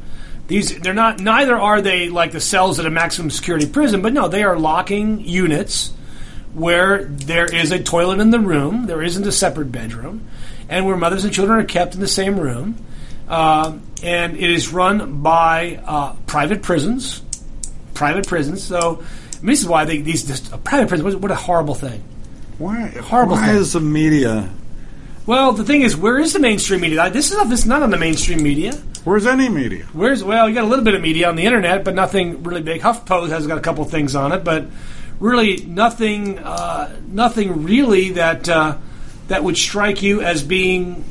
These 0.46 0.78
they're 0.78 0.94
not. 0.94 1.18
Neither 1.18 1.56
are 1.56 1.82
they 1.82 2.08
like 2.08 2.30
the 2.30 2.40
cells 2.40 2.78
at 2.78 2.86
a 2.86 2.90
maximum 2.90 3.30
security 3.32 3.66
prison. 3.66 4.00
But 4.00 4.12
no, 4.12 4.28
they 4.28 4.44
are 4.44 4.56
locking 4.56 5.18
units 5.18 5.92
where 6.54 7.02
there 7.06 7.52
is 7.52 7.72
a 7.72 7.82
toilet 7.82 8.20
in 8.20 8.30
the 8.30 8.38
room. 8.38 8.86
There 8.86 9.02
isn't 9.02 9.26
a 9.26 9.32
separate 9.32 9.72
bedroom, 9.72 10.24
and 10.68 10.86
where 10.86 10.96
mothers 10.96 11.24
and 11.24 11.34
children 11.34 11.58
are 11.58 11.64
kept 11.64 11.96
in 11.96 12.00
the 12.00 12.06
same 12.06 12.38
room. 12.38 12.76
Um, 13.28 13.82
and 14.04 14.36
it 14.36 14.50
is 14.50 14.72
run 14.72 15.20
by 15.20 15.80
uh, 15.84 16.12
private 16.28 16.62
prisons. 16.62 17.22
Private 17.92 18.28
prisons. 18.28 18.62
So. 18.62 19.02
This 19.42 19.60
is 19.60 19.66
why 19.68 19.84
they, 19.84 19.98
these 19.98 20.24
just, 20.24 20.52
uh, 20.52 20.56
private 20.58 20.88
prisons. 20.88 21.14
What, 21.14 21.22
what 21.22 21.30
a 21.30 21.36
horrible 21.36 21.74
thing. 21.74 22.02
Why, 22.58 22.88
Horrible 22.88 23.34
why 23.34 23.46
thing. 23.48 23.56
is 23.56 23.72
the 23.72 23.80
media? 23.80 24.48
Well, 25.26 25.52
the 25.52 25.64
thing 25.64 25.82
is, 25.82 25.96
where 25.96 26.18
is 26.18 26.32
the 26.32 26.38
mainstream 26.38 26.80
media? 26.80 27.10
This 27.10 27.30
is, 27.30 27.36
not, 27.36 27.48
this 27.48 27.60
is 27.60 27.66
not 27.66 27.82
on 27.82 27.90
the 27.90 27.98
mainstream 27.98 28.42
media. 28.42 28.72
Where's 29.04 29.26
any 29.26 29.48
media? 29.48 29.84
Where's 29.92 30.22
well, 30.22 30.48
you 30.48 30.54
got 30.54 30.64
a 30.64 30.68
little 30.68 30.84
bit 30.84 30.94
of 30.94 31.00
media 31.00 31.28
on 31.28 31.34
the 31.34 31.44
internet, 31.44 31.82
but 31.82 31.94
nothing 31.94 32.42
really 32.44 32.62
big. 32.62 32.82
HuffPost 32.82 33.30
has 33.30 33.46
got 33.48 33.58
a 33.58 33.60
couple 33.60 33.84
things 33.84 34.14
on 34.14 34.30
it, 34.30 34.44
but 34.44 34.66
really 35.18 35.64
nothing, 35.64 36.38
uh, 36.38 36.96
nothing 37.08 37.64
really 37.64 38.10
that 38.10 38.48
uh, 38.48 38.78
that 39.26 39.42
would 39.42 39.56
strike 39.56 40.02
you 40.02 40.20
as 40.22 40.44
being 40.44 41.04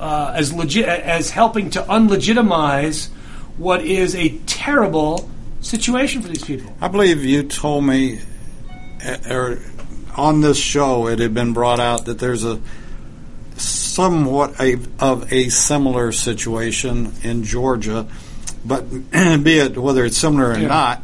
uh, 0.00 0.32
as 0.34 0.54
legit 0.54 0.86
as 0.88 1.30
helping 1.30 1.68
to 1.70 1.82
unlegitimize 1.82 3.08
what 3.58 3.84
is 3.84 4.14
a 4.14 4.38
terrible 4.46 5.28
situation 5.64 6.22
for 6.22 6.28
these 6.28 6.44
people. 6.44 6.72
I 6.80 6.88
believe 6.88 7.24
you 7.24 7.42
told 7.42 7.84
me, 7.84 8.20
uh, 9.04 9.16
or 9.30 9.58
on 10.16 10.40
this 10.40 10.58
show, 10.58 11.08
it 11.08 11.18
had 11.18 11.34
been 11.34 11.52
brought 11.52 11.80
out 11.80 12.04
that 12.04 12.18
there's 12.18 12.44
a 12.44 12.60
somewhat 13.56 14.60
a, 14.60 14.76
of 14.98 15.32
a 15.32 15.48
similar 15.48 16.12
situation 16.12 17.12
in 17.22 17.44
Georgia, 17.44 18.06
but 18.64 18.80
be 19.10 19.58
it 19.58 19.78
whether 19.78 20.04
it's 20.04 20.16
similar 20.18 20.50
or 20.50 20.58
Yeah. 20.58 20.68
not, 20.68 21.02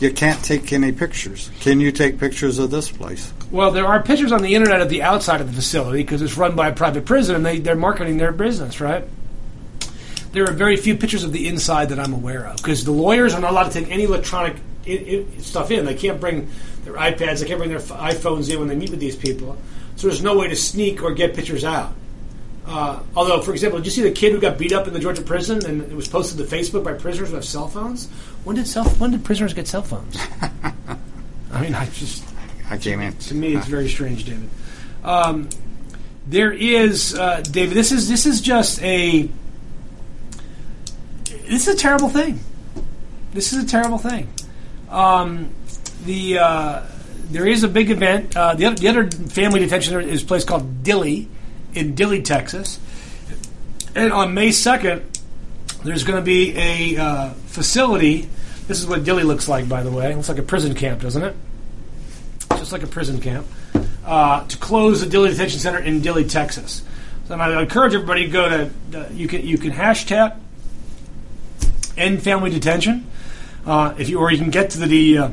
you 0.00 0.12
can't 0.12 0.42
take 0.42 0.72
any 0.72 0.92
pictures. 0.92 1.50
Can 1.60 1.80
you 1.80 1.92
take 1.92 2.18
pictures 2.18 2.58
of 2.58 2.70
this 2.70 2.90
place? 2.90 3.32
Well, 3.50 3.70
there 3.72 3.86
are 3.86 4.02
pictures 4.02 4.32
on 4.32 4.42
the 4.42 4.54
internet 4.54 4.80
of 4.80 4.88
the 4.88 5.02
outside 5.02 5.40
of 5.40 5.48
the 5.48 5.52
facility 5.52 6.02
because 6.02 6.22
it's 6.22 6.36
run 6.36 6.54
by 6.54 6.68
a 6.68 6.72
private 6.72 7.04
prison 7.04 7.36
and 7.36 7.44
they, 7.44 7.58
they're 7.58 7.74
marketing 7.74 8.16
their 8.16 8.32
business, 8.32 8.80
right? 8.80 9.04
There 10.32 10.44
are 10.44 10.52
very 10.52 10.76
few 10.76 10.96
pictures 10.96 11.24
of 11.24 11.32
the 11.32 11.48
inside 11.48 11.88
that 11.88 11.98
I'm 11.98 12.12
aware 12.12 12.46
of 12.46 12.56
because 12.56 12.84
the 12.84 12.92
lawyers 12.92 13.34
are 13.34 13.40
not 13.40 13.50
allowed 13.50 13.64
to 13.64 13.72
take 13.72 13.90
any 13.90 14.04
electronic 14.04 14.56
i 14.86 15.26
i 15.36 15.40
stuff 15.40 15.70
in. 15.70 15.84
They 15.84 15.94
can't 15.94 16.20
bring 16.20 16.50
their 16.84 16.94
iPads, 16.94 17.40
they 17.40 17.46
can't 17.46 17.58
bring 17.58 17.70
their 17.70 17.80
iPhones 17.80 18.50
in 18.52 18.58
when 18.58 18.68
they 18.68 18.76
meet 18.76 18.90
with 18.90 19.00
these 19.00 19.16
people. 19.16 19.56
So 19.96 20.08
there's 20.08 20.22
no 20.22 20.38
way 20.38 20.48
to 20.48 20.56
sneak 20.56 21.02
or 21.02 21.12
get 21.12 21.34
pictures 21.34 21.64
out. 21.64 21.92
Uh, 22.66 23.00
although, 23.16 23.40
for 23.42 23.52
example, 23.52 23.78
did 23.78 23.86
you 23.86 23.90
see 23.90 24.02
the 24.02 24.12
kid 24.12 24.32
who 24.32 24.40
got 24.40 24.56
beat 24.56 24.72
up 24.72 24.86
in 24.86 24.94
the 24.94 25.00
Georgia 25.00 25.22
prison 25.22 25.64
and 25.66 25.82
it 25.82 25.94
was 25.94 26.06
posted 26.06 26.38
to 26.38 26.56
Facebook 26.56 26.84
by 26.84 26.92
prisoners 26.92 27.30
who 27.30 27.34
have 27.34 27.44
cell 27.44 27.68
phones? 27.68 28.08
When 28.44 28.56
did 28.56 28.66
cell 28.66 28.84
when 28.84 29.10
did 29.10 29.24
prisoners 29.24 29.52
get 29.52 29.66
cell 29.66 29.82
phones? 29.82 30.16
I 31.52 31.60
mean, 31.60 31.74
I 31.74 31.86
just 31.86 32.24
I 32.70 32.78
can't 32.78 33.20
to 33.20 33.34
me, 33.34 33.56
it's 33.56 33.66
very 33.66 33.88
strange, 33.88 34.24
David. 34.24 34.48
Um, 35.02 35.48
there 36.26 36.52
is, 36.52 37.14
uh, 37.14 37.40
David. 37.40 37.74
This 37.74 37.90
is 37.90 38.08
this 38.08 38.26
is 38.26 38.40
just 38.40 38.80
a. 38.82 39.28
This 41.50 41.66
is 41.66 41.74
a 41.74 41.76
terrible 41.76 42.08
thing. 42.08 42.38
This 43.32 43.52
is 43.52 43.64
a 43.64 43.66
terrible 43.66 43.98
thing. 43.98 44.32
Um, 44.88 45.50
the 46.04 46.38
uh, 46.38 46.82
there 47.28 47.44
is 47.44 47.64
a 47.64 47.68
big 47.68 47.90
event. 47.90 48.36
Uh, 48.36 48.54
the, 48.54 48.66
other, 48.66 48.76
the 48.76 48.86
other 48.86 49.10
family 49.10 49.58
detention 49.58 50.00
is 50.08 50.22
a 50.22 50.26
place 50.26 50.44
called 50.44 50.84
Dilley 50.84 51.26
in 51.74 51.96
Dilley, 51.96 52.24
Texas, 52.24 52.78
and 53.96 54.12
on 54.12 54.32
May 54.32 54.52
second, 54.52 55.02
there's 55.82 56.04
going 56.04 56.20
to 56.20 56.24
be 56.24 56.56
a 56.56 56.96
uh, 56.96 57.30
facility. 57.46 58.28
This 58.68 58.78
is 58.78 58.86
what 58.86 59.02
Dilley 59.02 59.24
looks 59.24 59.48
like, 59.48 59.68
by 59.68 59.82
the 59.82 59.90
way. 59.90 60.12
It 60.12 60.14
looks 60.14 60.28
like 60.28 60.38
a 60.38 60.44
prison 60.44 60.76
camp, 60.76 61.02
doesn't 61.02 61.22
it? 61.24 61.34
Just 62.50 62.70
like 62.70 62.84
a 62.84 62.86
prison 62.86 63.20
camp, 63.20 63.44
uh, 64.04 64.46
to 64.46 64.56
close 64.58 65.04
the 65.04 65.06
Dilley 65.06 65.30
Detention 65.30 65.58
Center 65.58 65.80
in 65.80 66.00
Dilley, 66.00 66.30
Texas. 66.30 66.84
So 67.26 67.34
I 67.34 67.60
encourage 67.60 67.92
everybody 67.94 68.26
to 68.26 68.30
go 68.30 68.48
to 68.48 69.00
uh, 69.00 69.08
you 69.10 69.26
can 69.26 69.44
you 69.44 69.58
can 69.58 69.72
hashtag 69.72 70.36
end 71.96 72.22
family 72.22 72.50
detention 72.50 73.06
uh, 73.66 73.94
if 73.98 74.08
you 74.08 74.18
or 74.18 74.30
you 74.30 74.38
can 74.38 74.50
get 74.50 74.70
to 74.70 74.78
the 74.78 75.18
uh, 75.18 75.30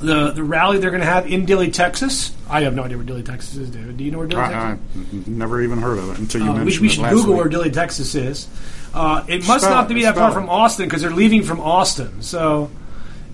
the 0.00 0.32
the 0.32 0.42
rally 0.42 0.78
they're 0.78 0.90
going 0.90 1.00
to 1.02 1.06
have 1.06 1.26
in 1.30 1.46
Dilley, 1.46 1.72
Texas. 1.72 2.34
I 2.48 2.62
have 2.62 2.74
no 2.74 2.82
idea 2.84 2.96
where 2.98 3.06
Dilley, 3.06 3.24
Texas 3.24 3.56
is, 3.56 3.70
David. 3.70 3.96
Do 3.96 4.04
you 4.04 4.10
know 4.10 4.18
where 4.18 4.28
Dilley, 4.28 4.44
I, 4.44 4.76
Texas? 4.76 5.26
I 5.26 5.30
never 5.30 5.62
even 5.62 5.78
heard 5.78 5.98
of 5.98 6.10
it 6.10 6.18
until 6.18 6.42
you 6.42 6.50
Uh, 6.50 6.52
we, 6.52 6.58
mentioned 6.60 6.80
we 6.82 6.86
it 6.88 6.90
should 6.90 7.04
Google 7.10 7.34
week. 7.34 7.42
where 7.42 7.48
Dilley, 7.50 7.72
Texas 7.72 8.14
is. 8.14 8.48
Uh, 8.92 9.24
it 9.26 9.46
must 9.46 9.64
Spell 9.64 9.74
not 9.76 9.90
it, 9.90 9.94
be 9.94 10.02
that 10.02 10.14
far 10.14 10.30
spell 10.30 10.42
from. 10.42 10.50
Austin 10.50 10.86
because 10.86 11.00
they're 11.02 11.10
leaving 11.10 11.42
from 11.42 11.60
Austin, 11.60 12.22
so 12.22 12.70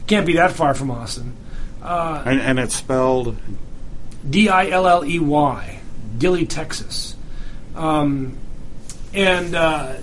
it 0.01 0.07
can't 0.07 0.27
be 0.27 0.35
that 0.35 0.53
far 0.53 0.75
from 0.75 0.91
Austin. 0.91 1.37
and, 1.83 2.41
and 2.41 2.59
it's 2.59 2.75
spelled 2.77 3.37
D 4.29 4.49
I 4.49 4.69
L 4.69 4.87
L 4.87 5.05
E 5.05 5.19
Y, 5.19 5.81
Dilley, 6.19 6.49
Texas. 6.49 7.17
Um, 7.75 8.37
and 9.13 9.55
uh, 9.55 9.95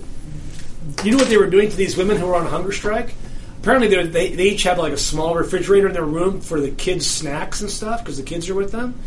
you 1.03 1.11
know 1.11 1.17
what 1.17 1.27
they 1.27 1.37
were 1.37 1.49
doing 1.49 1.69
to 1.69 1.75
these 1.75 1.97
women 1.97 2.17
who 2.17 2.27
were 2.27 2.35
on 2.35 2.45
hunger 2.45 2.71
strike? 2.71 3.15
Apparently, 3.59 3.87
they, 3.87 4.29
they, 4.29 4.43
each 4.43 4.63
had 4.63 4.77
like 4.77 4.93
a 4.93 4.97
small 4.97 5.35
refrigerator 5.35 5.87
in 5.87 5.93
their 5.93 6.05
room 6.05 6.39
for 6.39 6.61
the 6.61 6.71
kids' 6.71 7.05
snacks 7.05 7.61
and 7.61 7.69
stuff 7.69 8.01
because 8.03 8.17
the 8.17 8.23
kids 8.23 8.49
are 8.49 8.55
with 8.55 8.71
them. 8.71 8.97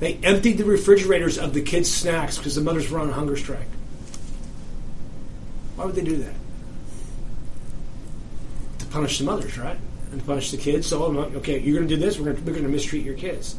They 0.00 0.14
emptied 0.22 0.58
the 0.58 0.64
refrigerators 0.64 1.38
of 1.38 1.54
the 1.54 1.62
kids' 1.62 1.90
snacks 1.90 2.36
because 2.36 2.54
the 2.54 2.60
mothers 2.60 2.90
were 2.90 2.98
on 2.98 3.08
a 3.08 3.12
hunger 3.12 3.36
strike. 3.36 3.68
Why 5.76 5.86
would 5.86 5.94
they 5.94 6.02
do 6.02 6.16
that? 6.16 6.34
To 8.80 8.86
punish 8.86 9.18
the 9.18 9.24
mothers, 9.24 9.56
right? 9.56 9.78
And 10.10 10.20
to 10.20 10.26
punish 10.26 10.50
the 10.50 10.56
kids. 10.56 10.86
So, 10.86 11.04
oh, 11.04 11.18
okay, 11.36 11.60
you're 11.60 11.76
going 11.76 11.88
to 11.88 11.94
do 11.94 12.00
this. 12.00 12.18
We're 12.18 12.32
going 12.32 12.62
to 12.62 12.68
mistreat 12.68 13.04
your 13.04 13.14
kids. 13.14 13.56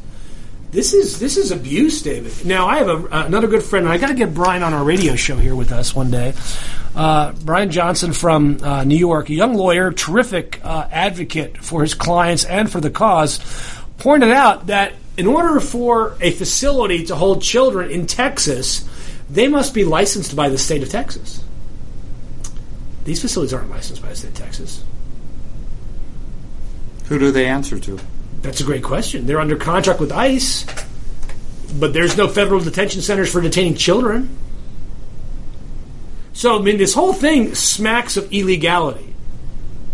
This 0.74 0.92
is 0.92 1.20
this 1.20 1.36
is 1.36 1.52
abuse, 1.52 2.02
David. 2.02 2.44
Now 2.44 2.66
I 2.66 2.78
have 2.78 2.88
a, 2.88 3.06
another 3.26 3.46
good 3.46 3.62
friend. 3.62 3.86
and 3.86 3.92
I 3.92 3.96
got 3.96 4.08
to 4.08 4.14
get 4.14 4.34
Brian 4.34 4.64
on 4.64 4.74
our 4.74 4.82
radio 4.82 5.14
show 5.14 5.36
here 5.36 5.54
with 5.54 5.70
us 5.70 5.94
one 5.94 6.10
day. 6.10 6.34
Uh, 6.96 7.32
Brian 7.44 7.70
Johnson 7.70 8.12
from 8.12 8.58
uh, 8.60 8.82
New 8.82 8.96
York, 8.96 9.30
a 9.30 9.34
young 9.34 9.54
lawyer, 9.54 9.92
terrific 9.92 10.60
uh, 10.64 10.88
advocate 10.90 11.58
for 11.58 11.82
his 11.82 11.94
clients 11.94 12.44
and 12.44 12.68
for 12.68 12.80
the 12.80 12.90
cause, 12.90 13.38
pointed 13.98 14.32
out 14.32 14.66
that 14.66 14.94
in 15.16 15.28
order 15.28 15.60
for 15.60 16.16
a 16.20 16.32
facility 16.32 17.04
to 17.04 17.14
hold 17.14 17.40
children 17.40 17.92
in 17.92 18.06
Texas, 18.06 18.84
they 19.30 19.46
must 19.46 19.74
be 19.74 19.84
licensed 19.84 20.34
by 20.34 20.48
the 20.48 20.58
state 20.58 20.82
of 20.82 20.88
Texas. 20.88 21.40
These 23.04 23.22
facilities 23.22 23.54
aren't 23.54 23.70
licensed 23.70 24.02
by 24.02 24.08
the 24.08 24.16
state 24.16 24.30
of 24.30 24.34
Texas. 24.34 24.82
who 27.06 27.20
do 27.20 27.30
they 27.30 27.46
answer 27.46 27.78
to? 27.78 28.00
That's 28.44 28.60
a 28.60 28.64
great 28.64 28.82
question. 28.82 29.24
They're 29.24 29.40
under 29.40 29.56
contract 29.56 30.00
with 30.00 30.12
ICE, 30.12 30.66
but 31.80 31.94
there's 31.94 32.14
no 32.14 32.28
federal 32.28 32.60
detention 32.60 33.00
centers 33.00 33.32
for 33.32 33.40
detaining 33.40 33.74
children. 33.74 34.36
So, 36.34 36.58
I 36.58 36.62
mean, 36.62 36.76
this 36.76 36.92
whole 36.92 37.14
thing 37.14 37.54
smacks 37.54 38.18
of 38.18 38.30
illegality. 38.30 39.14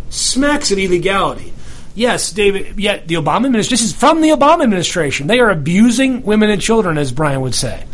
Smacks 0.09 0.73
of 0.73 0.79
illegality. 0.81 1.53
Yes, 1.95 2.33
David, 2.33 2.77
yet 2.77 3.07
the 3.07 3.15
Obama 3.15 3.47
administration, 3.47 3.71
this 3.71 3.83
is 3.83 3.93
from 3.93 4.21
the 4.21 4.31
Obama 4.31 4.65
administration. 4.65 5.29
They 5.29 5.39
are 5.39 5.51
abusing 5.51 6.23
women 6.23 6.51
and 6.51 6.61
children, 6.61 6.99
as 6.99 7.13
Brian 7.13 7.43
would 7.43 7.55
say. 7.55 7.85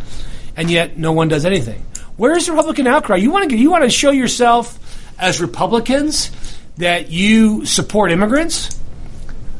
And 0.55 0.71
yet 0.71 0.97
no 0.97 1.11
one 1.11 1.27
does 1.27 1.45
anything. 1.45 1.85
Where's 2.15 2.47
the 2.47 2.53
Republican 2.53 2.87
outcry? 2.87 3.17
You 3.17 3.29
want 3.29 3.47
to 3.51 3.55
you 3.55 3.69
want 3.69 3.83
to 3.83 3.91
show 3.91 4.09
yourself 4.09 4.79
as 5.19 5.39
Republicans 5.39 6.31
that 6.77 7.11
you 7.11 7.63
support 7.67 8.11
immigrants? 8.11 8.77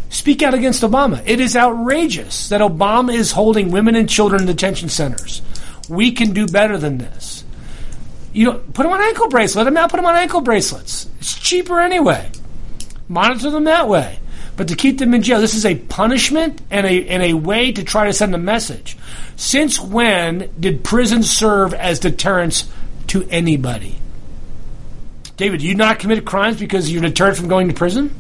Speak 0.09 0.41
out 0.41 0.53
against 0.53 0.83
Obama. 0.83 1.21
It 1.25 1.39
is 1.39 1.55
outrageous 1.55 2.49
that 2.49 2.61
Obama 2.61 3.13
is 3.13 3.31
holding 3.31 3.71
women 3.71 3.95
and 3.95 4.09
children 4.09 4.41
in 4.41 4.47
detention 4.47 4.89
centers. 4.89 5.41
We 5.89 6.11
can 6.11 6.31
do 6.31 6.47
better 6.47 6.77
than 6.77 6.97
this. 6.97 7.43
You 8.33 8.45
know, 8.45 8.57
put 8.57 8.83
them 8.83 8.91
on 8.91 9.01
ankle 9.01 9.29
bracelets. 9.29 9.55
Let 9.55 9.63
them 9.65 9.77
out. 9.77 9.89
Put 9.89 9.97
them 9.97 10.05
on 10.05 10.15
ankle 10.15 10.41
bracelets. 10.41 11.09
It's 11.19 11.37
cheaper 11.37 11.79
anyway. 11.79 12.29
Monitor 13.07 13.49
them 13.49 13.65
that 13.65 13.87
way. 13.87 14.19
But 14.55 14.69
to 14.69 14.75
keep 14.75 14.97
them 14.97 15.13
in 15.13 15.21
jail, 15.21 15.39
this 15.39 15.53
is 15.53 15.65
a 15.65 15.75
punishment 15.75 16.61
and 16.71 16.85
a 16.85 17.07
and 17.07 17.21
a 17.21 17.33
way 17.33 17.71
to 17.71 17.83
try 17.83 18.07
to 18.07 18.13
send 18.13 18.33
a 18.33 18.39
message. 18.39 18.97
Since 19.35 19.79
when 19.79 20.49
did 20.59 20.83
prison 20.83 21.21
serve 21.21 21.73
as 21.73 21.99
deterrence 21.99 22.69
to 23.07 23.27
anybody? 23.29 23.99
David, 25.37 25.59
do 25.59 25.67
you 25.67 25.75
not 25.75 25.99
commit 25.99 26.25
crimes 26.25 26.59
because 26.59 26.91
you're 26.91 27.03
deterred 27.03 27.37
from 27.37 27.47
going 27.47 27.67
to 27.67 27.73
prison? 27.75 28.15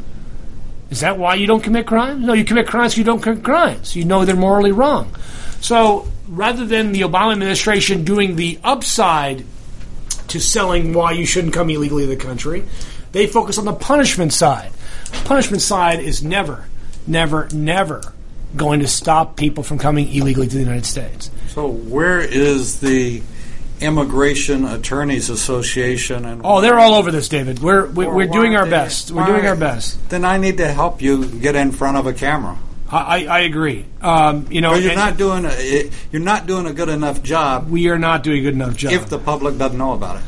Is 0.89 1.01
that 1.01 1.17
why 1.17 1.35
you 1.35 1.47
don't 1.47 1.61
commit 1.61 1.85
crimes? 1.85 2.25
No, 2.25 2.33
you 2.33 2.45
commit 2.45 2.67
crimes 2.67 2.93
because 2.93 2.97
you 2.97 3.03
don't 3.03 3.21
commit 3.21 3.43
crimes. 3.43 3.95
You 3.95 4.05
know 4.05 4.25
they're 4.25 4.35
morally 4.35 4.71
wrong. 4.71 5.13
So 5.59 6.07
rather 6.27 6.65
than 6.65 6.91
the 6.91 7.01
Obama 7.01 7.33
administration 7.33 8.03
doing 8.03 8.35
the 8.35 8.59
upside 8.63 9.45
to 10.29 10.39
selling 10.39 10.93
why 10.93 11.11
you 11.11 11.25
shouldn't 11.25 11.53
come 11.53 11.69
illegally 11.69 12.03
to 12.03 12.09
the 12.09 12.15
country, 12.15 12.63
they 13.11 13.27
focus 13.27 13.57
on 13.57 13.65
the 13.65 13.73
punishment 13.73 14.33
side. 14.33 14.71
Punishment 15.25 15.61
side 15.61 15.99
is 15.99 16.23
never, 16.23 16.65
never, 17.05 17.47
never 17.53 18.01
going 18.55 18.79
to 18.79 18.87
stop 18.87 19.35
people 19.35 19.63
from 19.63 19.77
coming 19.77 20.11
illegally 20.13 20.47
to 20.47 20.55
the 20.55 20.61
United 20.61 20.85
States. 20.85 21.29
So 21.49 21.67
where 21.67 22.19
is 22.19 22.79
the 22.79 23.21
Immigration 23.81 24.65
Attorneys 24.65 25.29
Association? 25.29 26.25
And 26.25 26.41
Oh, 26.43 26.61
they're 26.61 26.79
all 26.79 26.95
over 26.95 27.11
this, 27.11 27.29
David. 27.29 27.59
We're 27.59 27.87
we're, 27.87 28.13
we're 28.13 28.27
doing 28.27 28.55
our 28.55 28.65
best. 28.65 29.11
We're 29.11 29.25
doing 29.25 29.45
our 29.45 29.55
best. 29.55 30.09
Then 30.09 30.25
I 30.25 30.37
need 30.37 30.57
to 30.57 30.67
help 30.71 31.01
you 31.01 31.25
get 31.25 31.55
in 31.55 31.71
front 31.71 31.97
of 31.97 32.07
a 32.07 32.13
camera. 32.13 32.57
I, 32.89 33.25
I, 33.25 33.39
agree. 33.39 33.85
Um, 34.01 34.47
you 34.49 34.61
know, 34.61 34.71
But 34.71 34.83
you're 34.83 34.95
not 34.95 35.17
doing 35.17 35.45
a, 35.45 35.91
you're 36.11 36.21
not 36.21 36.47
doing 36.47 36.67
a 36.67 36.73
good 36.73 36.87
enough 36.89 37.21
job 37.21 37.69
we 37.69 37.89
are 37.89 37.99
not 37.99 38.23
doing 38.23 38.39
a 38.39 38.41
good 38.43 38.53
enough 38.53 38.77
job. 38.77 38.93
if 38.93 39.09
the 39.09 39.19
public 39.19 39.57
doesn't 39.57 39.77
know 39.77 39.91
about 39.91 40.21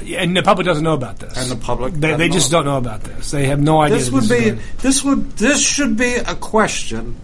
it. 0.00 0.14
and 0.14 0.34
the 0.34 0.42
public 0.42 0.64
doesn't 0.64 0.82
know 0.82 0.94
about 0.94 1.18
this. 1.18 1.36
And 1.36 1.50
the 1.50 1.62
public 1.62 1.92
they, 1.94 2.16
they 2.16 2.28
just 2.30 2.48
about 2.48 2.64
don't 2.64 2.72
know 2.72 2.78
about 2.78 3.02
this. 3.02 3.30
They 3.30 3.46
have 3.46 3.60
no 3.60 3.82
idea. 3.82 3.98
This 3.98 4.10
would 4.10 4.22
is 4.22 4.28
be 4.30 4.50
this 4.78 5.04
would 5.04 5.32
this 5.32 5.60
should 5.60 5.96
be 5.98 6.14
a 6.14 6.34
question. 6.34 7.16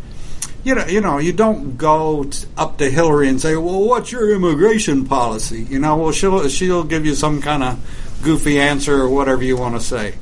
You 0.65 0.77
know, 0.77 0.87
you 0.87 1.01
know, 1.01 1.19
you 1.19 1.33
don't 1.33 1.77
go 1.77 2.23
t- 2.25 2.47
up 2.57 2.79
to 2.79 2.89
Hillary 2.89 3.29
and 3.29 3.41
say, 3.41 3.57
"Well, 3.57 3.81
what's 3.83 4.13
your 4.13 4.33
immigration 4.33 5.07
policy?" 5.07 5.67
You 5.69 5.81
know, 5.81 5.97
well, 5.97 6.13
she'll 6.13 6.49
she'll 6.49 6.85
give 6.85 7.05
you 7.05 7.15
some 7.17 7.41
kind 7.43 7.65
of 7.65 7.79
goofy 8.23 8.61
answer 8.61 8.95
or 9.03 9.09
whatever 9.09 9.43
you 9.43 9.57
want 9.57 9.75
to 9.75 9.81
say. 9.81 10.15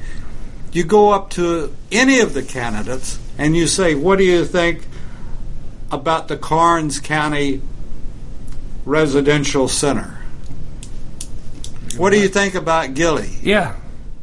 You 0.72 0.84
go 0.84 1.10
up 1.10 1.30
to 1.30 1.74
any 1.92 2.20
of 2.20 2.32
the 2.32 2.42
candidates 2.42 3.18
and 3.36 3.54
you 3.54 3.66
say, 3.66 3.94
"What 3.94 4.16
do 4.18 4.24
you 4.24 4.46
think 4.46 4.86
about 5.90 6.28
the 6.28 6.36
Karnes 6.38 7.00
County 7.02 7.60
Residential 8.86 9.68
Center?" 9.68 10.16
What 11.98 12.10
do 12.10 12.18
you 12.20 12.28
think 12.28 12.54
about 12.54 12.94
Gilly? 12.94 13.30
yeah. 13.42 13.74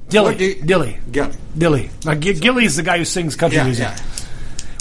Dilley, 0.09 0.39
you- 0.39 0.55
Dilley, 0.63 0.97
Gilly. 1.11 1.34
Dilley. 1.57 1.89
Like 2.05 2.22
G- 2.22 2.34
Gilley 2.34 2.63
is 2.63 2.78
the 2.78 2.82
guy 2.84 2.97
who 2.97 3.03
sings 3.05 3.36
country 3.36 3.57
Yeah, 3.57 3.65
music, 3.65 3.84
yeah. 3.88 3.97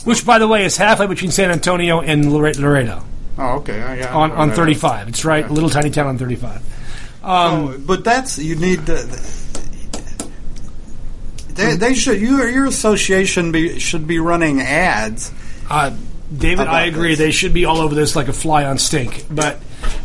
Which, 0.07 0.24
by 0.24 0.38
the 0.38 0.48
way, 0.48 0.64
is 0.64 0.76
halfway 0.78 1.07
between 1.07 1.30
San 1.30 1.50
Antonio 1.50 2.00
and 2.00 2.32
Laredo 2.32 3.04
Oh, 3.38 3.57
okay. 3.57 3.82
uh, 3.82 3.92
yeah. 3.92 4.14
on, 4.14 4.32
on 4.32 4.50
Uh, 4.50 4.54
35. 4.54 5.09
It's 5.09 5.24
right, 5.26 5.46
a 5.46 5.52
little 5.52 5.68
tiny 5.68 5.90
town 5.90 6.07
on 6.07 6.16
35. 6.16 6.62
Oh, 7.22 7.76
but 7.84 8.02
that's 8.04 8.38
you 8.38 8.54
need 8.57 8.86
to. 8.86 9.07
They, 11.54 11.74
they 11.76 11.94
should 11.94 12.20
your 12.20 12.48
your 12.50 12.66
association 12.66 13.50
be 13.52 13.78
should 13.78 14.07
be 14.07 14.18
running 14.18 14.61
ads. 14.61 15.32
Uh, 15.70 15.92
David, 16.36 16.66
I 16.66 16.82
agree. 16.84 17.11
this. 17.11 17.18
They 17.18 17.30
should 17.30 17.54
be 17.54 17.64
all 17.64 17.78
over 17.78 17.94
this 17.94 18.14
like 18.14 18.28
a 18.28 18.32
fly 18.32 18.64
on 18.64 18.78
stink. 18.78 19.24
But 19.30 19.59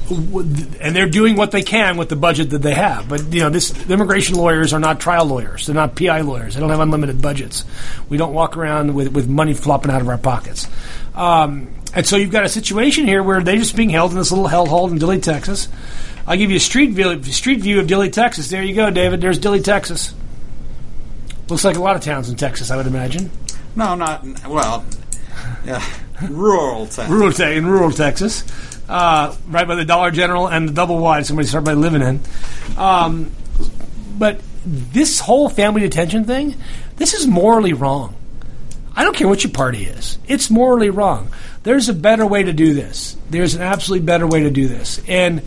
and 0.09 0.95
they're 0.95 1.09
doing 1.09 1.36
what 1.36 1.51
they 1.51 1.61
can 1.61 1.97
with 1.97 2.09
the 2.09 2.15
budget 2.15 2.49
that 2.49 2.61
they 2.61 2.74
have. 2.74 3.07
But 3.07 3.34
you 3.34 3.41
know, 3.41 3.49
this 3.49 3.72
immigration 3.89 4.36
lawyers 4.36 4.74
are 4.74 4.80
not 4.80 4.99
trial 4.99 5.26
lawyers. 5.26 5.67
They're 5.67 5.76
not 5.76 5.95
PI 5.95 6.22
lawyers. 6.22 6.53
They 6.53 6.59
don't 6.59 6.69
have 6.69 6.80
unlimited 6.80 7.22
budgets. 7.22 7.63
We 8.09 8.17
don't 8.17 8.34
walk 8.34 8.57
around 8.57 8.93
with, 8.93 9.09
with 9.13 9.28
money 9.28 9.53
flopping 9.53 9.91
out 9.91 10.01
of 10.01 10.09
our 10.09 10.17
pockets. 10.17 10.67
Um, 11.15 11.74
and 11.93 12.05
so 12.05 12.15
you've 12.17 12.32
got 12.32 12.45
a 12.45 12.49
situation 12.49 13.05
here 13.05 13.24
where 13.24 13.41
they're 13.41 13.57
just 13.57 13.76
being 13.76 13.89
held 13.89 14.11
in 14.11 14.17
this 14.17 14.32
little 14.32 14.47
hellhole 14.47 14.89
in 14.91 14.97
Dilley, 14.97 15.22
Texas. 15.22 15.67
I'll 16.28 16.38
give 16.38 16.49
you 16.49 16.57
a 16.57 16.61
street 16.61 16.91
view, 16.91 17.22
street 17.24 17.61
view 17.61 17.80
of 17.80 17.88
Dilley, 17.88 18.11
Texas. 18.11 18.49
There 18.49 18.63
you 18.63 18.76
go, 18.76 18.89
David. 18.89 19.22
There's 19.22 19.39
Dilley, 19.39 19.63
Texas. 19.63 20.13
Looks 21.49 21.65
like 21.65 21.76
a 21.76 21.82
lot 21.82 21.95
of 21.95 22.01
towns 22.01 22.30
in 22.30 22.36
Texas, 22.36 22.72
I 22.72 22.78
would 22.78 22.88
imagine. 22.88 23.30
No, 23.76 23.95
not 23.95 24.24
well. 24.47 24.86
Yeah, 25.65 25.84
rural 26.30 26.88
town. 26.88 27.09
rural 27.09 27.32
te- 27.32 27.55
in 27.55 27.65
rural 27.65 27.91
Texas, 27.91 28.43
uh, 28.89 29.36
right 29.47 29.67
by 29.67 29.76
the 29.76 29.86
Dollar 29.86 30.11
General 30.11 30.47
and 30.47 30.67
the 30.69 30.74
Double 30.74 30.97
Wide. 30.97 31.26
Somebody 31.26 31.47
started 31.47 31.65
by 31.65 31.74
living 31.74 32.01
in. 32.01 32.19
Um, 32.78 33.32
but 34.17 34.41
this 34.65 35.19
whole 35.19 35.49
family 35.49 35.82
detention 35.82 36.26
thing, 36.26 36.55
this 36.97 37.13
is 37.13 37.26
morally 37.28 37.74
wrong. 37.74 38.15
I 38.95 39.03
don't 39.03 39.15
care 39.15 39.28
what 39.28 39.43
your 39.43 39.53
party 39.53 39.86
is; 39.86 40.17
it's 40.28 40.49
morally 40.49 40.89
wrong. 40.89 41.30
There's 41.63 41.89
a 41.89 41.93
better 41.93 42.26
way 42.26 42.43
to 42.43 42.53
do 42.53 42.74
this. 42.74 43.15
There's 43.30 43.55
an 43.55 43.61
absolutely 43.61 44.05
better 44.05 44.28
way 44.28 44.43
to 44.43 44.51
do 44.51 44.67
this, 44.67 45.01
and. 45.07 45.41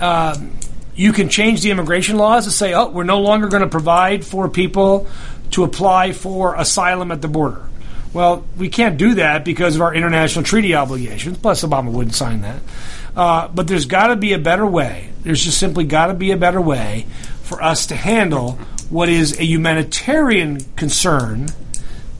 Um, 0.00 0.52
you 0.98 1.12
can 1.12 1.28
change 1.28 1.62
the 1.62 1.70
immigration 1.70 2.16
laws 2.16 2.44
to 2.44 2.50
say, 2.50 2.74
oh, 2.74 2.88
we're 2.88 3.04
no 3.04 3.20
longer 3.20 3.46
going 3.46 3.62
to 3.62 3.68
provide 3.68 4.24
for 4.24 4.48
people 4.48 5.06
to 5.52 5.62
apply 5.62 6.12
for 6.12 6.56
asylum 6.56 7.12
at 7.12 7.22
the 7.22 7.28
border. 7.28 7.62
Well, 8.12 8.44
we 8.56 8.68
can't 8.68 8.96
do 8.96 9.14
that 9.14 9.44
because 9.44 9.76
of 9.76 9.82
our 9.82 9.94
international 9.94 10.44
treaty 10.44 10.74
obligations. 10.74 11.38
Plus, 11.38 11.62
Obama 11.62 11.90
wouldn't 11.90 12.14
sign 12.14 12.40
that. 12.42 12.60
Uh, 13.14 13.48
but 13.48 13.68
there's 13.68 13.86
got 13.86 14.08
to 14.08 14.16
be 14.16 14.32
a 14.32 14.38
better 14.38 14.66
way. 14.66 15.10
There's 15.22 15.44
just 15.44 15.58
simply 15.58 15.84
got 15.84 16.06
to 16.06 16.14
be 16.14 16.30
a 16.30 16.36
better 16.36 16.60
way 16.60 17.06
for 17.42 17.62
us 17.62 17.86
to 17.86 17.96
handle 17.96 18.52
what 18.90 19.08
is 19.08 19.38
a 19.38 19.44
humanitarian 19.44 20.60
concern, 20.76 21.48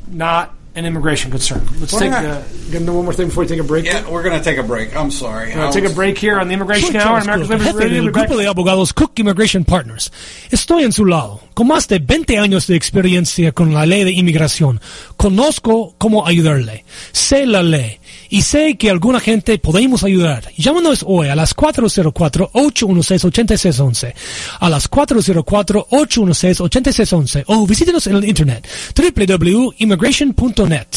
not 0.07 0.55
an 0.79 0.87
immigration 0.87 1.31
concern. 1.31 1.67
Let's 1.81 1.93
Well, 1.93 2.01
take 2.01 2.11
yeah. 2.13 2.33
uh, 2.39 2.43
get 2.71 2.81
into 2.81 2.93
one 2.93 3.05
more 3.05 3.13
thing 3.15 3.27
before 3.29 3.43
we 3.45 3.49
take 3.49 3.61
a 3.61 3.65
break. 3.65 3.85
Yeah, 3.85 4.09
we're 4.11 4.23
going 4.23 4.39
to 4.39 4.43
take 4.45 4.59
a 4.59 4.63
break. 4.63 4.95
I'm 4.97 5.11
sorry. 5.11 5.55
We'll 5.55 5.73
take 5.73 5.85
a 5.85 5.91
break 5.95 6.17
here 6.19 6.39
on 6.39 6.49
the 6.49 6.55
Immigration 6.55 6.97
Hour 6.97 7.17
on 7.17 7.23
America's 7.23 7.49
Liberty 7.51 7.65
jefe 7.71 7.77
Radio. 7.79 7.95
del 7.95 8.05
We'll 8.05 8.13
be 8.13 8.21
back. 8.21 8.29
grupo 8.29 8.41
de 8.41 8.47
abogados 8.49 8.93
Kuck 8.93 9.19
Immigration 9.19 9.65
Partners. 9.65 10.11
Estoy 10.51 10.85
en 10.85 10.93
su 10.93 11.05
lado, 11.05 11.41
con 11.55 11.67
más 11.67 11.89
de 11.89 11.99
20 11.99 12.39
años 12.39 12.67
de 12.67 12.77
experiencia 12.77 13.53
con 13.53 13.75
la 13.75 13.85
ley 13.87 14.05
de 14.05 14.13
inmigración. 14.13 14.81
Conozco 15.17 15.95
cómo 15.99 16.27
ayudarle. 16.27 16.85
Sé 17.13 17.45
la 17.47 17.63
ley. 17.63 17.98
Y 18.31 18.43
sé 18.43 18.77
que 18.77 18.91
alguna 18.91 19.21
gente 19.21 19.59
podemos 19.59 20.05
ayudar. 20.05 20.53
Llámanos 20.57 21.03
hoy 21.07 21.29
a 21.29 21.35
las 21.35 21.57
404-816-8611. 21.57 24.15
A 24.61 24.69
las 24.69 24.91
404-816-8611. 24.91 27.45
O 27.47 27.67
visítenos 27.67 28.07
en 28.07 28.17
el 28.17 28.25
internet 28.25 28.69
www.immigration.net. 28.95 30.89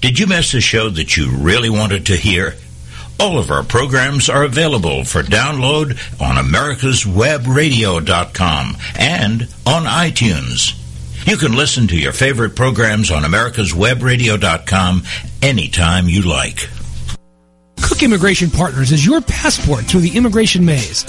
Did 0.00 0.18
you 0.18 0.26
miss 0.26 0.54
a 0.54 0.60
show 0.60 0.90
that 0.90 1.16
you 1.16 1.28
really 1.42 1.70
wanted 1.70 2.04
to 2.06 2.14
hear? 2.14 2.56
All 3.18 3.38
of 3.38 3.50
our 3.50 3.62
programs 3.62 4.28
are 4.28 4.44
available 4.44 5.04
for 5.04 5.22
download 5.22 5.96
on 6.20 6.36
americaswebradio.com 6.36 8.76
and 8.98 9.48
on 9.64 9.84
iTunes. 9.84 10.74
You 11.26 11.36
can 11.38 11.56
listen 11.56 11.88
to 11.88 11.96
your 11.96 12.12
favorite 12.12 12.54
programs 12.54 13.10
on 13.10 13.22
americaswebradio.com 13.22 15.02
anytime 15.40 16.06
you 16.08 16.20
like. 16.22 16.68
Kuck 17.80 18.02
Immigration 18.02 18.50
Partners 18.50 18.92
is 18.92 19.06
your 19.06 19.22
passport 19.22 19.86
through 19.86 20.02
the 20.02 20.14
immigration 20.16 20.66
maze. 20.66 21.04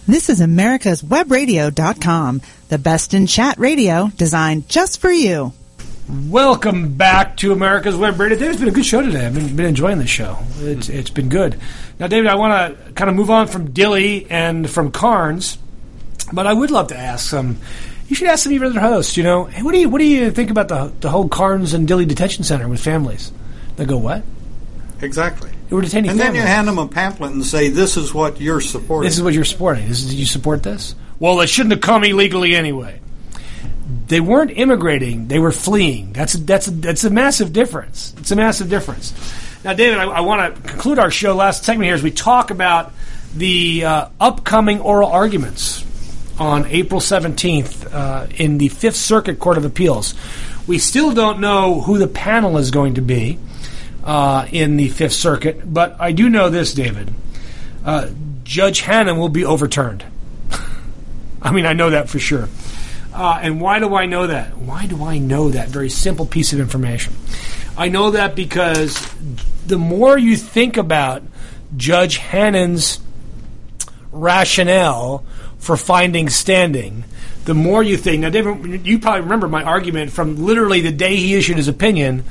This 0.07 0.28
is 0.28 0.40
America's 0.40 1.03
Webradio.com, 1.03 2.42
the 2.68 2.78
best 2.78 3.14
in 3.14 3.26
chat 3.26 3.59
radio 3.59 4.11
designed 4.16 4.68
just 4.68 5.01
for 5.01 5.11
you. 5.11 5.53
Welcome 6.28 6.92
back 6.95 7.38
to 7.38 7.53
America's 7.53 7.97
Web 7.97 8.20
Radio. 8.20 8.38
David, 8.38 8.53
it's 8.53 8.61
been 8.61 8.68
a 8.68 8.72
good 8.72 8.84
show 8.84 9.01
today. 9.01 9.24
I've 9.24 9.32
been, 9.34 9.57
been 9.57 9.64
enjoying 9.64 9.97
this 9.99 10.11
show. 10.11 10.36
It's, 10.59 10.90
it's 10.90 11.09
been 11.09 11.30
good. 11.30 11.59
Now, 11.99 12.09
David, 12.09 12.30
I 12.30 12.34
want 12.34 12.86
to 12.86 12.92
kind 12.92 13.09
of 13.09 13.16
move 13.16 13.30
on 13.30 13.47
from 13.47 13.72
Dilley 13.72 14.26
and 14.28 14.68
from 14.68 14.92
Karnes, 14.92 15.57
but 16.30 16.47
I 16.47 16.53
would 16.53 16.70
love 16.70 16.88
to 16.88 16.97
ask 16.97 17.30
some. 17.30 17.57
You 18.09 18.16
should 18.16 18.28
ask 18.28 18.44
some 18.44 18.52
of 18.52 18.61
your 18.61 18.66
other 18.66 18.80
hosts. 18.80 19.16
You 19.16 19.22
know, 19.22 19.44
hey, 19.44 19.62
what 19.62 19.72
do 19.72 19.78
you 19.78 19.88
what 19.88 19.98
do 19.98 20.05
you 20.05 20.30
think 20.30 20.50
about 20.50 20.68
the 20.68 20.92
the 21.00 21.11
whole 21.11 21.28
Karnes 21.28 21.74
and 21.74 21.88
Dilley 21.88 22.07
detention 22.07 22.44
center 22.44 22.68
with 22.68 22.80
families? 22.80 23.32
They 23.76 23.86
go, 23.86 23.96
what? 23.96 24.22
Exactly. 25.00 25.50
They 25.68 25.76
were 25.76 25.82
detaining 25.82 26.11
And 26.11 26.20
then 26.20 26.34
you 26.34 26.42
hand 26.42 26.68
them 26.68 26.78
a 26.78 26.86
pamphlet 26.86 27.32
and 27.32 27.44
say, 27.44 27.68
"This 27.68 27.96
is 27.96 28.12
what 28.12 28.40
you're 28.40 28.61
supporting." 28.61 29.09
This 29.09 29.16
is 29.16 29.22
what 29.22 29.34
you're 29.34 29.44
supporting. 29.44 29.88
This 29.88 30.05
is, 30.05 30.14
you 30.14 30.26
support 30.26 30.62
this? 30.62 30.94
Well, 31.18 31.40
it 31.40 31.48
shouldn't 31.48 31.72
have 31.72 31.80
come 31.80 32.05
illegally 32.05 32.55
anyway. 32.55 33.00
They 34.07 34.20
weren't 34.20 34.50
immigrating; 34.50 35.28
they 35.28 35.38
were 35.38 35.52
fleeing. 35.52 36.12
That's 36.12 36.34
a, 36.34 36.38
that's 36.38 36.68
a, 36.68 36.70
that's 36.70 37.05
a 37.05 37.11
massive 37.11 37.52
difference. 37.52 38.14
It's 38.18 38.30
a 38.30 38.36
massive 38.36 38.68
difference. 38.68 39.14
Now, 39.64 39.72
David, 39.72 39.98
I, 39.98 40.05
I 40.05 40.20
want 40.20 40.55
to 40.55 40.62
conclude 40.68 40.98
our 40.98 41.11
show 41.11 41.34
last 41.34 41.64
segment 41.64 41.86
here 41.86 41.94
as 41.94 42.02
we 42.02 42.11
talk 42.11 42.50
about 42.50 42.92
the 43.34 43.84
uh, 43.84 44.09
upcoming 44.20 44.80
oral 44.80 45.11
arguments 45.11 45.84
on 46.39 46.66
April 46.66 47.01
17th 47.01 47.93
uh, 47.93 48.26
in 48.37 48.59
the 48.59 48.68
Fifth 48.68 48.97
Circuit 48.97 49.39
Court 49.39 49.57
of 49.57 49.64
Appeals. 49.64 50.14
We 50.66 50.78
still 50.78 51.12
don't 51.12 51.41
know 51.41 51.80
who 51.80 51.99
the 51.99 52.09
panel 52.09 52.59
is 52.59 52.70
going 52.70 52.95
to 52.95 53.03
be 53.03 53.39
uh, 54.03 54.47
in 54.51 54.76
the 54.76 54.89
Fifth 54.89 55.12
Circuit, 55.12 55.72
but 55.72 55.97
I 56.01 56.12
do 56.12 56.28
know 56.28 56.51
this, 56.51 56.74
David. 56.74 57.12
Uh, 57.85 58.11
Judge 58.43 58.82
Hanen 58.82 59.18
will 59.18 59.28
be 59.28 59.45
overturned. 59.45 60.05
I 61.43 61.53
mean, 61.53 61.66
I 61.66 61.72
know 61.72 61.91
that 61.91 62.09
for 62.09 62.18
sure. 62.18 62.49
Uh, 63.12 63.39
and 63.41 63.61
why 63.61 63.78
do 63.78 63.95
I 63.95 64.07
know 64.07 64.26
that? 64.26 64.57
Why 64.57 64.87
do 64.87 65.05
I 65.05 65.18
know 65.18 65.51
that? 65.51 65.68
Very 65.68 65.89
simple 65.89 66.26
piece 66.26 66.53
of 66.53 66.59
information. 66.59 67.14
I 67.76 67.89
know 67.89 68.11
that 68.11 68.35
because 68.35 69.09
the 69.66 69.78
more 69.78 70.18
you 70.18 70.37
think 70.37 70.76
about 70.76 71.22
Judge 71.76 72.18
Hanen's 72.18 72.99
rationale 74.11 75.24
for 75.64 75.78
finding 75.78 76.28
standing, 76.28 77.04
the 77.46 77.54
more 77.54 77.82
you 77.82 77.96
think. 77.96 78.20
Now, 78.20 78.28
David, 78.28 78.86
you 78.86 78.98
probably 78.98 79.22
remember 79.22 79.48
my 79.48 79.62
argument 79.62 80.12
from 80.12 80.44
literally 80.44 80.82
the 80.82 80.92
day 80.92 81.16
he 81.16 81.34
issued 81.34 81.56
his 81.56 81.68
opinion. 81.68 82.24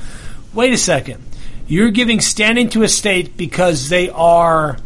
Wait 0.52 0.72
a 0.72 0.78
second. 0.78 1.22
You're 1.66 1.90
giving 1.90 2.20
standing 2.20 2.68
to 2.70 2.84
a 2.84 2.88
state 2.88 3.36
because 3.36 3.88
they 3.88 4.08
are 4.08 4.76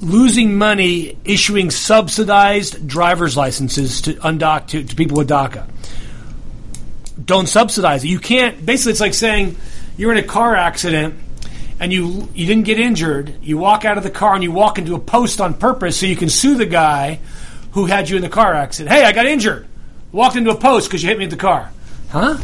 losing 0.00 0.56
money 0.56 1.18
issuing 1.24 1.70
subsidized 1.70 2.86
driver's 2.88 3.36
licenses 3.36 4.00
to 4.02 4.14
undoc 4.14 4.68
to, 4.68 4.82
to 4.82 4.96
people 4.96 5.18
with 5.18 5.28
DACA. 5.28 5.68
Don't 7.22 7.46
subsidize 7.46 8.04
it. 8.04 8.08
You 8.08 8.20
can't. 8.20 8.64
Basically, 8.64 8.92
it's 8.92 9.00
like 9.00 9.14
saying 9.14 9.56
you're 9.98 10.12
in 10.12 10.18
a 10.18 10.26
car 10.26 10.54
accident 10.54 11.14
and 11.78 11.92
you 11.92 12.28
you 12.34 12.46
didn't 12.46 12.64
get 12.64 12.78
injured. 12.78 13.34
You 13.42 13.58
walk 13.58 13.84
out 13.84 13.98
of 13.98 14.04
the 14.04 14.10
car 14.10 14.34
and 14.34 14.42
you 14.42 14.52
walk 14.52 14.78
into 14.78 14.94
a 14.94 14.98
post 14.98 15.40
on 15.40 15.54
purpose 15.54 15.98
so 15.98 16.06
you 16.06 16.16
can 16.16 16.28
sue 16.28 16.56
the 16.56 16.66
guy 16.66 17.20
who 17.72 17.86
had 17.86 18.08
you 18.08 18.16
in 18.16 18.22
the 18.22 18.28
car 18.28 18.54
accident. 18.54 18.94
Hey, 18.94 19.04
I 19.04 19.12
got 19.12 19.26
injured. 19.26 19.66
Walked 20.12 20.36
into 20.36 20.50
a 20.50 20.56
post 20.56 20.88
because 20.88 21.02
you 21.02 21.08
hit 21.08 21.18
me 21.18 21.24
in 21.24 21.30
the 21.30 21.36
car. 21.36 21.70
Huh? 22.10 22.38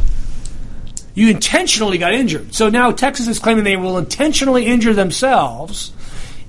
You 1.15 1.29
intentionally 1.29 1.97
got 1.97 2.13
injured. 2.13 2.53
So 2.53 2.69
now 2.69 2.91
Texas 2.91 3.27
is 3.27 3.39
claiming 3.39 3.63
they 3.63 3.77
will 3.77 3.97
intentionally 3.97 4.65
injure 4.65 4.93
themselves 4.93 5.91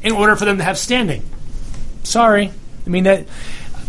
in 0.02 0.12
order 0.12 0.36
for 0.36 0.44
them 0.44 0.58
to 0.58 0.64
have 0.64 0.78
standing. 0.78 1.22
Sorry, 2.02 2.50
I 2.86 2.90
mean 2.90 3.04
that 3.04 3.26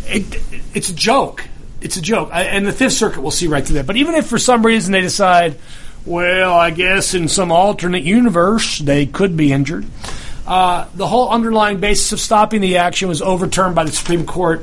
it, 0.06 0.42
it's 0.74 0.90
a 0.90 0.96
joke. 0.96 1.46
It's 1.82 1.98
a 1.98 2.02
joke, 2.02 2.30
I, 2.32 2.44
and 2.44 2.66
the 2.66 2.72
Fifth 2.72 2.94
Circuit 2.94 3.22
will 3.22 3.32
see 3.32 3.48
right 3.48 3.66
through 3.66 3.76
that. 3.76 3.86
But 3.86 3.98
even 3.98 4.16
if 4.16 4.28
for 4.28 4.40
some 4.40 4.66
reason 4.66 4.92
they 4.92 5.02
decide, 5.02 5.60
well, 6.06 6.54
I 6.54 6.72
guess 6.72 7.14
in 7.14 7.28
some 7.28 7.52
alternate 7.52 8.04
universe 8.04 8.80
they 8.80 9.06
could 9.06 9.36
be 9.36 9.52
injured, 9.52 9.86
uh, 10.46 10.88
the 10.94 11.08
whole 11.08 11.30
underlying 11.30 11.80
basis 11.80 12.12
of 12.12 12.20
stopping 12.20 12.62
the 12.62 12.78
action 12.78 13.10
was 13.10 13.22
overturned 13.22 13.76
by 13.76 13.84
the 13.84 13.92
Supreme 13.92 14.26
Court 14.26 14.62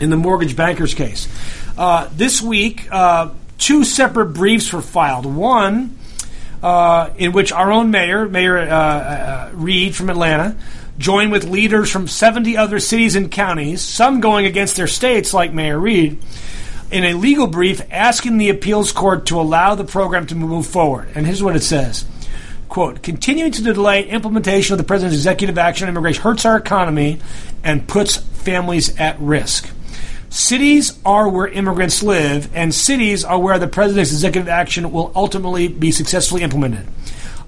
in 0.00 0.10
the 0.10 0.16
mortgage 0.16 0.56
bankers 0.56 0.94
case. 0.94 1.28
Uh, 1.76 2.08
this 2.12 2.40
week, 2.40 2.86
uh, 2.92 3.30
two 3.58 3.84
separate 3.84 4.26
briefs 4.26 4.72
were 4.72 4.82
filed. 4.82 5.26
One 5.26 5.98
uh, 6.62 7.10
in 7.16 7.32
which 7.32 7.52
our 7.52 7.72
own 7.72 7.90
mayor, 7.90 8.28
Mayor 8.28 8.58
uh, 8.58 8.64
uh, 8.64 9.50
Reed 9.52 9.96
from 9.96 10.10
Atlanta, 10.10 10.56
joined 10.98 11.32
with 11.32 11.44
leaders 11.44 11.90
from 11.90 12.06
70 12.06 12.56
other 12.56 12.78
cities 12.78 13.16
and 13.16 13.30
counties, 13.30 13.82
some 13.82 14.20
going 14.20 14.46
against 14.46 14.76
their 14.76 14.86
states, 14.86 15.34
like 15.34 15.52
Mayor 15.52 15.78
Reed, 15.78 16.22
in 16.92 17.04
a 17.04 17.14
legal 17.14 17.46
brief 17.46 17.80
asking 17.90 18.36
the 18.36 18.50
appeals 18.50 18.92
court 18.92 19.26
to 19.26 19.40
allow 19.40 19.74
the 19.74 19.84
program 19.84 20.26
to 20.26 20.34
move 20.34 20.66
forward. 20.66 21.08
And 21.14 21.26
here's 21.26 21.42
what 21.42 21.56
it 21.56 21.62
says. 21.62 22.04
Quote, 22.68 23.02
continuing 23.02 23.52
to 23.52 23.62
delay 23.62 24.08
implementation 24.08 24.74
of 24.74 24.78
the 24.78 24.84
president's 24.84 25.16
executive 25.16 25.58
action 25.58 25.86
on 25.86 25.90
immigration 25.90 26.22
hurts 26.22 26.44
our 26.44 26.56
economy 26.56 27.18
and 27.64 27.88
puts 27.88 28.16
families 28.16 28.98
at 28.98 29.18
risk. 29.20 29.68
Cities 30.30 30.98
are 31.04 31.28
where 31.28 31.46
immigrants 31.48 32.02
live, 32.02 32.50
and 32.56 32.74
cities 32.74 33.22
are 33.22 33.38
where 33.38 33.58
the 33.58 33.68
president's 33.68 34.12
executive 34.12 34.48
action 34.48 34.90
will 34.90 35.12
ultimately 35.14 35.68
be 35.68 35.90
successfully 35.90 36.42
implemented. 36.42 36.86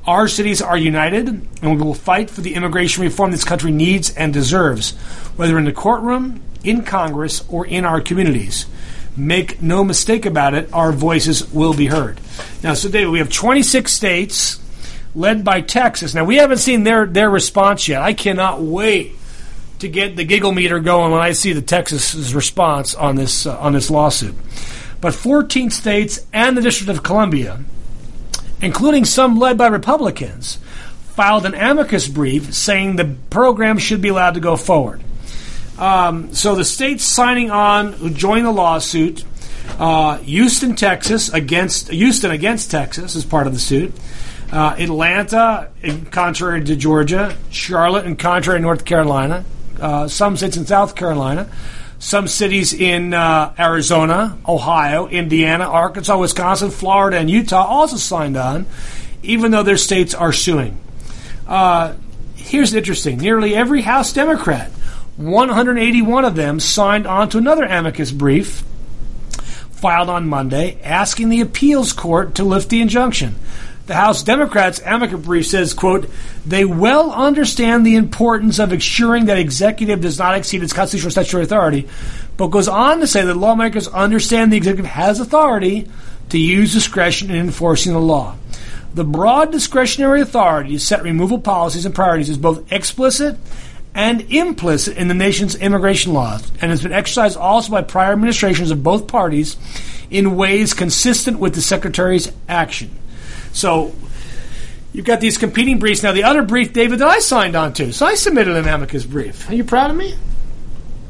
Our 0.06 0.28
cities 0.28 0.60
are 0.60 0.76
united, 0.76 1.28
and 1.28 1.62
we 1.62 1.82
will 1.82 1.94
fight 1.94 2.28
for 2.28 2.42
the 2.42 2.54
immigration 2.54 3.02
reform 3.02 3.30
this 3.30 3.44
country 3.44 3.72
needs 3.72 4.14
and 4.14 4.34
deserves, 4.34 4.90
whether 5.36 5.56
in 5.56 5.64
the 5.64 5.72
courtroom, 5.72 6.42
in 6.62 6.82
Congress, 6.82 7.42
or 7.48 7.66
in 7.66 7.86
our 7.86 8.02
communities. 8.02 8.66
Make 9.16 9.62
no 9.62 9.84
mistake 9.84 10.26
about 10.26 10.54
it, 10.54 10.72
our 10.72 10.92
voices 10.92 11.52
will 11.52 11.74
be 11.74 11.86
heard. 11.86 12.20
Now, 12.62 12.74
so 12.74 12.88
David, 12.88 13.10
we 13.10 13.18
have 13.18 13.30
26 13.30 13.92
states 13.92 14.60
led 15.14 15.44
by 15.44 15.60
Texas. 15.60 16.14
Now, 16.14 16.24
we 16.24 16.36
haven't 16.36 16.58
seen 16.58 16.82
their, 16.82 17.06
their 17.06 17.30
response 17.30 17.86
yet. 17.86 18.02
I 18.02 18.12
cannot 18.12 18.60
wait 18.60 19.12
to 19.78 19.88
get 19.88 20.16
the 20.16 20.24
giggle 20.24 20.52
meter 20.52 20.80
going 20.80 21.12
when 21.12 21.20
I 21.20 21.32
see 21.32 21.52
the 21.52 21.62
Texas's 21.62 22.34
response 22.34 22.94
on 22.94 23.16
this 23.16 23.46
uh, 23.46 23.58
on 23.58 23.72
this 23.72 23.90
lawsuit. 23.90 24.34
But 25.00 25.14
14 25.14 25.70
states 25.70 26.26
and 26.32 26.56
the 26.56 26.62
District 26.62 26.90
of 26.90 27.02
Columbia, 27.02 27.60
including 28.62 29.04
some 29.04 29.38
led 29.38 29.58
by 29.58 29.66
Republicans, 29.66 30.58
filed 31.14 31.44
an 31.44 31.54
amicus 31.54 32.08
brief 32.08 32.54
saying 32.54 32.96
the 32.96 33.14
program 33.30 33.78
should 33.78 34.00
be 34.00 34.08
allowed 34.08 34.34
to 34.34 34.40
go 34.40 34.56
forward. 34.56 35.02
Um, 35.78 36.32
so 36.32 36.54
the 36.54 36.64
states 36.64 37.04
signing 37.04 37.50
on 37.50 37.94
who 37.94 38.10
joined 38.10 38.46
the 38.46 38.52
lawsuit, 38.52 39.24
uh, 39.78 40.18
Houston, 40.18 40.76
Texas 40.76 41.28
against 41.32 41.88
Houston 41.88 42.30
against 42.30 42.70
Texas 42.70 43.16
is 43.16 43.24
part 43.24 43.46
of 43.46 43.52
the 43.52 43.58
suit. 43.58 43.92
Uh, 44.52 44.76
Atlanta, 44.78 45.68
contrary 46.10 46.62
to 46.64 46.76
Georgia, 46.76 47.36
Charlotte, 47.50 48.06
in 48.06 48.14
contrary 48.14 48.60
to 48.60 48.62
North 48.62 48.84
Carolina, 48.84 49.44
uh, 49.80 50.06
some 50.06 50.36
states 50.36 50.56
in 50.56 50.64
South 50.64 50.94
Carolina, 50.94 51.50
some 51.98 52.28
cities 52.28 52.72
in 52.72 53.14
uh, 53.14 53.52
Arizona, 53.58 54.38
Ohio, 54.46 55.08
Indiana, 55.08 55.64
Arkansas, 55.64 56.16
Wisconsin, 56.16 56.70
Florida, 56.70 57.18
and 57.18 57.28
Utah 57.28 57.64
also 57.64 57.96
signed 57.96 58.36
on, 58.36 58.66
even 59.22 59.50
though 59.50 59.62
their 59.62 59.78
states 59.78 60.14
are 60.14 60.32
suing. 60.32 60.78
Uh, 61.48 61.94
here's 62.36 62.74
interesting: 62.74 63.18
nearly 63.18 63.56
every 63.56 63.80
House 63.80 64.12
Democrat, 64.12 64.70
181 65.16 66.24
of 66.24 66.34
them, 66.34 66.58
signed 66.60 67.06
on 67.06 67.28
to 67.30 67.38
another 67.38 67.64
amicus 67.64 68.10
brief 68.10 68.64
filed 69.84 70.08
on 70.08 70.26
Monday, 70.26 70.80
asking 70.82 71.28
the 71.28 71.42
appeals 71.42 71.92
court 71.92 72.36
to 72.36 72.42
lift 72.42 72.70
the 72.70 72.80
injunction. 72.80 73.34
The 73.86 73.94
House 73.94 74.22
Democrats' 74.22 74.80
amicus 74.82 75.20
brief 75.20 75.46
says, 75.46 75.74
quote, 75.74 76.08
they 76.46 76.64
well 76.64 77.12
understand 77.12 77.84
the 77.84 77.96
importance 77.96 78.58
of 78.58 78.72
ensuring 78.72 79.26
that 79.26 79.36
executive 79.36 80.00
does 80.00 80.18
not 80.18 80.36
exceed 80.36 80.62
its 80.62 80.72
constitutional 80.72 81.10
statutory 81.10 81.42
authority, 81.42 81.86
but 82.38 82.46
goes 82.46 82.66
on 82.66 83.00
to 83.00 83.06
say 83.06 83.24
that 83.24 83.36
lawmakers 83.36 83.86
understand 83.88 84.50
the 84.50 84.56
executive 84.56 84.86
has 84.86 85.20
authority 85.20 85.86
to 86.30 86.38
use 86.38 86.72
discretion 86.72 87.30
in 87.30 87.36
enforcing 87.36 87.92
the 87.92 88.00
law. 88.00 88.36
The 88.94 89.04
broad 89.04 89.52
discretionary 89.52 90.22
authority 90.22 90.70
to 90.70 90.78
set 90.78 91.02
removal 91.02 91.40
policies 91.40 91.84
and 91.84 91.94
priorities 91.94 92.30
is 92.30 92.38
both 92.38 92.72
explicit 92.72 93.36
and 93.94 94.22
implicit 94.32 94.96
in 94.96 95.08
the 95.08 95.14
nation's 95.14 95.54
immigration 95.54 96.12
laws, 96.12 96.50
and 96.60 96.70
has 96.70 96.82
been 96.82 96.92
exercised 96.92 97.36
also 97.36 97.70
by 97.70 97.82
prior 97.82 98.12
administrations 98.12 98.70
of 98.70 98.82
both 98.82 99.06
parties 99.06 99.56
in 100.10 100.36
ways 100.36 100.74
consistent 100.74 101.38
with 101.38 101.54
the 101.54 101.62
Secretary's 101.62 102.30
action. 102.48 102.90
So 103.52 103.94
you've 104.92 105.06
got 105.06 105.20
these 105.20 105.38
competing 105.38 105.78
briefs. 105.78 106.02
Now, 106.02 106.12
the 106.12 106.24
other 106.24 106.42
brief, 106.42 106.72
David, 106.72 106.98
that 106.98 107.08
I 107.08 107.20
signed 107.20 107.54
on 107.54 107.72
to. 107.74 107.92
So 107.92 108.04
I 108.04 108.14
submitted 108.14 108.56
an 108.56 108.66
amicus 108.66 109.04
brief. 109.04 109.48
Are 109.48 109.54
you 109.54 109.64
proud 109.64 109.90
of 109.90 109.96
me? 109.96 110.14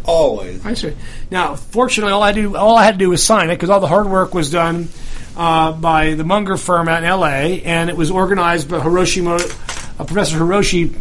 Always. 0.04 0.64
I 0.66 0.74
see. 0.74 0.92
Now, 1.30 1.54
fortunately, 1.54 2.12
all 2.12 2.22
I 2.22 2.32
do, 2.32 2.56
all 2.56 2.76
I 2.76 2.84
had 2.84 2.92
to 2.92 2.98
do 2.98 3.08
was 3.08 3.22
sign 3.22 3.48
it 3.48 3.54
because 3.54 3.70
all 3.70 3.80
the 3.80 3.86
hard 3.86 4.06
work 4.06 4.34
was 4.34 4.50
done 4.50 4.88
uh, 5.36 5.72
by 5.72 6.14
the 6.14 6.24
Munger 6.24 6.58
firm 6.58 6.88
out 6.88 7.02
in 7.02 7.08
L.A. 7.08 7.62
and 7.62 7.88
it 7.88 7.96
was 7.96 8.10
organized 8.10 8.68
by 8.68 8.80
Hiroshi, 8.80 9.26
uh, 9.26 10.04
Professor 10.04 10.38
Hiroshi 10.38 10.94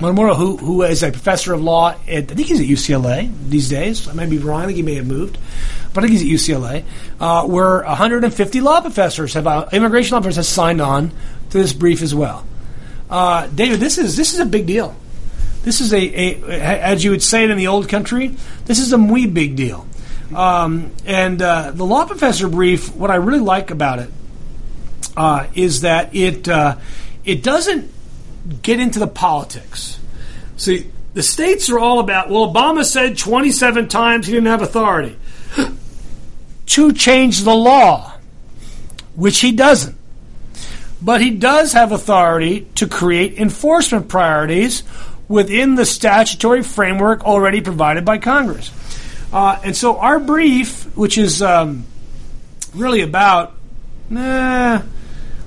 Motomura, 0.00 0.34
who 0.34 0.56
who 0.56 0.82
is 0.82 1.02
a 1.02 1.12
professor 1.12 1.52
of 1.52 1.62
law 1.62 1.90
at 2.08 2.32
I 2.32 2.34
think 2.34 2.48
he's 2.48 2.60
at 2.60 2.66
UCLA 2.66 3.30
these 3.48 3.68
days. 3.68 4.08
I 4.08 4.14
may 4.14 4.26
be 4.26 4.38
wrong. 4.38 4.62
I 4.62 4.66
think 4.66 4.76
he 4.76 4.82
may 4.82 4.94
have 4.94 5.06
moved, 5.06 5.36
but 5.92 6.02
I 6.02 6.06
think 6.06 6.18
he's 6.18 6.50
at 6.50 6.56
UCLA. 6.56 6.84
Uh, 7.20 7.46
where 7.46 7.82
150 7.82 8.60
law 8.62 8.80
professors 8.80 9.34
have 9.34 9.46
uh, 9.46 9.68
immigration 9.72 10.14
law 10.14 10.20
professors 10.20 10.48
have 10.48 10.54
signed 10.54 10.80
on 10.80 11.12
to 11.50 11.58
this 11.58 11.74
brief 11.74 12.00
as 12.00 12.14
well. 12.14 12.46
Uh, 13.10 13.46
David, 13.48 13.78
this 13.78 13.98
is 13.98 14.16
this 14.16 14.32
is 14.32 14.40
a 14.40 14.46
big 14.46 14.66
deal. 14.66 14.96
This 15.62 15.82
is 15.82 15.92
a, 15.92 15.98
a, 15.98 16.60
as 16.62 17.04
you 17.04 17.10
would 17.10 17.22
say 17.22 17.44
it 17.44 17.50
in 17.50 17.58
the 17.58 17.66
old 17.66 17.90
country. 17.90 18.36
This 18.64 18.78
is 18.78 18.94
a 18.94 18.98
muy 18.98 19.26
big 19.26 19.56
deal. 19.56 19.86
Um, 20.34 20.92
and 21.04 21.42
uh, 21.42 21.72
the 21.72 21.84
law 21.84 22.06
professor 22.06 22.48
brief, 22.48 22.94
what 22.94 23.10
I 23.10 23.16
really 23.16 23.40
like 23.40 23.70
about 23.70 23.98
it 23.98 24.10
uh, 25.14 25.46
is 25.54 25.82
that 25.82 26.14
it 26.14 26.48
uh, 26.48 26.76
it 27.24 27.42
doesn't 27.42 27.92
get 28.62 28.80
into 28.80 28.98
the 28.98 29.06
politics. 29.06 29.98
See, 30.56 30.90
the 31.14 31.22
states 31.22 31.70
are 31.70 31.78
all 31.78 31.98
about, 31.98 32.30
well, 32.30 32.52
Obama 32.52 32.84
said 32.84 33.18
27 33.18 33.88
times 33.88 34.26
he 34.26 34.32
didn't 34.32 34.46
have 34.46 34.62
authority 34.62 35.16
to 36.66 36.92
change 36.92 37.42
the 37.42 37.54
law, 37.54 38.12
which 39.16 39.40
he 39.40 39.52
doesn't. 39.52 39.96
But 41.02 41.20
he 41.20 41.30
does 41.30 41.72
have 41.72 41.92
authority 41.92 42.68
to 42.76 42.86
create 42.86 43.38
enforcement 43.38 44.08
priorities 44.08 44.82
within 45.28 45.74
the 45.74 45.84
statutory 45.84 46.62
framework 46.62 47.24
already 47.24 47.60
provided 47.60 48.04
by 48.04 48.18
Congress. 48.18 48.70
Uh, 49.32 49.58
and 49.64 49.76
so 49.76 49.98
our 49.98 50.20
brief, 50.20 50.84
which 50.96 51.16
is 51.16 51.40
um, 51.40 51.84
really 52.74 53.00
about, 53.00 53.54
eh, 54.14 54.82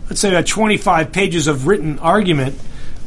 let's 0.10 0.22
say 0.22 0.30
about 0.30 0.48
25 0.48 1.12
pages 1.12 1.48
of 1.48 1.68
written 1.68 2.00
argument, 2.00 2.60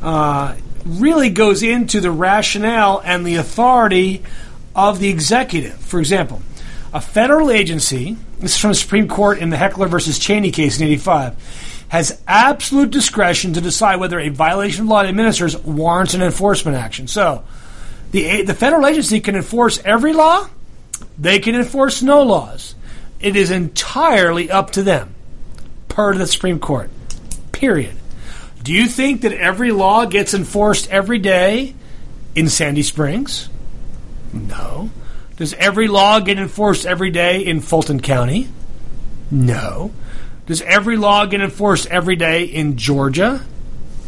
uh, 0.03 0.57
really 0.84 1.30
goes 1.30 1.62
into 1.62 2.01
the 2.01 2.11
rationale 2.11 3.01
and 3.05 3.26
the 3.26 3.36
authority 3.36 4.22
of 4.74 4.99
the 4.99 5.09
executive. 5.09 5.74
For 5.74 5.99
example, 5.99 6.42
a 6.92 7.01
federal 7.01 7.51
agency, 7.51 8.16
this 8.38 8.55
is 8.55 8.61
from 8.61 8.70
the 8.70 8.76
Supreme 8.76 9.09
Court 9.09 9.38
in 9.38 9.51
the 9.51 9.57
Heckler 9.57 9.88
versus 9.88 10.18
Chaney 10.18 10.51
case 10.51 10.80
in 10.80 10.86
85, 10.86 11.84
has 11.88 12.20
absolute 12.26 12.90
discretion 12.90 13.53
to 13.55 13.61
decide 13.61 13.97
whether 13.97 14.18
a 14.18 14.28
violation 14.28 14.84
of 14.84 14.88
law 14.88 15.03
it 15.03 15.09
administers 15.09 15.57
warrants 15.59 16.14
an 16.14 16.22
enforcement 16.22 16.76
action. 16.76 17.07
So, 17.07 17.44
the, 18.11 18.42
the 18.42 18.55
federal 18.55 18.86
agency 18.86 19.20
can 19.20 19.36
enforce 19.36 19.80
every 19.84 20.12
law, 20.12 20.49
they 21.18 21.38
can 21.38 21.55
enforce 21.55 22.03
no 22.03 22.22
laws. 22.22 22.74
It 23.20 23.36
is 23.36 23.51
entirely 23.51 24.51
up 24.51 24.72
to 24.72 24.82
them, 24.82 25.14
per 25.88 26.14
the 26.14 26.26
Supreme 26.26 26.59
Court. 26.59 26.90
Period. 27.53 27.97
Do 28.67 28.73
you 28.73 28.89
think 28.89 29.21
that 29.21 29.33
every 29.33 29.71
law 29.71 30.07
gets 30.07 30.35
enforced 30.35 30.91
every 30.91 31.21
day 31.21 31.77
in 32.35 32.49
Sandy 32.49 32.83
Springs? 32.83 33.49
No. 34.33 34.91
Does 35.37 35.55
every 35.55 35.87
law 35.87 36.19
get 36.19 36.37
enforced 36.37 36.85
every 36.85 37.12
day 37.12 37.47
in 37.47 37.61
Fulton 37.61 38.01
County? 38.01 38.49
No. 39.31 39.93
Does 40.47 40.62
every 40.62 40.97
law 40.97 41.27
get 41.27 41.41
enforced 41.41 41.87
every 41.87 42.17
day 42.17 42.43
in 42.43 42.77
Georgia? 42.77 43.47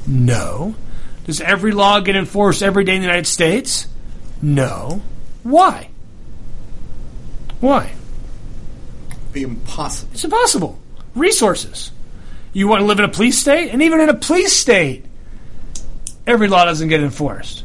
No. 0.09 0.75
Does 1.25 1.41
every 1.41 1.71
law 1.71 2.01
get 2.01 2.17
enforced 2.17 2.61
every 2.61 2.83
day 2.83 2.97
in 2.97 3.03
the 3.03 3.07
United 3.07 3.29
States? 3.29 3.87
No. 4.43 5.03
Why? 5.45 5.89
Why? 7.61 7.93
Be 9.33 9.43
impossible. 9.43 10.11
It's 10.15 10.25
impossible. 10.25 10.81
Resources. 11.15 11.93
You 12.53 12.69
want 12.69 12.81
to 12.81 12.87
live 12.87 12.99
in 12.99 13.05
a 13.05 13.11
police 13.11 13.39
state? 13.39 13.71
And 13.71 13.83
even 13.83 14.01
in 14.01 14.09
a 14.09 14.15
police 14.15 14.53
state, 14.53 15.05
every 16.27 16.49
law 16.49 16.65
doesn't 16.65 16.89
get 16.89 17.01
enforced. 17.01 17.65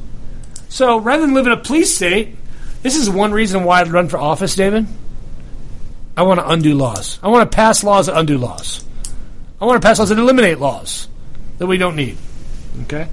So 0.70 0.98
rather 0.98 1.22
than 1.26 1.34
live 1.34 1.46
in 1.46 1.54
a 1.54 1.58
police 1.58 1.96
state, 1.96 2.36
this 2.82 2.96
is 2.96 3.10
one 3.10 3.32
reason 3.32 3.64
why 3.64 3.82
I'd 3.82 3.90
run 3.90 4.10
for 4.10 4.18
office, 4.18 4.56
David. 4.56 4.88
I 6.16 6.24
want 6.24 6.40
to 6.40 6.50
undo 6.50 6.76
laws. 6.76 7.18
I 7.24 7.30
want 7.30 7.50
to 7.50 7.56
pass 7.56 7.84
laws 7.84 8.08
that 8.08 8.18
undo 8.18 8.38
laws. 8.38 8.84
I 9.60 9.66
want 9.66 9.82
to 9.82 9.88
pass 9.88 10.00
laws 10.00 10.10
that 10.10 10.18
eliminate 10.18 10.60
laws 10.60 11.08
that 11.58 11.68
we 11.68 11.78
don't 11.78 11.96
need. 11.96 12.18
Okay? 12.84 13.08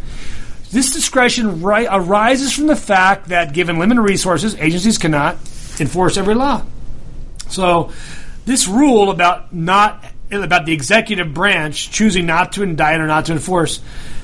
This 0.70 0.92
discretion 0.92 1.62
ri- 1.62 1.86
arises 1.86 2.52
from 2.52 2.66
the 2.66 2.76
fact 2.76 3.28
that, 3.28 3.52
given 3.52 3.78
limited 3.78 4.02
resources, 4.02 4.54
agencies 4.56 4.98
cannot 4.98 5.34
enforce 5.80 6.16
every 6.16 6.34
law. 6.34 6.62
So, 7.48 7.92
this 8.46 8.68
rule 8.68 9.10
about 9.10 9.54
not 9.54 10.04
about 10.32 10.66
the 10.66 10.72
executive 10.72 11.34
branch 11.34 11.90
choosing 11.90 12.26
not 12.26 12.52
to 12.52 12.62
indict 12.62 13.00
or 13.00 13.06
not 13.06 13.26
to 13.26 13.32
enforce 13.32 13.80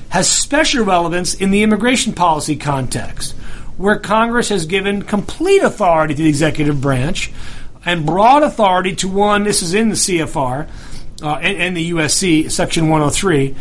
has 0.09 0.29
special 0.29 0.85
relevance 0.85 1.33
in 1.33 1.51
the 1.51 1.63
immigration 1.63 2.13
policy 2.13 2.55
context, 2.55 3.33
where 3.75 3.97
Congress 3.97 4.49
has 4.49 4.65
given 4.65 5.01
complete 5.01 5.61
authority 5.61 6.15
to 6.15 6.23
the 6.23 6.29
executive 6.29 6.79
branch 6.79 7.31
and 7.85 8.05
broad 8.05 8.43
authority 8.43 8.95
to 8.95 9.07
one. 9.07 9.43
This 9.43 9.61
is 9.61 9.73
in 9.73 9.89
the 9.89 9.95
CFR 9.95 10.67
uh, 11.21 11.35
and, 11.35 11.57
and 11.57 11.77
the 11.77 11.91
USC 11.91 12.49
Section 12.49 12.89
103. 12.89 13.55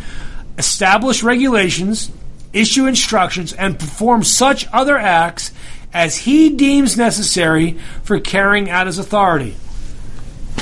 Establish 0.58 1.22
regulations, 1.22 2.10
issue 2.52 2.86
instructions, 2.86 3.52
and 3.52 3.78
perform 3.78 4.22
such 4.22 4.66
other 4.72 4.96
acts 4.96 5.52
as 5.92 6.18
he 6.18 6.50
deems 6.50 6.96
necessary 6.96 7.78
for 8.02 8.20
carrying 8.20 8.70
out 8.70 8.86
his 8.86 8.98
authority. 8.98 9.56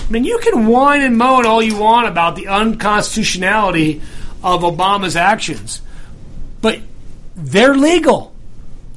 I 0.06 0.10
mean, 0.10 0.24
you 0.24 0.38
can 0.38 0.66
whine 0.66 1.00
and 1.00 1.16
moan 1.16 1.46
all 1.46 1.62
you 1.62 1.78
want 1.78 2.08
about 2.08 2.36
the 2.36 2.48
unconstitutionality 2.48 4.02
of 4.42 4.60
Obama's 4.60 5.16
actions, 5.16 5.80
but 6.60 6.78
they're 7.34 7.74
legal. 7.74 8.34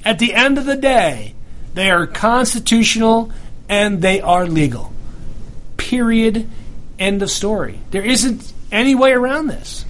At 0.03 0.19
the 0.19 0.33
end 0.33 0.57
of 0.57 0.65
the 0.65 0.75
day, 0.75 1.33
they 1.73 1.89
are 1.91 2.07
constitutional 2.07 3.31
and 3.69 4.01
they 4.01 4.21
are 4.21 4.45
legal. 4.45 4.91
Period. 5.77 6.47
End 6.99 7.21
of 7.21 7.29
story. 7.29 7.79
There 7.91 8.03
isn't 8.03 8.51
any 8.71 8.95
way 8.95 9.11
around 9.11 9.47
this. 9.47 9.85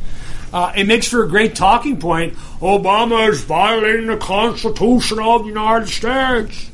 Uh, 0.51 0.71
it 0.75 0.85
makes 0.85 1.07
for 1.07 1.23
a 1.23 1.29
great 1.29 1.55
talking 1.55 1.99
point. 1.99 2.33
Obama 2.61 3.29
is 3.29 3.43
violating 3.43 4.07
the 4.07 4.17
Constitution 4.17 5.19
of 5.19 5.41
the 5.43 5.47
United 5.47 5.89
States. 5.89 6.69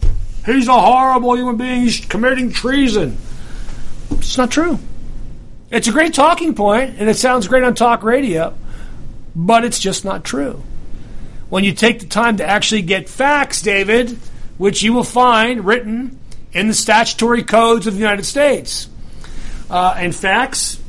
He's 0.45 0.67
a 0.67 0.79
horrible 0.79 1.35
human 1.35 1.57
being. 1.57 1.81
He's 1.81 2.05
committing 2.05 2.51
treason. 2.51 3.17
It's 4.19 4.37
not 4.37 4.51
true. 4.51 4.79
It's 5.71 5.87
a 5.87 5.91
great 5.91 6.13
talking 6.13 6.53
point, 6.53 6.95
and 6.99 7.09
it 7.09 7.17
sounds 7.17 7.47
great 7.47 7.63
on 7.63 7.73
talk 7.73 8.03
radio, 8.03 8.55
but 9.35 9.65
it's 9.65 9.79
just 9.79 10.05
not 10.05 10.23
true. 10.23 10.61
When 11.49 11.63
you 11.63 11.73
take 11.73 11.99
the 11.99 12.05
time 12.05 12.37
to 12.37 12.45
actually 12.45 12.83
get 12.83 13.09
facts, 13.09 13.61
David, 13.61 14.17
which 14.57 14.83
you 14.83 14.93
will 14.93 15.03
find 15.03 15.65
written 15.65 16.19
in 16.51 16.67
the 16.67 16.73
statutory 16.73 17.43
codes 17.43 17.87
of 17.87 17.93
the 17.93 17.99
United 17.99 18.25
States, 18.25 18.87
uh, 19.69 19.95
and 19.97 20.15
facts 20.15 20.79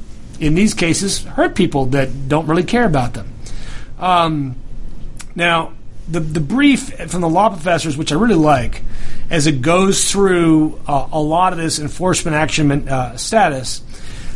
in 0.40 0.54
these 0.54 0.74
cases 0.74 1.24
hurt 1.24 1.54
people 1.54 1.86
that 1.86 2.28
don't 2.28 2.46
really 2.46 2.64
care 2.64 2.84
about 2.84 3.14
them. 3.14 3.32
Um, 3.98 4.56
now, 5.34 5.72
the 6.08 6.20
the 6.20 6.40
brief 6.40 6.94
from 7.10 7.22
the 7.22 7.28
law 7.28 7.48
professors, 7.48 7.96
which 7.96 8.12
I 8.12 8.16
really 8.16 8.34
like, 8.34 8.82
as 9.30 9.46
it 9.46 9.62
goes 9.62 10.10
through 10.10 10.80
uh, 10.86 11.08
a 11.12 11.20
lot 11.20 11.52
of 11.52 11.58
this 11.58 11.78
enforcement 11.78 12.36
action 12.36 12.88
uh, 12.88 13.16
status, 13.16 13.82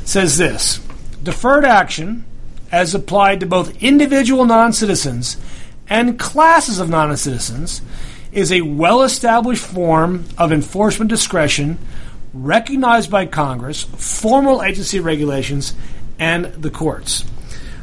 says 0.05 0.39
this: 0.39 0.81
deferred 1.23 1.65
action, 1.65 2.25
as 2.73 2.95
applied 2.95 3.41
to 3.41 3.47
both 3.47 3.83
individual 3.83 4.45
non 4.45 4.73
citizens 4.73 5.37
and 5.89 6.19
classes 6.19 6.79
of 6.79 6.89
non 6.89 7.17
citizens, 7.17 7.83
is 8.33 8.53
a 8.53 8.63
well 8.63 9.03
established 9.03 9.65
form 9.65 10.25
of 10.37 10.53
enforcement 10.53 11.09
discretion 11.11 11.79
recognized 12.35 13.11
by 13.11 13.27
Congress, 13.27 13.83
formal 13.83 14.63
agency 14.63 15.01
regulations, 15.01 15.75
and 16.19 16.47
the 16.47 16.71
courts. 16.71 17.25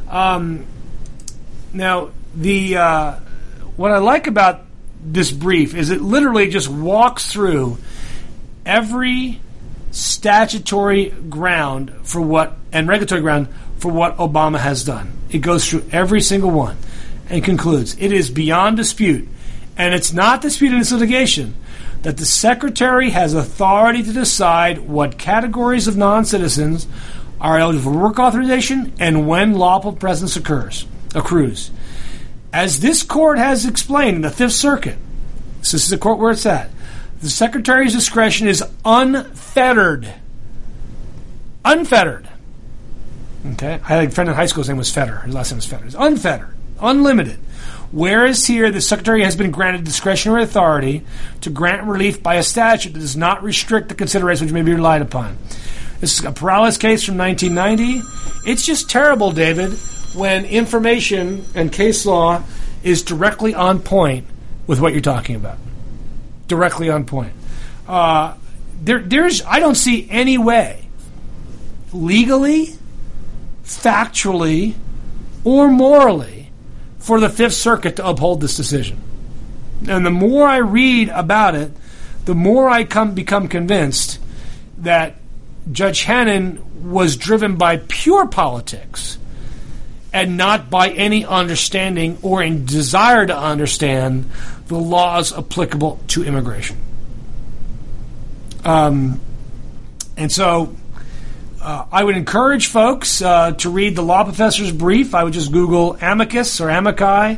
Um, 0.09 0.65
now, 1.73 2.11
the 2.35 2.77
uh, 2.77 3.19
what 3.75 3.91
I 3.91 3.97
like 3.97 4.27
about 4.27 4.64
this 5.05 5.31
brief 5.31 5.75
is 5.75 5.89
it 5.89 6.01
literally 6.01 6.49
just 6.49 6.67
walks 6.67 7.31
through 7.31 7.77
every 8.65 9.39
statutory 9.91 11.09
ground 11.09 11.93
for 12.03 12.19
what 12.19 12.57
and 12.71 12.87
regulatory 12.87 13.21
ground 13.21 13.47
for 13.77 13.91
what 13.91 14.17
Obama 14.17 14.57
has 14.59 14.83
done. 14.83 15.11
It 15.29 15.39
goes 15.39 15.69
through 15.69 15.85
every 15.91 16.21
single 16.21 16.51
one 16.51 16.77
and 17.29 17.43
concludes 17.43 17.95
it 17.99 18.11
is 18.11 18.29
beyond 18.29 18.77
dispute, 18.77 19.27
and 19.77 19.93
it's 19.93 20.11
not 20.11 20.41
disputed 20.41 20.73
in 20.73 20.79
this 20.79 20.91
litigation 20.91 21.55
that 22.01 22.17
the 22.17 22.25
Secretary 22.25 23.09
has 23.11 23.33
authority 23.33 24.03
to 24.03 24.11
decide 24.11 24.79
what 24.79 25.17
categories 25.17 25.87
of 25.87 25.97
non 25.97 26.25
citizens 26.25 26.87
are 27.39 27.59
eligible 27.59 27.93
for 27.93 27.99
work 27.99 28.19
authorization 28.19 28.93
and 28.99 29.27
when 29.27 29.53
lawful 29.53 29.93
presence 29.93 30.35
occurs 30.35 30.85
accrues. 31.13 31.71
As 32.55 32.79
this 32.79 33.03
court 33.03 33.37
has 33.37 33.65
explained 33.65 34.15
in 34.15 34.21
the 34.21 34.31
Fifth 34.31 34.53
Circuit, 34.53 34.97
this 35.59 35.73
is 35.73 35.89
the 35.89 35.97
court 35.97 36.19
where 36.19 36.31
it's 36.31 36.45
at, 36.45 36.69
the 37.21 37.29
Secretary's 37.29 37.91
discretion 37.91 38.47
is 38.47 38.63
unfettered. 38.85 40.07
Unfettered. 41.65 42.29
Okay? 43.45 43.81
I 43.83 43.87
had 43.87 44.05
a 44.05 44.09
friend 44.09 44.29
in 44.29 44.37
high 44.37 44.45
school, 44.45 44.63
his 44.63 44.69
name 44.69 44.77
was 44.77 44.89
Fetter. 44.89 45.17
His 45.17 45.35
last 45.35 45.51
name 45.51 45.57
was 45.57 45.65
Fetter. 45.65 45.85
It's 45.85 45.97
unfettered, 45.99 46.55
unlimited. 46.79 47.39
Whereas 47.91 48.45
here, 48.45 48.71
the 48.71 48.79
Secretary 48.79 49.23
has 49.23 49.35
been 49.35 49.51
granted 49.51 49.83
discretionary 49.83 50.43
authority 50.43 51.03
to 51.41 51.49
grant 51.49 51.83
relief 51.83 52.23
by 52.23 52.35
a 52.35 52.43
statute 52.43 52.93
that 52.93 52.99
does 52.99 53.17
not 53.17 53.43
restrict 53.43 53.89
the 53.89 53.95
considerations 53.95 54.49
which 54.49 54.53
may 54.53 54.61
be 54.61 54.73
relied 54.73 55.01
upon. 55.01 55.37
This 55.99 56.19
is 56.19 56.23
a 56.23 56.31
Perales 56.31 56.77
case 56.77 57.03
from 57.03 57.17
1990. 57.17 58.49
It's 58.49 58.65
just 58.65 58.89
terrible, 58.89 59.33
David, 59.33 59.77
when 60.15 60.45
information 60.45 61.45
and 61.53 61.71
case 61.71 62.05
law 62.05 62.43
is 62.83 63.03
directly 63.03 63.53
on 63.53 63.79
point 63.79 64.25
with 64.67 64.79
what 64.79 64.93
you're 64.93 65.01
talking 65.01 65.35
about. 65.35 65.57
Directly 66.47 66.89
on 66.89 67.05
point. 67.05 67.33
Uh, 67.87 68.35
there, 68.81 68.99
there's, 68.99 69.43
I 69.43 69.59
don't 69.59 69.75
see 69.75 70.07
any 70.09 70.37
way, 70.37 70.87
legally, 71.93 72.75
factually, 73.63 74.75
or 75.43 75.69
morally, 75.69 76.49
for 76.99 77.19
the 77.19 77.29
Fifth 77.29 77.53
Circuit 77.53 77.97
to 77.97 78.07
uphold 78.07 78.41
this 78.41 78.57
decision. 78.57 78.99
And 79.87 80.05
the 80.05 80.11
more 80.11 80.47
I 80.47 80.57
read 80.57 81.09
about 81.09 81.55
it, 81.55 81.71
the 82.25 82.35
more 82.35 82.69
I 82.69 82.83
come 82.83 83.13
become 83.13 83.47
convinced 83.47 84.19
that 84.79 85.15
Judge 85.71 86.05
Hanen 86.05 86.63
was 86.81 87.17
driven 87.17 87.55
by 87.55 87.77
pure 87.77 88.27
politics 88.27 89.17
and 90.15 90.37
not 90.37 90.69
by 90.69 90.89
any 90.91 91.25
understanding 91.25 92.17
or 92.21 92.41
in 92.41 92.65
desire 92.65 93.25
to 93.25 93.37
understand 93.37 94.31
the 94.67 94.77
laws 94.77 95.37
applicable 95.37 95.99
to 96.07 96.23
immigration. 96.23 96.77
Um, 98.63 99.19
and 100.15 100.31
so 100.31 100.73
uh, 101.61 101.85
I 101.91 102.01
would 102.01 102.15
encourage 102.15 102.67
folks 102.67 103.21
uh, 103.21 103.51
to 103.51 103.69
read 103.69 103.97
the 103.97 104.03
law 104.03 104.23
professor's 104.23 104.71
brief. 104.71 105.13
I 105.13 105.25
would 105.25 105.33
just 105.33 105.51
Google 105.51 105.97
amicus 106.01 106.61
or 106.61 106.69
amici, 106.69 107.37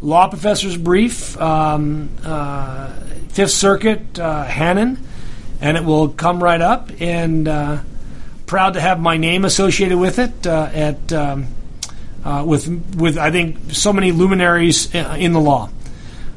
law 0.00 0.28
professor's 0.28 0.76
brief, 0.76 1.36
um, 1.40 2.08
uh, 2.24 2.92
Fifth 3.30 3.50
Circuit, 3.50 4.16
uh, 4.20 4.46
Hanen 4.46 4.96
and 5.60 5.76
it 5.76 5.84
will 5.84 6.08
come 6.08 6.42
right 6.42 6.60
up. 6.60 6.90
And 7.00 7.48
uh, 7.48 7.80
proud 8.46 8.74
to 8.74 8.80
have 8.80 9.00
my 9.00 9.16
name 9.16 9.44
associated 9.44 9.98
with 9.98 10.20
it. 10.20 10.46
Uh, 10.46 10.70
at 10.72 11.12
um, 11.12 11.46
uh, 12.24 12.44
with 12.46 12.68
with 12.96 13.18
I 13.18 13.30
think 13.30 13.72
so 13.72 13.92
many 13.92 14.12
luminaries 14.12 14.92
in 14.94 15.32
the 15.32 15.40
law. 15.40 15.70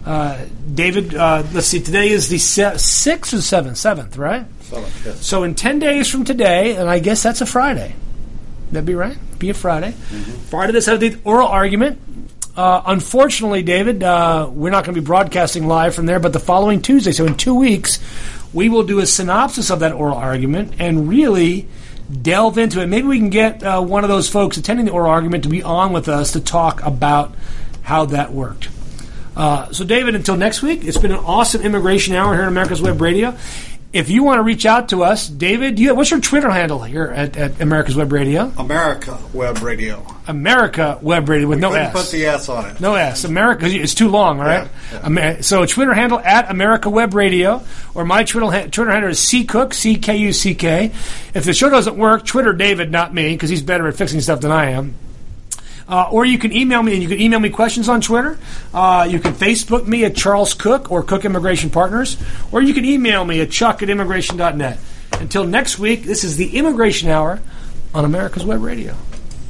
Uh, 0.06 0.46
David, 0.72 1.16
uh, 1.16 1.44
let's 1.54 1.68
see. 1.68 1.82
Today 1.82 2.10
is 2.10 2.30
the 2.30 2.38
se- 2.38 2.78
sixth 2.78 3.34
or 3.34 3.42
seventh, 3.42 3.78
seventh, 3.78 4.18
right? 4.18 4.46
Seventh, 4.62 5.06
yes. 5.06 5.26
So 5.26 5.44
in 5.44 5.56
ten 5.56 5.80
days 5.80 6.10
from 6.10 6.26
today, 6.26 6.76
and 6.76 6.90
I 6.90 7.00
guess 7.00 7.24
that's 7.24 7.42
a 7.42 7.46
Friday. 7.46 7.96
That'd 8.72 8.86
be 8.86 8.96
right. 8.96 9.18
Be 9.40 9.50
a 9.50 9.54
Friday. 9.54 9.92
Mm-hmm. 9.92 10.32
Friday, 10.50 10.74
the 10.74 11.20
oral 11.24 11.48
argument. 11.48 12.00
Uh, 12.56 12.82
unfortunately, 12.86 13.64
David, 13.64 14.02
uh, 14.02 14.50
we're 14.50 14.70
not 14.70 14.86
going 14.86 14.96
to 14.96 15.02
be 15.02 15.06
broadcasting 15.06 15.68
live 15.68 15.94
from 15.94 16.06
there, 16.06 16.20
but 16.20 16.32
the 16.32 16.40
following 16.40 16.82
Tuesday, 16.82 17.12
so 17.12 17.26
in 17.26 17.36
two 17.36 17.54
weeks, 17.54 18.00
we 18.54 18.70
will 18.70 18.84
do 18.84 19.00
a 19.00 19.06
synopsis 19.06 19.70
of 19.70 19.80
that 19.82 19.92
oral 19.92 20.16
argument 20.16 20.76
and 20.80 21.10
really 21.10 21.68
delve 22.22 22.58
into 22.58 22.82
it. 22.82 22.88
Maybe 22.88 23.08
we 23.08 23.18
can 23.18 23.30
get 23.30 23.64
uh, 23.64 23.82
one 23.82 24.04
of 24.04 24.10
those 24.10 24.30
folks 24.30 24.58
attending 24.58 24.86
the 24.86 24.92
oral 24.92 25.12
argument 25.12 25.44
to 25.44 25.50
be 25.50 25.64
on 25.64 25.94
with 25.94 26.08
us 26.08 26.34
to 26.34 26.40
talk 26.40 26.84
about 26.84 27.34
how 27.82 28.06
that 28.06 28.32
worked. 28.32 28.70
Uh, 29.36 29.72
so, 29.72 29.84
David, 29.84 30.16
until 30.16 30.38
next 30.38 30.62
week, 30.62 30.86
it's 30.86 30.98
been 30.98 31.12
an 31.12 31.18
awesome 31.18 31.62
immigration 31.62 32.16
hour 32.16 32.34
here 32.34 32.44
on 32.44 32.48
America's 32.48 32.82
Web 32.82 33.02
Radio 33.02 33.36
if 33.96 34.10
you 34.10 34.24
want 34.24 34.40
to 34.40 34.44
reach 34.44 34.66
out 34.66 34.90
to 34.90 35.04
us, 35.04 35.26
David, 35.26 35.80
you, 35.80 35.96
what's 35.96 36.12
your 36.12 36.20
Twitter 36.20 36.50
handle 36.52 36.84
here 36.84 37.06
at, 37.06 37.38
at, 37.38 37.62
America's 37.62 37.96
Web 37.96 38.12
Radio? 38.12 38.52
America 38.58 39.18
Web 39.34 39.62
Radio. 39.62 40.06
America 40.28 41.00
Web 41.02 41.30
Radio 41.30 41.48
with 41.48 41.60
we 41.60 41.62
no 41.62 41.72
S. 41.72 41.94
Put 41.94 42.12
the 42.12 42.26
S 42.26 42.50
on 42.50 42.66
it. 42.66 42.82
No 42.82 42.96
S. 42.96 43.24
America. 43.24 43.68
It's 43.68 43.94
too 43.94 44.10
long. 44.10 44.42
All 44.42 44.46
right. 44.46 44.68
Yeah, 44.92 45.10
yeah. 45.10 45.42
So 45.42 45.66
Twitter 45.66 45.94
handle 45.94 46.20
at 46.20 46.52
America 46.52 46.90
Web 46.90 47.14
Radio, 47.14 47.64
or 47.94 48.04
my 48.04 48.26
Twitter 48.26 48.68
Twitter 48.68 48.92
handle 48.92 49.12
is 49.12 49.20
C 49.20 49.46
Kuck 49.46 49.74
C 49.74 49.96
K 49.96 50.18
U 50.18 50.34
C 50.34 50.56
K. 50.56 50.92
If 51.34 51.46
the 51.46 51.54
show 51.54 51.70
doesn't 51.70 51.96
work, 51.96 52.26
Twitter 52.26 52.52
David, 52.52 52.92
not 52.92 53.14
me, 53.14 53.30
because 53.30 53.50
he's 53.50 53.62
better 53.62 53.88
at 53.88 53.96
fixing 53.96 54.20
stuff 54.20 54.42
than 54.42 54.52
I 54.52 54.72
am. 54.72 54.94
Uh, 55.88 56.10
or 56.12 56.26
you 56.26 56.40
can 56.40 56.52
email 56.52 56.82
me, 56.82 56.94
and 56.94 57.04
you 57.04 57.10
can 57.10 57.20
email 57.20 57.40
me 57.40 57.50
questions 57.50 57.88
on 57.88 58.02
Twitter. 58.02 58.40
Uh, 58.74 59.08
you 59.10 59.20
can 59.20 59.34
Facebook 59.34 59.86
me 59.86 60.04
at 60.04 60.16
Charles 60.16 60.54
Kuck 60.54 60.92
or 60.92 61.04
Kuck 61.04 61.26
Immigration 61.26 61.70
Partners, 61.70 62.18
or 62.52 62.62
you 62.62 62.74
can 62.74 62.86
email 62.86 63.24
me 63.24 63.40
at 63.42 63.52
chuck 63.52 63.84
at 63.84 63.90
immigration.net. 63.90 64.80
Until 65.20 65.46
next 65.46 65.78
week, 65.80 66.04
this 66.04 66.24
is 66.24 66.38
the 66.38 66.58
Immigration 66.58 67.10
Hour 67.10 67.40
on 67.94 68.04
America's 68.04 68.44
Web 68.44 68.62
Radio. 68.62 68.96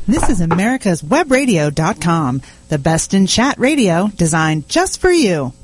This 0.08 0.30
is 0.30 0.40
America's 0.40 1.02
Webradio.com, 1.02 2.42
the 2.70 2.78
best 2.78 3.14
in 3.16 3.26
chat 3.26 3.58
radio 3.58 4.08
designed 4.16 4.70
just 4.70 5.02
for 5.02 5.12
you. 5.12 5.54